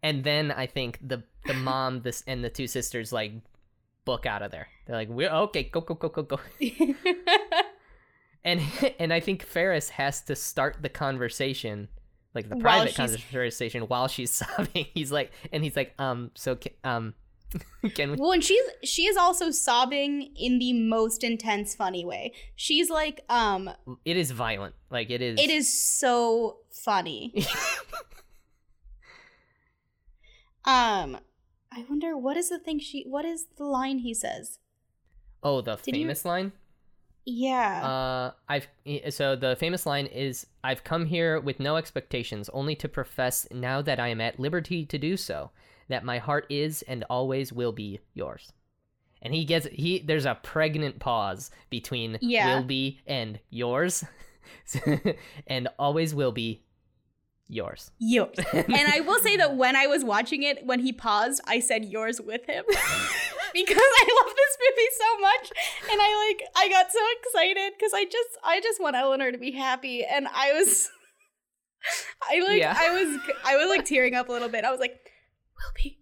[0.02, 3.34] And then i think the the mom this and the two sisters like
[4.06, 4.70] book out of there.
[4.86, 6.40] They're like we're okay go go go go go.
[8.44, 8.60] And
[8.98, 11.90] and i think ferrars has to start the conversation
[12.34, 14.88] like the While private conversation while she's sobbing.
[14.96, 17.14] He's like and he's like um so um
[17.96, 18.18] can we?
[18.18, 22.34] Well and she's she is also sobbing in the most intense funny way.
[22.56, 23.70] She's like um
[24.06, 24.76] it is violent.
[24.90, 27.34] Like it is it is so funny.
[30.64, 31.18] Um
[31.74, 34.60] i wonder what is the thing she what is the line he says?
[35.42, 36.52] Oh the Did you- famous line?
[37.24, 37.84] Yeah.
[37.88, 38.68] Uh, I've
[39.14, 43.82] so the famous line is I've come here with no expectations, only to profess now
[43.84, 45.52] that I am at liberty to do so,
[45.92, 48.52] that my heart is and always will be yours.
[49.22, 52.56] And he gets he there's a pregnant pause between Yeah.
[52.56, 54.04] will be and yours,
[55.48, 56.64] and always will be
[57.48, 57.92] yours.
[58.00, 58.36] yours.
[58.54, 61.86] and I will say that when I was watching it, when he paused, I said
[61.86, 62.64] yours with him.
[63.54, 65.52] because I love this movie so much.
[65.92, 69.38] And I like I got so excited because I just I just want Elinor to
[69.38, 70.04] be happy.
[70.06, 70.90] And I was
[72.32, 72.76] I like Yeah.
[72.78, 74.64] I was I was like tearing up a little bit.
[74.66, 75.00] I was like,
[75.64, 76.00] will be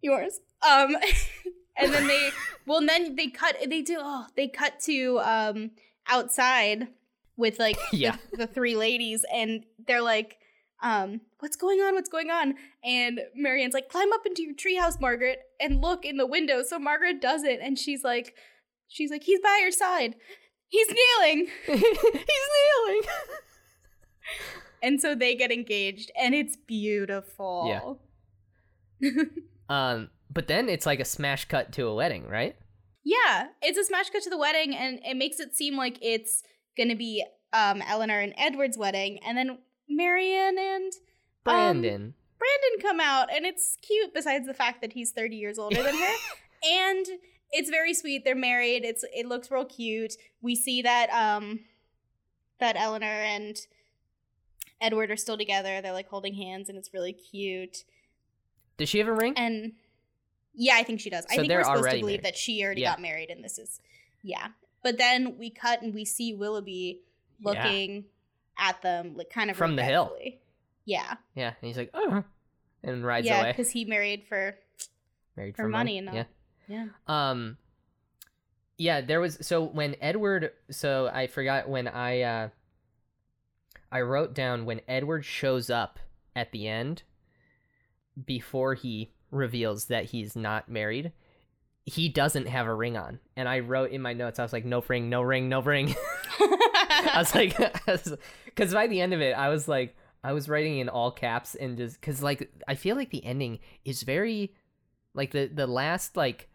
[0.00, 0.40] yours.
[0.68, 0.96] Um
[1.76, 2.30] and then they
[2.66, 5.70] well and then they cut they do oh they cut to um
[6.08, 6.88] outside
[7.36, 8.16] with like Yeah.
[8.30, 10.38] the, the three ladies and they're like
[10.82, 11.94] um what's going on?
[11.94, 12.54] What's going on?
[12.84, 16.62] And marianne's like climb up into your treehouse margaret and look in the window.
[16.62, 18.34] So margaret does it and she's like
[18.88, 20.16] she's like he's by your side.
[20.68, 21.46] He's kneeling.
[21.66, 23.02] He's kneeling.
[24.82, 28.00] and so they get engaged and it's beautiful
[29.68, 32.56] um, but then it's like a smash cut to a wedding, right?
[33.04, 36.42] Yeah, it's a smash cut to the wedding, and it makes it seem like it's
[36.76, 39.58] gonna be um Elinor and Edward's wedding, and then
[39.88, 41.00] Marianne and um,
[41.44, 42.14] Brandon.
[42.38, 44.12] Brandon come out, and it's cute.
[44.12, 46.14] Besides the fact that he's thirty years older than her,
[46.70, 47.06] and
[47.52, 48.24] it's very sweet.
[48.24, 48.84] They're married.
[48.84, 50.14] It's it looks real cute.
[50.40, 51.60] We see that um
[52.58, 53.56] that Elinor and
[54.80, 55.80] Edward are still together.
[55.80, 57.84] They're like holding hands, and it's really cute.
[58.78, 59.34] Does she have a ring?
[59.36, 59.72] And
[60.54, 61.24] yeah, I think she does.
[61.30, 62.24] I think we're supposed to believe married.
[62.24, 62.92] that she already Yeah.
[62.92, 63.80] got married, and this is
[64.22, 64.48] yeah.
[64.82, 67.02] But then we cut and we see Willoughby
[67.40, 67.50] Yeah.
[67.52, 68.04] looking
[68.58, 70.16] at them, like kind of From the hill.
[70.84, 72.22] Yeah, Yeah, and he's like, oh,
[72.84, 73.52] and rides yeah, away.
[73.52, 74.56] because he married for
[75.36, 76.14] Married for for, money and all.
[76.14, 76.24] Yeah.
[76.68, 76.86] yeah.
[77.06, 77.58] Um.
[78.78, 80.52] Yeah, there was so when Edward.
[80.70, 82.20] So I forgot when I.
[82.22, 82.48] uh
[83.90, 85.98] I wrote down when Edward shows up
[86.34, 87.02] at the end.
[88.24, 91.12] Before he reveals that he's not married,
[91.84, 94.38] he doesn't have a ring on, and I wrote in my notes.
[94.38, 95.94] I was like, "No ring, no ring, no ring."
[96.40, 97.56] I was like,
[98.44, 101.54] because by the end of it, I was like, I was writing in all caps
[101.54, 104.52] and just because like I feel like the ending is very,
[105.14, 106.48] like the the last like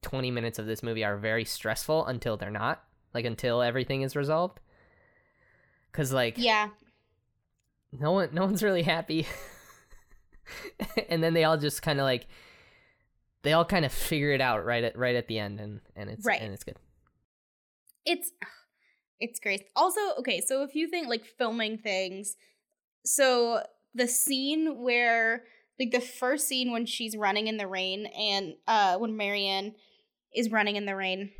[0.00, 2.82] twenty minutes of this movie are very stressful until they're not,
[3.12, 4.60] like until everything is resolved.
[5.92, 6.68] Cause like yeah,
[7.92, 9.26] no one no one's really happy,
[11.08, 12.26] and then they all just kind of like
[13.42, 16.10] they all kind of figure it out right at right at the end, and and
[16.10, 16.40] it's Right.
[16.40, 16.76] and it's good.
[18.04, 18.32] it's
[19.20, 19.64] it's great.
[19.74, 22.36] Also, okay, so if you think like filming things,
[23.04, 23.62] so
[23.94, 25.44] the scene where
[25.80, 29.74] like the first scene when she's running in the rain and uh when Marianne
[30.34, 31.30] is running in the rain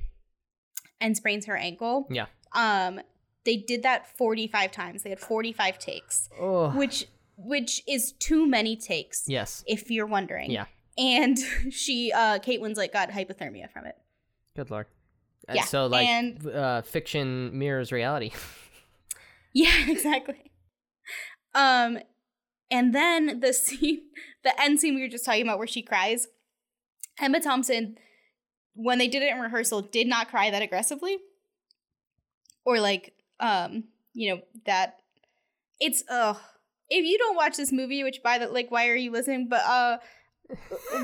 [1.00, 2.06] and sprains her ankle.
[2.10, 2.26] Yeah.
[2.52, 3.00] Um
[3.44, 5.02] they did that 45 times.
[5.04, 6.70] They had 45 takes, Oh.
[6.70, 7.06] which
[7.38, 9.62] which is too many takes yes.
[9.66, 10.50] if you're wondering.
[10.50, 10.66] Yeah.
[10.98, 11.38] And
[11.70, 13.96] she uh Kate Winslet got hypothermia from it.
[14.56, 14.86] Good lord.
[15.48, 18.32] Uh, Yeah, So like and- uh, fiction mirrors reality.
[19.54, 20.52] Yeah, exactly.
[21.54, 21.98] Um,
[22.70, 24.02] and then the scene,
[24.44, 26.28] the end scene we were just talking about, where she cries.
[27.18, 27.96] Emma Thompson,
[28.74, 31.18] when they did it in rehearsal, did not cry that aggressively,
[32.64, 34.98] or like, um, you know that.
[35.80, 36.34] It's uh
[36.90, 39.48] if you don't watch this movie, which by the like, why are you listening?
[39.48, 39.98] But uh,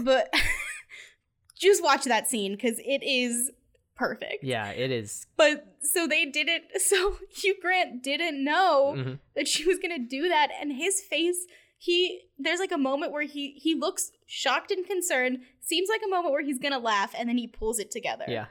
[0.03, 0.33] but
[1.59, 3.51] just watch that scene because it is
[3.97, 4.43] perfect.
[4.43, 5.27] yeah, it is.
[5.37, 6.65] But so they didn't.
[6.81, 9.19] So Hugh Grant didn't know Mhm.
[9.37, 11.47] that she was gonna do that, and his face.
[11.77, 15.41] He there's like a moment where he he looks shocked and concerned.
[15.61, 18.25] Seems like a moment where he's gonna laugh, and then he pulls it together.
[18.29, 18.47] Yeah.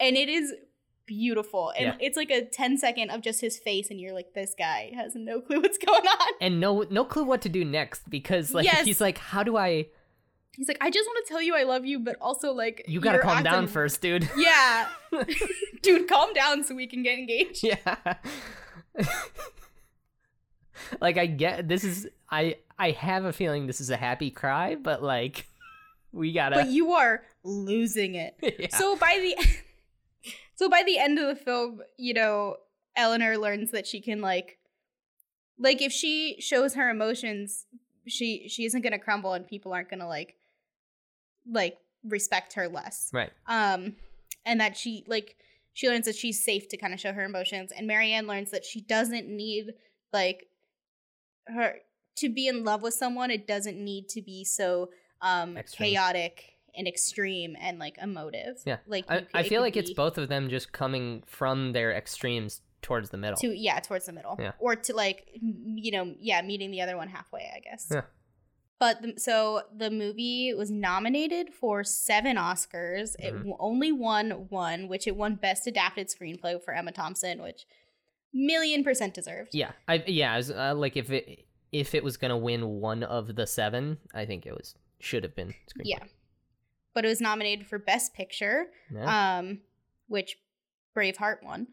[0.00, 0.54] and it is
[1.08, 1.72] beautiful.
[1.76, 1.96] And Yeah.
[2.06, 5.16] it's like a 10 second of just his face, and you're like, this guy has
[5.16, 6.28] no clue what's going on.
[6.40, 8.84] And no no clue what to do next because like Yes.
[8.86, 9.86] he's like, how do I?
[10.56, 13.00] He's like, I just want to tell you I love you, but also like You
[13.00, 14.28] gotta you're calm down first, dude.
[14.36, 14.88] Yeah,
[15.82, 17.62] dude, calm down so we can get engaged.
[17.64, 17.96] yeah.
[21.00, 24.74] like I get this is I I have a feeling this is a happy cry,
[24.76, 25.46] but like
[26.12, 26.56] we gotta.
[26.56, 28.34] But you are losing it.
[28.58, 28.68] yeah.
[28.76, 29.46] So by the
[30.58, 32.56] so by the end of the film, you know,
[32.96, 34.58] Elinor learns that she can like
[35.56, 37.66] like if she shows her emotions,
[38.08, 40.34] she she isn't gonna crumble and people aren't gonna like
[41.48, 43.08] like respect her less.
[43.12, 43.30] right.
[43.46, 43.94] Um
[44.44, 45.36] and that she like
[45.74, 48.64] she learns that she's safe to kind of show her emotions and Marianne learns that
[48.64, 49.74] she doesn't need
[50.12, 50.48] like
[51.46, 51.76] her
[52.16, 54.88] to be in love with someone it doesn't need to be so
[55.22, 55.90] um Extreme.
[55.90, 58.78] chaotic and extreme and like emotive Yeah.
[58.86, 61.92] like I, could- I feel could like it's both of them just coming from their
[61.92, 63.36] extremes towards the middle.
[63.38, 64.52] to yeah towards the middle Yeah.
[64.60, 68.02] or to like you know yeah meeting the other one halfway i guess Yeah.
[68.78, 73.38] but the, so the movie was nominated for seven oscars it Mhm.
[73.38, 77.66] w- only won one which it won best adapted screenplay for emma thompson which
[78.32, 82.16] million percent deserved Yeah, I yeah, I was, uh, like if it if it was
[82.16, 85.48] gonna win one of the seven, I think it was should have been.
[85.48, 85.82] Screenplay.
[85.84, 85.98] yeah
[86.94, 89.38] but it was nominated for best picture Yeah.
[89.38, 89.58] um
[90.08, 90.38] which
[90.96, 91.68] braveheart won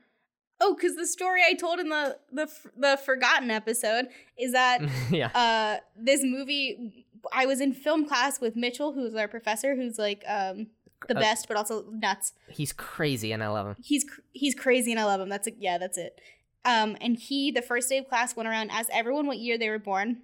[0.61, 2.47] oh because the story i told in the the
[2.77, 4.05] the forgotten episode
[4.37, 4.81] is that
[5.11, 5.27] yeah.
[5.33, 10.23] uh this movie i was in film class with mitchell who's our professor who's like
[10.27, 10.67] um
[11.07, 13.75] the Uh, best but also nuts He's crazy, and I love him.
[13.83, 16.19] he's cr- he's crazy and i love him that's a, yeah that's it
[16.63, 19.69] um and he the first day of class went around asked everyone what year they
[19.69, 20.21] were born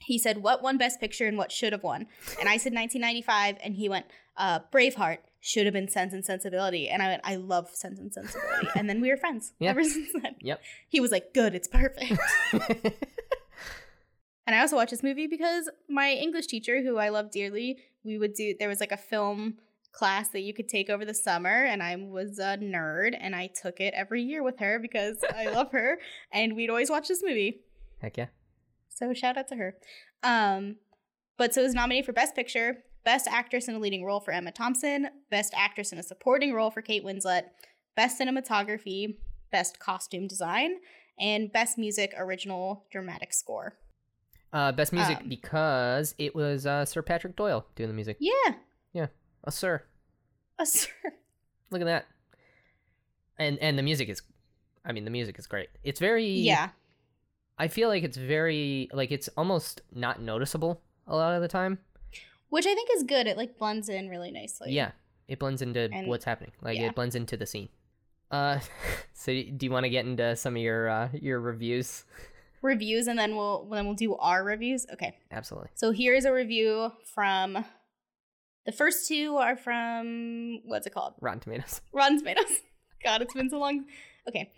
[0.00, 2.06] he said what won best picture and what should have won
[2.40, 4.06] and i said 1995 and he went
[4.38, 8.12] uh braveheart should have been sense and sensibility and i went i love sense and
[8.12, 9.70] sensibility and then we were friends Yeah.
[9.70, 10.60] ever since then Yep.
[10.88, 12.12] he was like good it's perfect
[14.46, 18.16] And I also watched this movie because my English teacher, who I love dearly, we
[18.16, 19.58] would do there was like a film
[19.92, 23.48] class that you could take over the summer and I was a nerd and I
[23.48, 25.98] took it every year with her because I love her
[26.32, 27.60] and we'd always watch this movie.
[28.00, 28.28] Heck yeah.
[28.88, 29.74] So shout out to her.
[30.22, 30.76] Um
[31.36, 34.32] but so it was nominated for Best Picture, Best Actress in a Leading Role for
[34.32, 37.44] Emma Thompson, Best Actress in a Supporting Role for Kate Winslet,
[37.96, 39.16] Best Cinematography,
[39.50, 40.76] Best Costume Design,
[41.18, 43.76] and Best Music Original Dramatic Score.
[44.52, 48.16] Uh, best music Um, because it was uh, Sir Patrick Doyle doing the music.
[48.18, 48.54] Yeah,
[48.94, 49.06] Yeah.
[49.44, 49.82] A sir.
[50.58, 50.88] a sir.
[51.70, 52.06] Look at that.
[53.38, 54.22] And and the music is,
[54.84, 55.68] I mean, the music is great.
[55.84, 56.26] It's very.
[56.26, 56.70] Yeah.
[57.58, 61.78] I feel like it's very like it's almost not noticeable a lot of the time.
[62.50, 63.26] Which I think is good.
[63.26, 64.72] It like blends in really nicely.
[64.72, 64.92] yeah,
[65.28, 66.52] it blends into And- what's happening.
[66.62, 66.86] Like yeah.
[66.86, 67.68] it blends into the scene.
[68.30, 68.60] Uh,
[69.12, 72.04] so do you want to get into some of your uh, your reviews?
[72.60, 74.84] Reviews and then we'll then we'll do our reviews.
[74.92, 75.16] Okay.
[75.30, 75.68] Absolutely.
[75.76, 77.64] So here's a review from
[78.66, 81.14] the first two are from what's it called?
[81.20, 81.80] Rotten Tomatoes.
[81.92, 82.50] Rotten Tomatoes.
[83.04, 83.84] God, it's been so long.
[84.28, 84.50] Okay.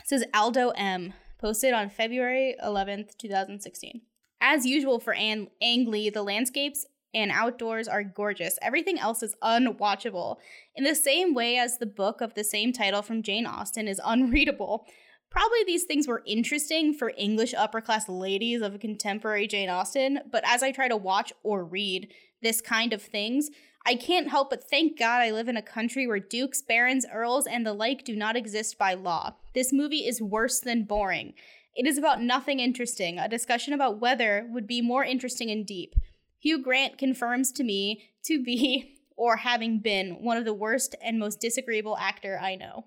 [0.00, 1.12] It says Aldo M.
[1.38, 4.00] Posted on February 11th, 2016.
[4.40, 8.58] As usual for An- Ang Lee, the landscapes and outdoors are gorgeous.
[8.62, 10.36] Everything else is unwatchable.
[10.76, 14.00] In the same way as the book of the same title from Jane Austen is
[14.04, 14.86] unreadable.
[15.30, 20.20] Probably these things were interesting for English upper class ladies of a contemporary Jane Austen,
[20.30, 23.50] but as I try to watch or read this kind of things,
[23.86, 27.46] I can't help but thank God I live in a country where dukes, barons, earls,
[27.46, 29.34] and the like do not exist by law.
[29.54, 31.34] This movie is worse than boring.
[31.78, 33.20] It is about nothing interesting.
[33.20, 35.94] A discussion about weather would be more interesting and deep.
[36.40, 41.20] Hugh Grant confirms to me to be, or having been, one of the worst and
[41.20, 42.84] most disagreeable actor I know.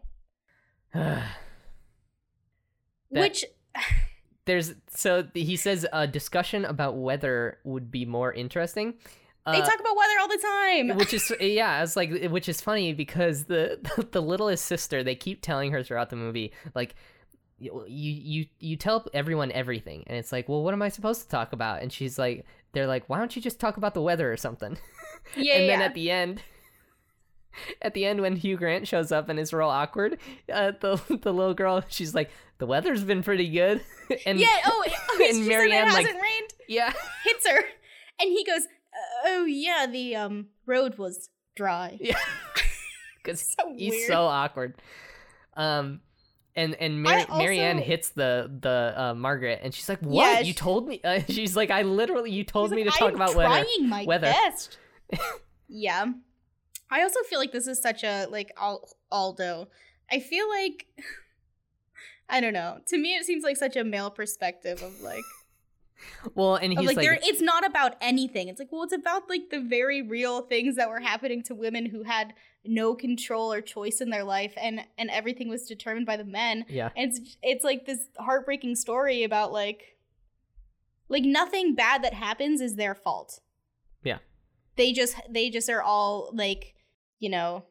[3.10, 3.46] Which,
[4.46, 8.96] There's so he says a discussion about weather would be more interesting.
[9.46, 10.98] they Uh, talk about weather all the time.
[10.98, 13.80] which is yeah, it's like which is funny because the
[14.12, 16.96] the littlest sister they keep telling her throughout the movie like
[17.62, 21.30] you you you tell everyone everything and it's like well what am I supposed to
[21.30, 24.32] talk about and she's like they're like why don't you just talk about the weather
[24.32, 24.78] or something
[25.36, 26.42] Yeah, and then at the end
[27.82, 30.18] at the end when Hugh Grant shows up and is real awkward
[30.52, 33.82] uh, the the little girl she's like the weather's been pretty good
[34.26, 36.54] and yeah, oh, oh and Marianne, it like- hasn't rained.
[36.68, 36.92] yeah
[37.26, 37.58] Hits her,
[38.20, 38.62] and he goes,
[39.26, 42.18] "Oh yeah, the um road was dry." yeah
[43.18, 44.08] because So he's weird.
[44.08, 44.76] so awkward.
[45.56, 46.02] Um,
[46.56, 50.24] and and Mar- I Marianne hits the the uh, Margaret, and she's like, "What?
[50.24, 52.94] Yeah, you she- told me?" Uh, she's like, "I literally, you told He's me like,
[52.94, 54.78] to talk "I'm about trying weather." my weather." best.
[55.68, 56.06] yeah,
[56.90, 59.68] I also feel like this is such a like Al- Aldo.
[60.12, 60.88] I feel like
[62.30, 62.80] I don't know.
[62.88, 65.24] To me, it seems like such a male perspective of like,
[66.36, 67.20] Well, and he's like, like, there.
[67.22, 68.48] It's not about anything.
[68.48, 71.86] It's like, well, it's about like the very real things that were happening to women
[71.86, 72.34] who had
[72.64, 76.66] no control or choice in their life, and and everything was determined by the men.
[76.70, 79.98] yeah, And it's it's like this heartbreaking story about like
[81.10, 83.40] like nothing bad that happens is their fault.
[84.04, 84.20] Yeah.
[84.78, 86.74] They just they just are all like,
[87.20, 87.66] you know,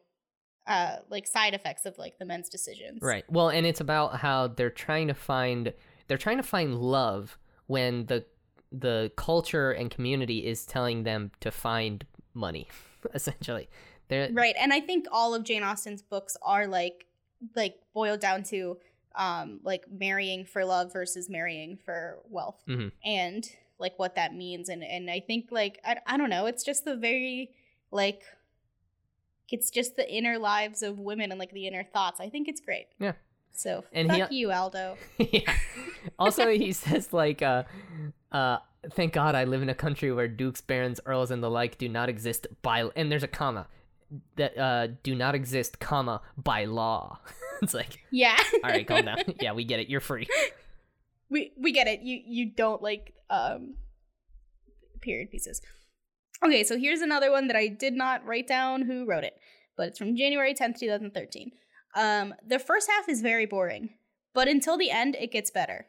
[0.67, 2.99] uh like side effects of like the men's decisions.
[3.01, 3.25] right.
[3.29, 5.73] Well, and it's about how they're trying to find
[6.07, 7.37] they're trying to find love
[7.71, 8.25] when the
[8.71, 12.67] the culture and community is telling them to find money,
[13.13, 13.69] essentially.
[14.09, 14.55] They're Right.
[14.59, 17.05] And I think all of Jane Austen's books are like
[17.55, 18.77] like boiled down to
[19.15, 22.61] um like marrying for love versus marrying for wealth.
[22.67, 22.91] Mhm.
[23.05, 23.49] And
[23.79, 26.83] like what that means and and I think like I, I don't know, it's just
[26.85, 27.51] the very
[27.89, 28.21] like
[29.49, 32.19] it's just the inner lives of women and like the inner thoughts.
[32.19, 32.87] I think it's great.
[32.99, 33.13] Yeah.
[33.53, 34.97] So And fuck he- you, Aldo.
[35.17, 35.53] yeah.
[36.17, 37.63] Also, he says like, uh,
[38.31, 38.57] uh,
[38.91, 41.87] "Thank God I live in a country where dukes, barons, earls, and the like do
[41.89, 43.67] not exist by." And there's a comma
[44.37, 47.19] that uh, do not exist, comma by law.
[47.61, 48.37] it's like, Yeah.
[48.63, 49.19] all right, calm down.
[49.39, 49.89] yeah, we get it.
[49.89, 50.27] You're free.
[51.29, 52.01] we we get it.
[52.01, 53.75] You you don't like um
[55.01, 55.61] period pieces.
[56.43, 59.33] Okay, so here's another one that I did not write down who wrote it,
[59.77, 61.51] but it's from January 10th, 2013.
[61.95, 63.91] Um the first half is very boring,
[64.33, 65.87] but until the end it gets better.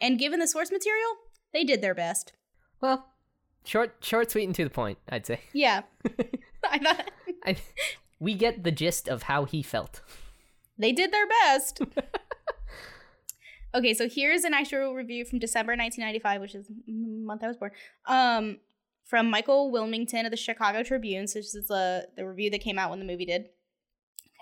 [0.00, 1.10] And given the source material,
[1.52, 2.32] they did their best.
[2.80, 3.06] Well,
[3.64, 4.98] short, short, sweet, and to the point.
[5.08, 5.40] I'd say.
[5.52, 5.82] Yeah.
[6.64, 7.10] I thought
[7.44, 7.56] I,
[8.20, 10.00] we get the gist of how he felt.
[10.78, 11.80] they did their best.
[13.74, 17.56] okay, so here's an actual review from December 1995, which is the month I was
[17.56, 17.72] born.
[18.06, 18.58] Um,
[19.04, 21.26] from Michael Wilmington of the Chicago Tribune.
[21.26, 23.46] So this is uh, the review that came out when the movie did.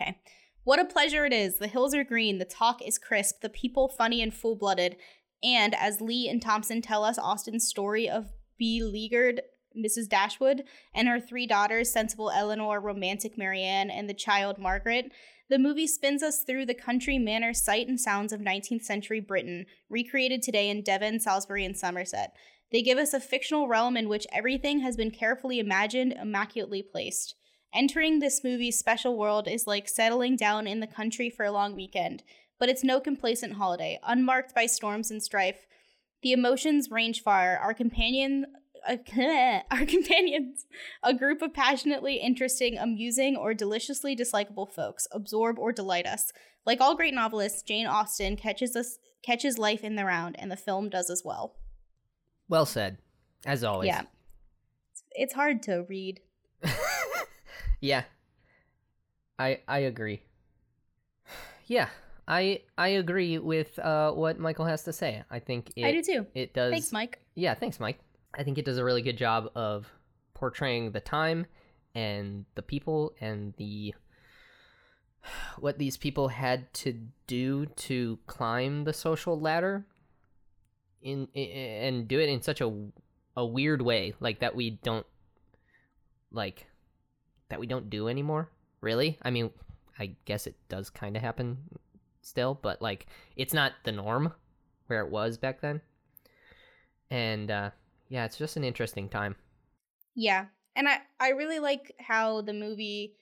[0.00, 0.18] Okay.
[0.64, 1.56] What a pleasure it is.
[1.56, 4.96] The hills are green, the talk is crisp, the people funny and full blooded.
[5.42, 8.26] And as Lee and Thompson tell us Austen's story of
[8.58, 9.40] beleaguered
[9.76, 10.08] Mrs.
[10.08, 10.64] Dashwood
[10.94, 15.10] and her three daughters, sensible Elinor, romantic Marianne, and the child Margaret,
[15.48, 19.66] the movie spins us through the country manner, sight, and sounds of 19th century Britain,
[19.88, 22.34] recreated today in Devon, Salisbury, and Somerset.
[22.70, 27.34] They give us a fictional realm in which everything has been carefully imagined, immaculately placed.
[27.72, 31.76] Entering this movie's special world is like settling down in the country for a long
[31.76, 32.22] weekend,
[32.58, 35.66] but it's no complacent holiday, unmarked by storms and strife.
[36.22, 37.56] The emotions range far.
[37.58, 38.46] Our companion,
[38.86, 38.96] uh,
[39.70, 40.66] our companions,
[41.02, 46.32] a group of passionately interesting, amusing, or deliciously dislikable folks, absorb or delight us.
[46.66, 50.56] Like all great novelists, Jane Austen catches us catches life in the round, and the
[50.56, 51.54] film does as well.
[52.48, 52.98] Well said,
[53.46, 53.86] as always.
[53.86, 54.02] Yeah,
[55.12, 56.20] it's hard to read.
[57.80, 58.04] yeah.
[59.38, 60.22] I I agree.
[61.66, 61.88] Yeah,
[62.26, 65.22] I I agree with uh, what Michael has to say.
[65.30, 66.26] I think it, I do too.
[66.34, 66.72] it does.
[66.72, 67.18] Thanks, Mike.
[67.34, 68.00] Yeah, thanks, Mike.
[68.34, 69.90] I think it does a really good job of
[70.34, 71.46] portraying the time
[71.94, 73.94] and the people and the
[75.58, 79.84] what these people had to do to climb the social ladder
[81.02, 82.72] in, i and do it in such a
[83.36, 85.06] a weird way like that we don't
[86.32, 86.66] like
[87.50, 88.48] that we don't do anymore
[88.80, 89.50] really i mean
[89.98, 91.58] i guess it does kind of happen
[92.22, 93.06] still but like
[93.36, 94.32] it's not the norm
[94.86, 95.80] where it was back then
[97.10, 97.70] and uh
[98.08, 99.36] yeah it's just an interesting time
[100.14, 100.46] Yeah.
[100.76, 103.14] and I I really like how the movie,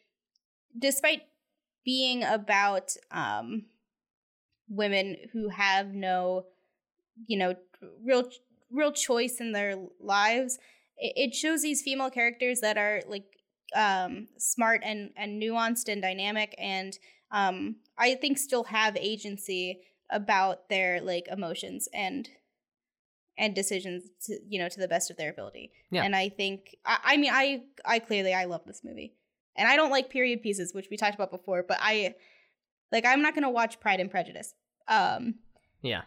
[0.79, 1.23] despite
[1.85, 3.67] being about um
[4.69, 6.47] women who have no,
[7.27, 7.55] you know,
[8.05, 8.29] real
[8.71, 10.59] real choice in their lives,
[10.97, 13.38] it, it shows these female characters that are like
[13.75, 16.99] um smart and and nuanced and dynamic and
[17.31, 19.81] um I think still have agency
[20.11, 22.29] about their like emotions and
[23.37, 26.03] and decisions to, you know to the best of their ability Yeah.
[26.03, 29.15] and i think I, I mean i i clearly i love this movie
[29.55, 32.15] and i don't like period pieces which we talked about before but i
[32.91, 34.55] like i'm not gonna watch pride and prejudice
[34.89, 35.37] um
[35.83, 36.03] Yeah.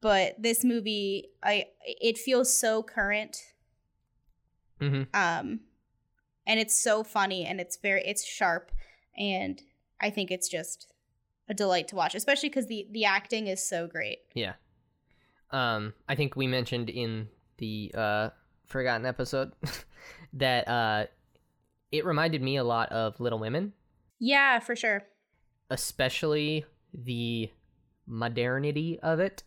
[0.00, 3.38] but this movie i it feels so current
[4.80, 5.60] hmm um
[6.46, 8.70] and it's so funny and it's very it's sharp
[9.16, 9.62] and
[10.00, 10.92] i think it's just
[11.48, 14.54] a delight to watch especially because the the acting is so great Yeah.
[15.50, 17.28] Um, I think we mentioned in
[17.58, 18.30] the uh,
[18.64, 19.52] Forgotten episode
[20.32, 21.06] that uh,
[21.90, 23.74] it reminded me a lot of Little Women,
[24.18, 25.02] yeah for sure
[25.72, 27.50] especially the
[28.06, 29.42] modernity of it,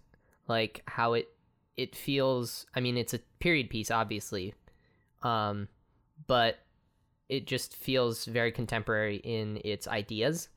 [0.47, 1.30] like how it
[1.77, 2.65] it feels.
[2.76, 4.53] I mean, it's a period piece, obviously,
[5.23, 5.67] um,
[6.27, 6.57] but
[7.30, 10.49] it just feels very contemporary in its ideas.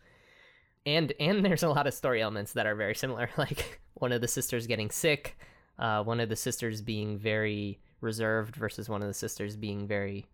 [0.86, 4.20] And and there's a lot of story elements that are very similar, like one of
[4.20, 5.39] the sisters getting sick,
[5.78, 10.27] uh, one of the sisters being very reserved versus one of the sisters being very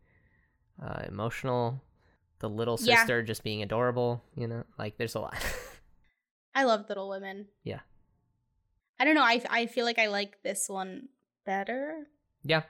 [0.83, 1.81] uh, emotional.
[2.41, 2.97] The little Yeah.
[2.99, 5.37] sister just being adorable, you know, like there's a lot.
[6.55, 7.47] I love Little Women.
[7.63, 7.81] Yeah.
[9.01, 9.23] I don't know.
[9.23, 11.09] I I feel like I like this one
[11.47, 12.07] better.
[12.43, 12.63] yeah,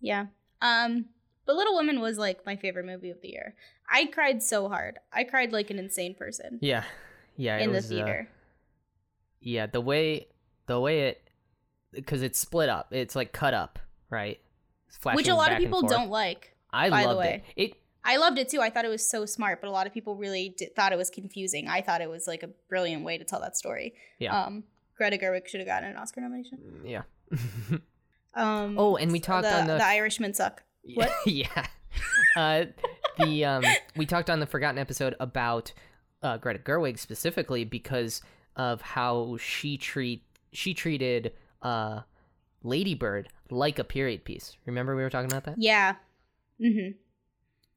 [0.00, 0.26] Yeah.
[0.60, 1.06] Um.
[1.44, 3.54] But Little Women was like my favorite movie of the year.
[3.90, 4.98] I cried so hard.
[5.12, 6.84] I cried like an insane person yeah,
[7.36, 7.58] yeah.
[7.58, 8.28] it in the was, uh, theater.
[9.40, 10.28] yeah, the way
[10.66, 11.28] the way it
[11.92, 13.78] because it's split up, it's like cut up,
[14.08, 14.40] right?
[15.14, 16.54] Which a lot of people don't like.
[16.70, 17.42] I by the loved way.
[17.56, 17.62] it.
[17.62, 18.60] It I loved it too.
[18.60, 20.98] I thought it was so smart, but a lot of people really did, thought it
[20.98, 21.68] was confusing.
[21.68, 23.94] I thought it was like a brilliant way to tell that story.
[24.18, 24.44] Yeah.
[24.44, 24.64] Um.
[24.96, 26.58] Greta Gerwig should have gotten an Oscar nomination.
[26.84, 27.02] yeah.
[28.34, 28.76] Um.
[28.78, 30.62] Oh, and we talked the, on the- the Irishmen suck.
[30.94, 31.10] What?
[31.26, 31.66] yeah.
[32.36, 32.64] Uh,
[33.18, 33.64] the um,
[33.96, 35.72] we talked on the Forgotten episode about
[36.22, 38.22] uh, Greta Gerwig specifically because
[38.56, 40.22] of how she treat
[40.52, 41.32] she treated
[41.62, 42.00] uh,
[42.62, 44.56] Lady Bird like a period piece.
[44.66, 45.96] Remember we were talking about that, Yeah.
[46.60, 46.88] hmm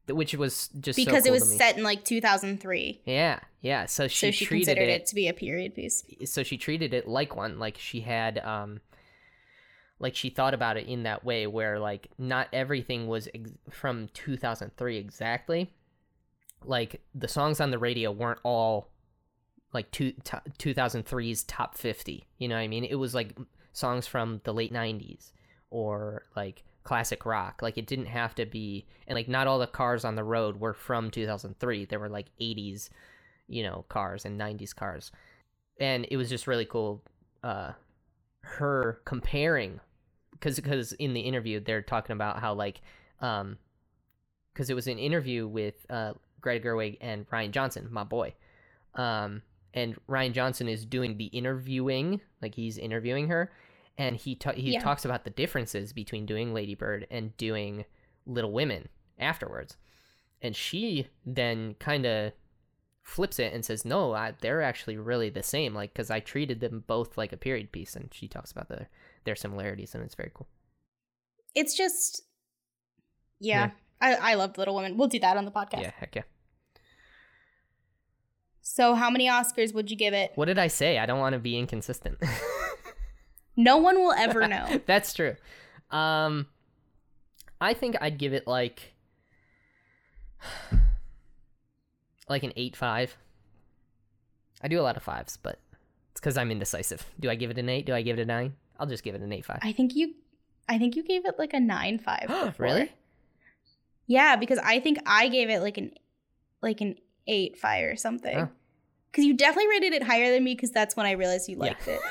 [0.07, 3.02] which was just so Because cool it was set in like 2003.
[3.06, 3.88] Yeah, yeah.
[3.88, 6.03] So she, so she treated considered it it to be a period piece.
[6.26, 8.82] so she treated it like one like she had um
[9.99, 14.09] like she thought about it in that way where like not everything was ex- from
[14.13, 15.72] 2003 exactly.
[16.63, 18.89] Like the songs on the radio weren't all
[19.73, 22.84] like two, to 2003's top 50 you know what i mean?
[22.85, 23.38] It was like
[23.73, 25.31] songs from the late 90s
[25.69, 27.61] or like classic rock.
[27.61, 30.59] Like it didn't have to be and like not all the cars on the road
[30.59, 32.89] were from 2003 there were like 80s
[33.47, 35.11] you know cars and 90s cars.
[35.80, 37.01] And it was just really cool
[37.43, 37.72] uh
[38.45, 39.80] her comparing
[40.31, 42.81] because because in the interview they're talking about how like
[43.22, 43.57] um
[44.53, 48.34] because it was an interview with uh Greta Gerwig and Rian Johnson my boy
[48.93, 49.41] um
[49.73, 53.51] and Rian Johnson is doing the interviewing like he's interviewing her
[53.97, 54.80] and he ta- he Yeah.
[54.81, 57.85] talks about the differences between doing Lady Bird and doing
[58.27, 59.76] Little Women afterwards
[60.41, 62.31] and she then kind of
[63.07, 66.60] flips it and says no I, they're actually really the same like because i treated
[66.60, 68.88] them both like a period piece and she talks about the,
[69.26, 70.48] their similarities and it's very cool
[71.53, 72.23] It's just,
[73.40, 73.69] yeah.
[74.02, 74.98] I, I loved Little Women.
[74.98, 75.82] We'll do that on the podcast.
[75.84, 76.23] yeah heck yeah
[78.61, 80.32] So, how many Oscars would you give it?
[80.36, 82.18] what did i say i don't want to be inconsistent
[83.57, 84.82] No one will ever know.
[84.88, 85.36] that's true
[85.91, 86.48] um
[87.61, 88.94] i think i'd give it like
[92.30, 93.10] like an 8-5
[94.61, 95.60] i do a lot of fives but
[96.11, 98.26] it's because i'm indecisive do i give it an 8 do i give it a
[98.26, 100.15] 9 i'll just give it an 8-5 I think you,
[100.68, 102.56] I think you gave it like a nine five.
[102.60, 102.91] really
[104.07, 105.91] Yeah, because I think I gave it like an,
[106.61, 106.95] like an
[107.27, 108.49] eight five or something.
[109.11, 110.56] Because you definitely rated it higher than me.
[110.56, 111.64] Because that's when I realized you Yeah.
[111.64, 112.02] liked it.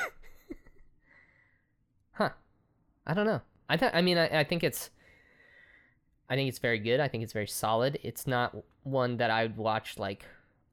[2.12, 2.30] Huh.
[3.06, 3.40] I don't know.
[3.68, 4.90] I th- I mean I, I think it's
[6.28, 7.00] I think it's very good.
[7.00, 7.98] I think it's very solid.
[8.02, 10.24] It's not one that I would watch like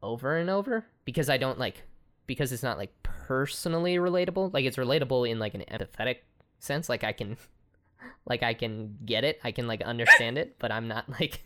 [0.02, 1.84] over and over because I don't like
[2.28, 4.54] because it's not like personally relatable.
[4.54, 6.18] Like it's relatable in like an empathetic
[6.60, 6.88] sense.
[6.88, 7.38] Like I can
[8.26, 9.40] like I can get it.
[9.44, 11.42] I can like understand it, but I'm not like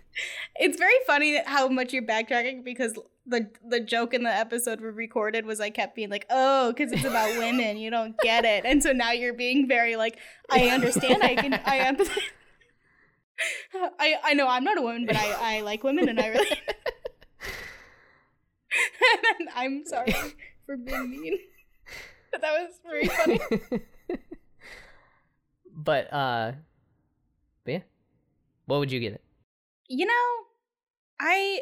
[0.55, 4.87] It's very funny how much you're backtracking because the the joke in the episode we
[4.89, 8.65] recorded was I kept being like, "Oh, because it's about women, you don't get it,"
[8.65, 10.19] and so now you're being very like,
[10.51, 12.21] "I understand, I can, I empathize."
[13.99, 16.47] I I know I'm not a woman, but I I like women, and I really.
[19.55, 20.13] I'm sorry
[20.65, 21.39] for being mean.
[22.31, 23.39] But that was very funny.
[25.75, 26.51] but uh
[27.63, 27.81] but yeah.
[28.65, 29.23] What would you give it?
[29.87, 30.27] You know,
[31.19, 31.61] I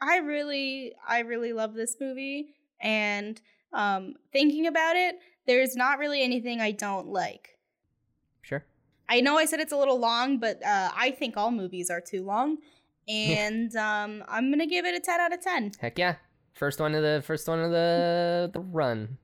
[0.00, 3.40] I really I really love this movie and
[3.72, 5.16] um thinking about it,
[5.46, 7.58] there's not really anything I don't like.
[9.10, 12.00] I know I said it's a little long, but uh I think all movies are
[12.00, 12.58] too long.
[13.08, 15.72] And um I'm going to give it a 10 out of 10.
[15.80, 16.16] Heck yeah.
[16.52, 19.18] First one of the first one of the the run.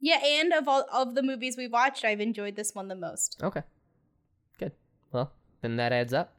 [0.00, 3.38] Yeah, and of all of the movies we've watched, I've enjoyed this one the most.
[3.42, 3.62] Okay.
[4.58, 4.72] Good.
[5.12, 6.34] Well, then that adds up.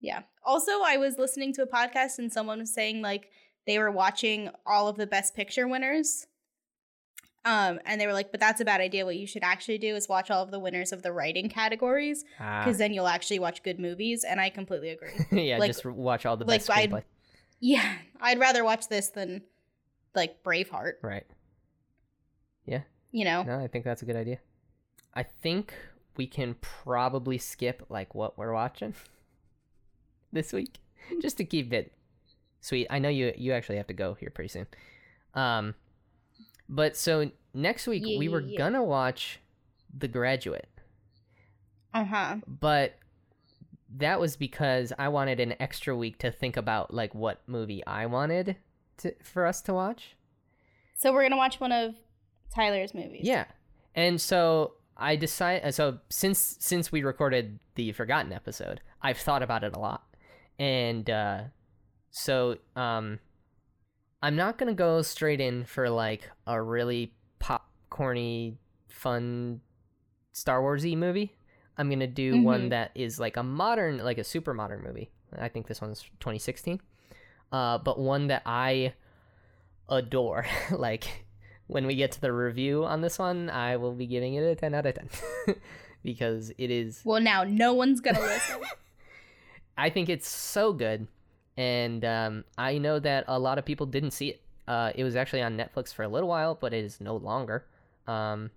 [0.00, 0.22] Yeah.
[0.44, 3.30] Also, I was listening to a podcast and someone was saying like
[3.66, 6.26] they were watching all of the best picture winners.
[7.48, 9.06] Um, and they were like, but that's a bad idea.
[9.06, 12.24] What you should actually do is watch all of the winners of the writing categories
[12.38, 12.62] Ah.
[12.64, 14.22] because then you'll actually watch good movies.
[14.24, 15.10] And I completely agree.
[15.32, 16.94] yeah, like- just watch all the like, best I'd-
[17.60, 19.42] yeah, I'd rather watch this than
[20.14, 20.94] like Braveheart.
[21.02, 21.26] Right.
[22.66, 22.82] Yeah.
[23.12, 23.42] You know?
[23.44, 24.38] No, I think that's a good idea.
[25.14, 25.72] I think
[26.16, 28.94] we can probably skip like what we're watching
[30.32, 30.78] this week,
[31.22, 31.92] just to keep it
[32.60, 32.86] sweet.
[32.90, 34.66] I know you you actually have to go here pretty soon.
[35.34, 35.74] Um,
[36.68, 38.58] but so next week we were Yeah.
[38.58, 39.40] gonna watch
[39.96, 40.68] The Graduate,
[41.94, 42.36] Uh huh.
[42.46, 42.94] but
[43.96, 48.06] that was because I wanted an extra week to think about like what movie I
[48.06, 48.56] wanted
[48.98, 50.16] to for us to watch.
[50.96, 51.94] So we're gonna watch one of
[52.54, 53.22] Tyler's movies.
[53.24, 53.46] Yeah.
[53.94, 59.64] And so I decide so since since we recorded the Forgotten episode, I've thought about
[59.64, 60.04] it a lot.
[60.58, 61.44] And uh
[62.10, 63.20] so um
[64.22, 68.56] I'm not going to go straight in for like a really popcorny
[68.88, 69.60] fun
[70.32, 71.36] Star Warsy movie.
[71.76, 72.70] I'm going to do one Mhm.
[72.70, 75.10] that is like a modern like a super modern movie.
[75.38, 76.80] I think this one's 2016.
[77.52, 78.94] Uh but one that I
[79.88, 80.46] adore.
[80.72, 81.24] like
[81.68, 84.54] when we get to the review on this one, I will be giving it a
[84.56, 85.08] 10 out of 10
[86.02, 88.60] because it is Well, now no one's gonna listen.
[89.78, 91.06] I think it's so good
[91.58, 94.42] and um, I know that a lot of people didn't see it.
[94.68, 97.66] Uh, it was actually on Netflix for a little while, but it is no longer.
[98.06, 98.52] Um,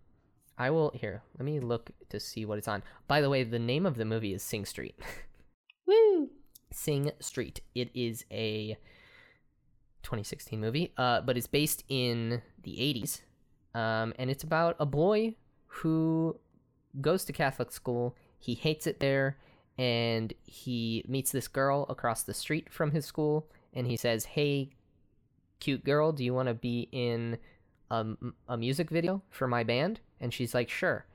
[0.55, 1.23] I will here.
[1.39, 2.83] Let me look to see what it's on.
[3.07, 4.99] By the way, the name of the movie is Sing Street.
[5.87, 6.29] Woo!
[6.71, 7.61] Sing Street.
[7.73, 8.77] It is a
[10.03, 13.21] 2016 movie, uh, but it's based in the 80s,
[13.73, 16.39] um, and it's about a boy who
[16.99, 18.15] goes to Catholic school.
[18.37, 19.37] He hates it there,
[19.81, 24.69] and he meets this girl across the street from his school, and he says, "Hey,
[25.59, 27.39] cute girl, do you want to be in
[27.89, 31.05] a music video for my band?" And she's like, "Sure."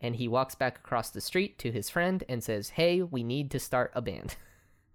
[0.00, 3.50] And he walks back across the street to his friend and says, "Hey, we need
[3.50, 4.36] to start a band."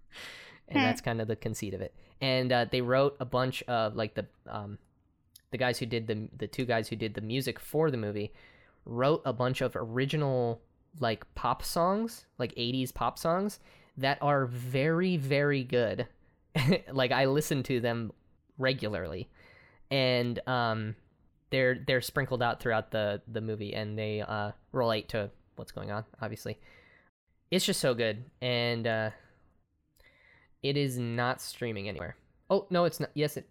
[0.68, 0.82] and Hmm.
[0.82, 1.94] that's kind of the conceit of it.
[2.20, 4.78] And uh, they wrote a bunch of like the um,
[5.52, 8.32] the guys who did the the two guys who did the music for the movie
[8.84, 10.62] wrote a bunch of original
[10.98, 13.60] like pop songs, like 80s pop songs
[13.96, 16.06] that are very very good.
[16.92, 18.12] like I listen to them
[18.58, 19.28] regularly.
[19.90, 20.96] And um
[21.50, 25.90] they're they're sprinkled out throughout the the movie and they uh relate to what's going
[25.90, 26.58] on, obviously.
[27.50, 29.10] It's just so good and uh
[30.62, 32.16] it is not streaming anywhere.
[32.50, 33.10] Oh, no, it's not.
[33.14, 33.48] Yes, it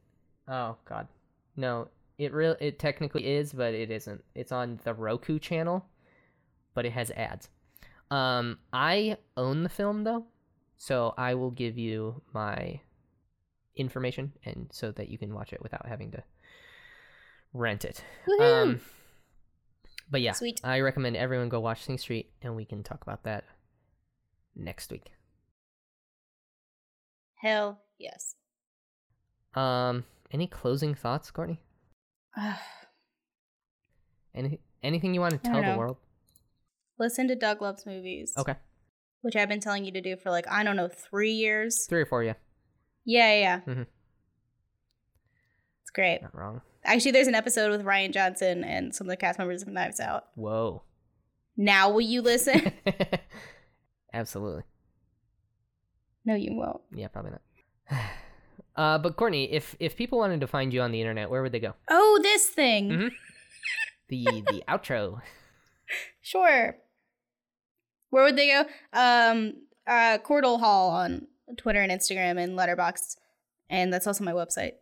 [0.49, 1.07] Oh god.
[1.55, 1.87] No,
[2.17, 4.23] it real it technically is, but it isn't.
[4.35, 5.85] It's on the Roku channel,
[6.79, 7.49] but it has ads.
[8.09, 10.27] Um I own the film though,
[10.77, 12.79] so I will give you my
[13.75, 16.23] information and so that you can watch it without having to
[17.51, 18.01] rent it.
[18.39, 18.79] Um
[20.09, 20.61] but yeah, Sweet.
[20.63, 23.43] I recommend everyone go watch Sing Street and we can talk about that
[24.55, 25.11] next week.
[27.41, 28.35] Hell yes.
[29.53, 31.59] Um any closing thoughts, Courtney?
[34.33, 35.97] Any anything you want to tell the world?
[36.99, 38.33] Listen to Doug Loves Movies.
[38.37, 38.55] Okay.
[39.21, 41.85] Which I've been telling you to do for like, I don't know, three years.
[41.87, 42.33] Three or four, yeah.
[43.05, 43.73] Yeah, yeah, yeah.
[43.73, 43.85] Mhm.
[45.81, 46.21] It's great.
[46.21, 46.61] Not wrong.
[46.85, 49.99] Actually, there's an episode with Rian Johnson and some of the cast members of Knives
[49.99, 50.27] Out.
[50.35, 50.83] Whoa.
[51.57, 52.71] Now will you listen?
[54.13, 54.63] Absolutely.
[56.25, 56.81] no, you won't.
[56.93, 57.41] Yeah, probably not.
[58.75, 61.51] Uh, but Courtney, if if people wanted to find you on the internet, where would
[61.51, 61.73] they go?
[61.89, 62.89] Oh, this thing.
[62.89, 63.11] Mhm.
[64.07, 65.21] The the outro.
[66.21, 66.77] Sure.
[68.09, 68.61] Where would they go?
[68.93, 69.53] Um,
[69.87, 71.27] uh, Cordell Hall on
[71.57, 73.17] Twitter and Instagram and Letterboxd,
[73.69, 74.73] and that's also my website.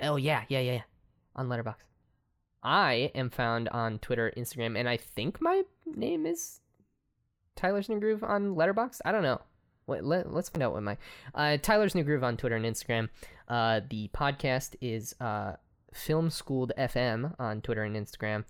[0.00, 0.82] Oh yeah, yeah, yeah, yeah.
[1.36, 1.76] On Letterboxd.
[2.62, 6.60] I am found on Twitter, Instagram, and I think my name is
[7.56, 9.00] Tyler's New Groove on Letterboxd.
[9.04, 9.40] I don't know.
[9.86, 10.98] What, let, let's find out what my
[11.34, 13.08] uh, Tyler's New Groove on Twitter and Instagram.
[13.48, 15.54] Uh, the podcast is uh,
[15.92, 18.44] Film Schooled FM on Twitter and Instagram,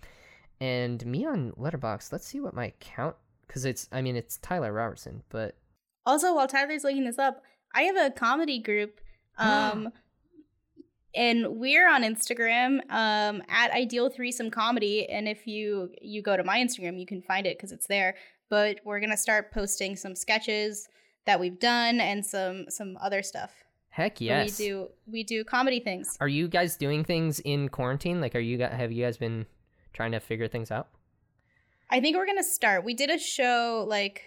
[0.61, 2.13] and me on Letterboxd.
[2.13, 3.15] Let's see what my account
[3.49, 5.57] because it's I mean it's Tyler Robertson, but
[6.07, 7.43] Also, while Tyler's looking this up,
[7.75, 9.01] I have a comedy group.
[9.41, 9.93] Um,
[11.15, 15.09] and we're on Instagram um, at Ideal Threesome Comedy.
[15.09, 18.17] And if you you go to my Instagram, you can find it because it's there.
[18.51, 20.89] But we're gonna start posting some sketches
[21.27, 23.53] that we've done and some some other stuff.
[23.91, 24.59] heck yes.
[24.59, 26.17] We do we do comedy things.
[26.21, 28.21] Are you guys doing things in quarantine?
[28.21, 29.47] Like, are you have you guys been
[29.93, 30.89] trying to figure things out?
[31.91, 32.85] I think we're gonna start.
[32.85, 34.23] We did a show like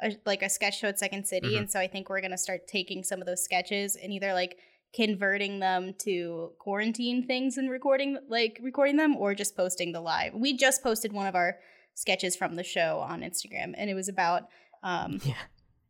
[0.00, 1.58] a, like a sketch show at Second City, Mhm.
[1.58, 4.58] and so I think we're gonna start taking some of those sketches and either like
[4.94, 10.34] converting them to quarantine things and recording like recording them or just posting the live.
[10.34, 11.58] We just posted one of our
[11.94, 14.48] sketches from the show on Instagram, and it was about
[14.82, 15.34] um, Yeah.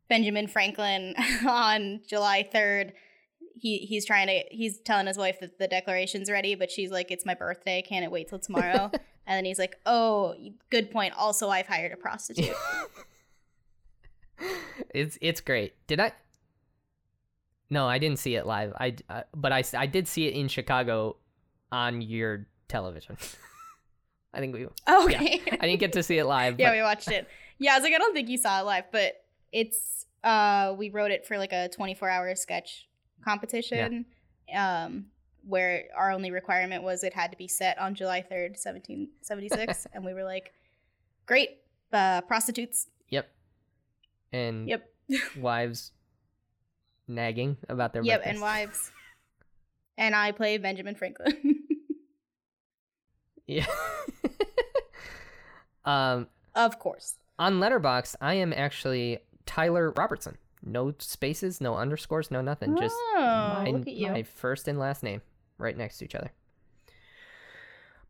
[0.09, 1.15] Benjamin Franklin
[1.47, 2.93] on July third.
[3.55, 7.11] He he's trying to he's telling his wife that the declaration's ready, but she's like,
[7.11, 8.91] "It's my birthday, can't it wait till tomorrow."
[9.27, 10.35] and then he's like, "Oh,
[10.71, 11.15] good point.
[11.17, 12.55] Also, I've hired a prostitute."
[14.95, 15.75] it's it's great.
[15.87, 16.13] Did I?
[17.71, 18.73] No, I didn't see it live.
[18.79, 21.17] I uh, but I did see it in Chicago
[21.71, 23.17] on your television.
[24.35, 24.67] I think we.
[24.67, 25.43] okay.
[25.51, 26.59] I didn't get to see it live.
[26.59, 27.29] yeah, but- we watched it.
[27.59, 29.15] Yeah, I was like, I don't think you saw it live, but
[29.53, 32.89] it's uh we wrote it for like a 24 hour sketch
[33.25, 34.07] competition.
[34.49, 34.85] Yeah.
[34.85, 35.07] Um
[35.47, 39.87] where our only requirement was it had to be set on July 3rd, 1776.
[39.93, 40.53] and we were like,
[41.27, 41.59] Great,
[41.93, 42.89] uh prostitutes.
[43.11, 43.29] Yep.
[44.33, 44.89] And Yep.
[45.39, 45.93] wives
[47.09, 48.33] nagging about their Yep, birthdays.
[48.35, 48.91] and wives.
[49.99, 51.35] And I play Benjamin Franklin.
[53.47, 53.67] Yeah.
[55.85, 57.17] um, of course.
[57.39, 60.39] on Letterboxd, I am actually Tyler Robertson.
[60.65, 62.77] No spaces, no underscores, no nothing.
[62.79, 64.09] Just oh, my, at you.
[64.11, 65.21] my first and last name
[65.63, 66.31] right next to each other.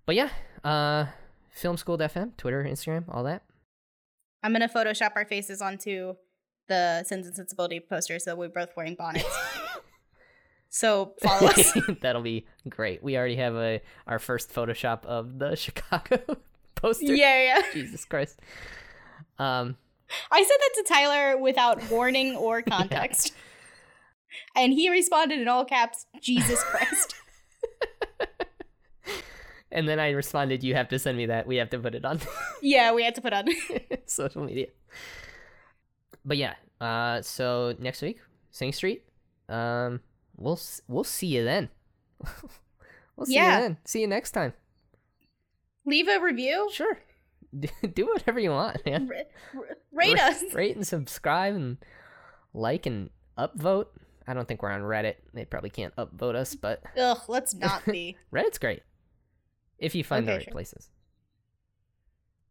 [0.06, 0.30] But yeah,
[0.64, 1.06] uh,
[1.50, 3.42] Film School FM, Twitter, Instagram, all that.
[4.42, 6.14] I'm gonna Photoshop our faces onto
[6.68, 9.28] the Sense and Sensibility poster so we're both wearing bonnets.
[10.68, 11.78] so follow us.
[12.00, 13.02] That'll be great.
[13.02, 16.18] We already have a our first Photoshop of the Chicago
[16.74, 17.14] poster.
[17.14, 17.62] yeah, yeah.
[17.72, 18.40] Jesus Christ.
[19.38, 19.76] Um,
[20.30, 23.32] I said that to Tyler without warning or context.
[24.56, 27.14] And he responded in all caps, Jesus Christ.
[29.72, 31.46] And then I responded, "You have to send me that.
[31.46, 32.20] We have to put it on
[32.62, 33.48] yeah, we had to put on.
[34.06, 34.66] social media."
[36.24, 38.20] But yeah, uh, so next week,
[38.50, 39.04] Sing Street.
[39.48, 40.00] Um,
[40.36, 41.68] we'll we'll see you then.
[43.16, 43.56] we'll see Yeah.
[43.56, 43.76] you then.
[43.84, 44.52] See you next time.
[45.84, 46.68] Leave a review.
[46.72, 46.98] Sure.
[47.94, 49.10] Do whatever you want, man.
[49.12, 50.42] R- r- rate Ra- us.
[50.54, 51.76] Rate and subscribe and
[52.54, 53.86] like and upvote.
[54.26, 55.16] I don't think we're on Reddit.
[55.34, 58.16] They probably can't upvote us, but Ugh, let's not be.
[58.32, 58.82] Reddit's great.
[59.82, 60.52] If you find the right sure.
[60.52, 60.88] places.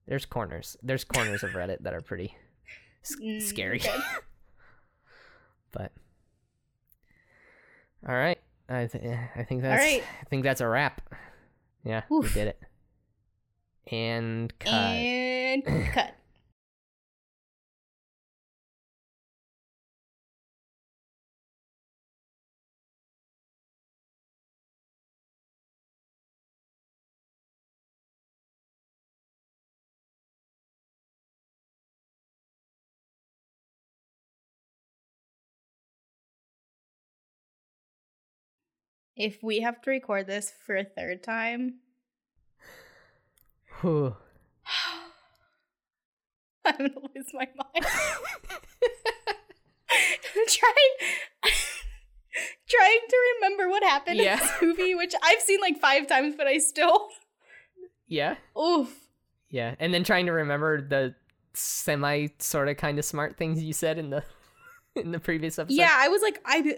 [0.07, 0.75] There's corners.
[0.83, 2.35] There's corners of Reddit that are pretty
[3.05, 3.77] s- Mm, scary.
[3.79, 3.95] okay.
[5.71, 5.91] but
[8.07, 9.03] all right, I th-
[9.35, 10.03] I think that's right.
[10.21, 11.01] I think that's a wrap.
[11.83, 12.23] Yeah, Oof.
[12.25, 12.59] we did it.
[13.91, 14.73] And cut.
[14.73, 15.63] And
[15.93, 16.13] cut.
[39.21, 41.75] If we have to record this for a third time,
[43.81, 44.15] Whew.
[46.65, 47.85] I'm gonna lose my mind.
[50.35, 51.43] I'm trying
[52.69, 54.33] trying to remember what happened Yeah.
[54.33, 57.09] in this movie, which I've seen like five times, but I still
[58.07, 58.93] yeah, oof.
[59.49, 61.15] yeah, and then trying to remember the
[61.53, 64.23] semi sort of kind of smart things you said in the
[64.95, 65.77] in the previous episode.
[65.77, 66.77] Yeah, I was like, I,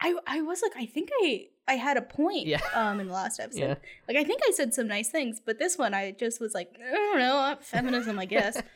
[0.00, 2.46] I, I was like, I think I, I had a point.
[2.46, 2.60] Yeah.
[2.74, 3.74] Um, in the last episode, Yeah.
[4.06, 6.70] like I think I said some nice things, but this one I just was like,
[6.80, 8.60] I don't know, feminism, I guess.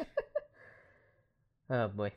[1.71, 2.13] Oh boy.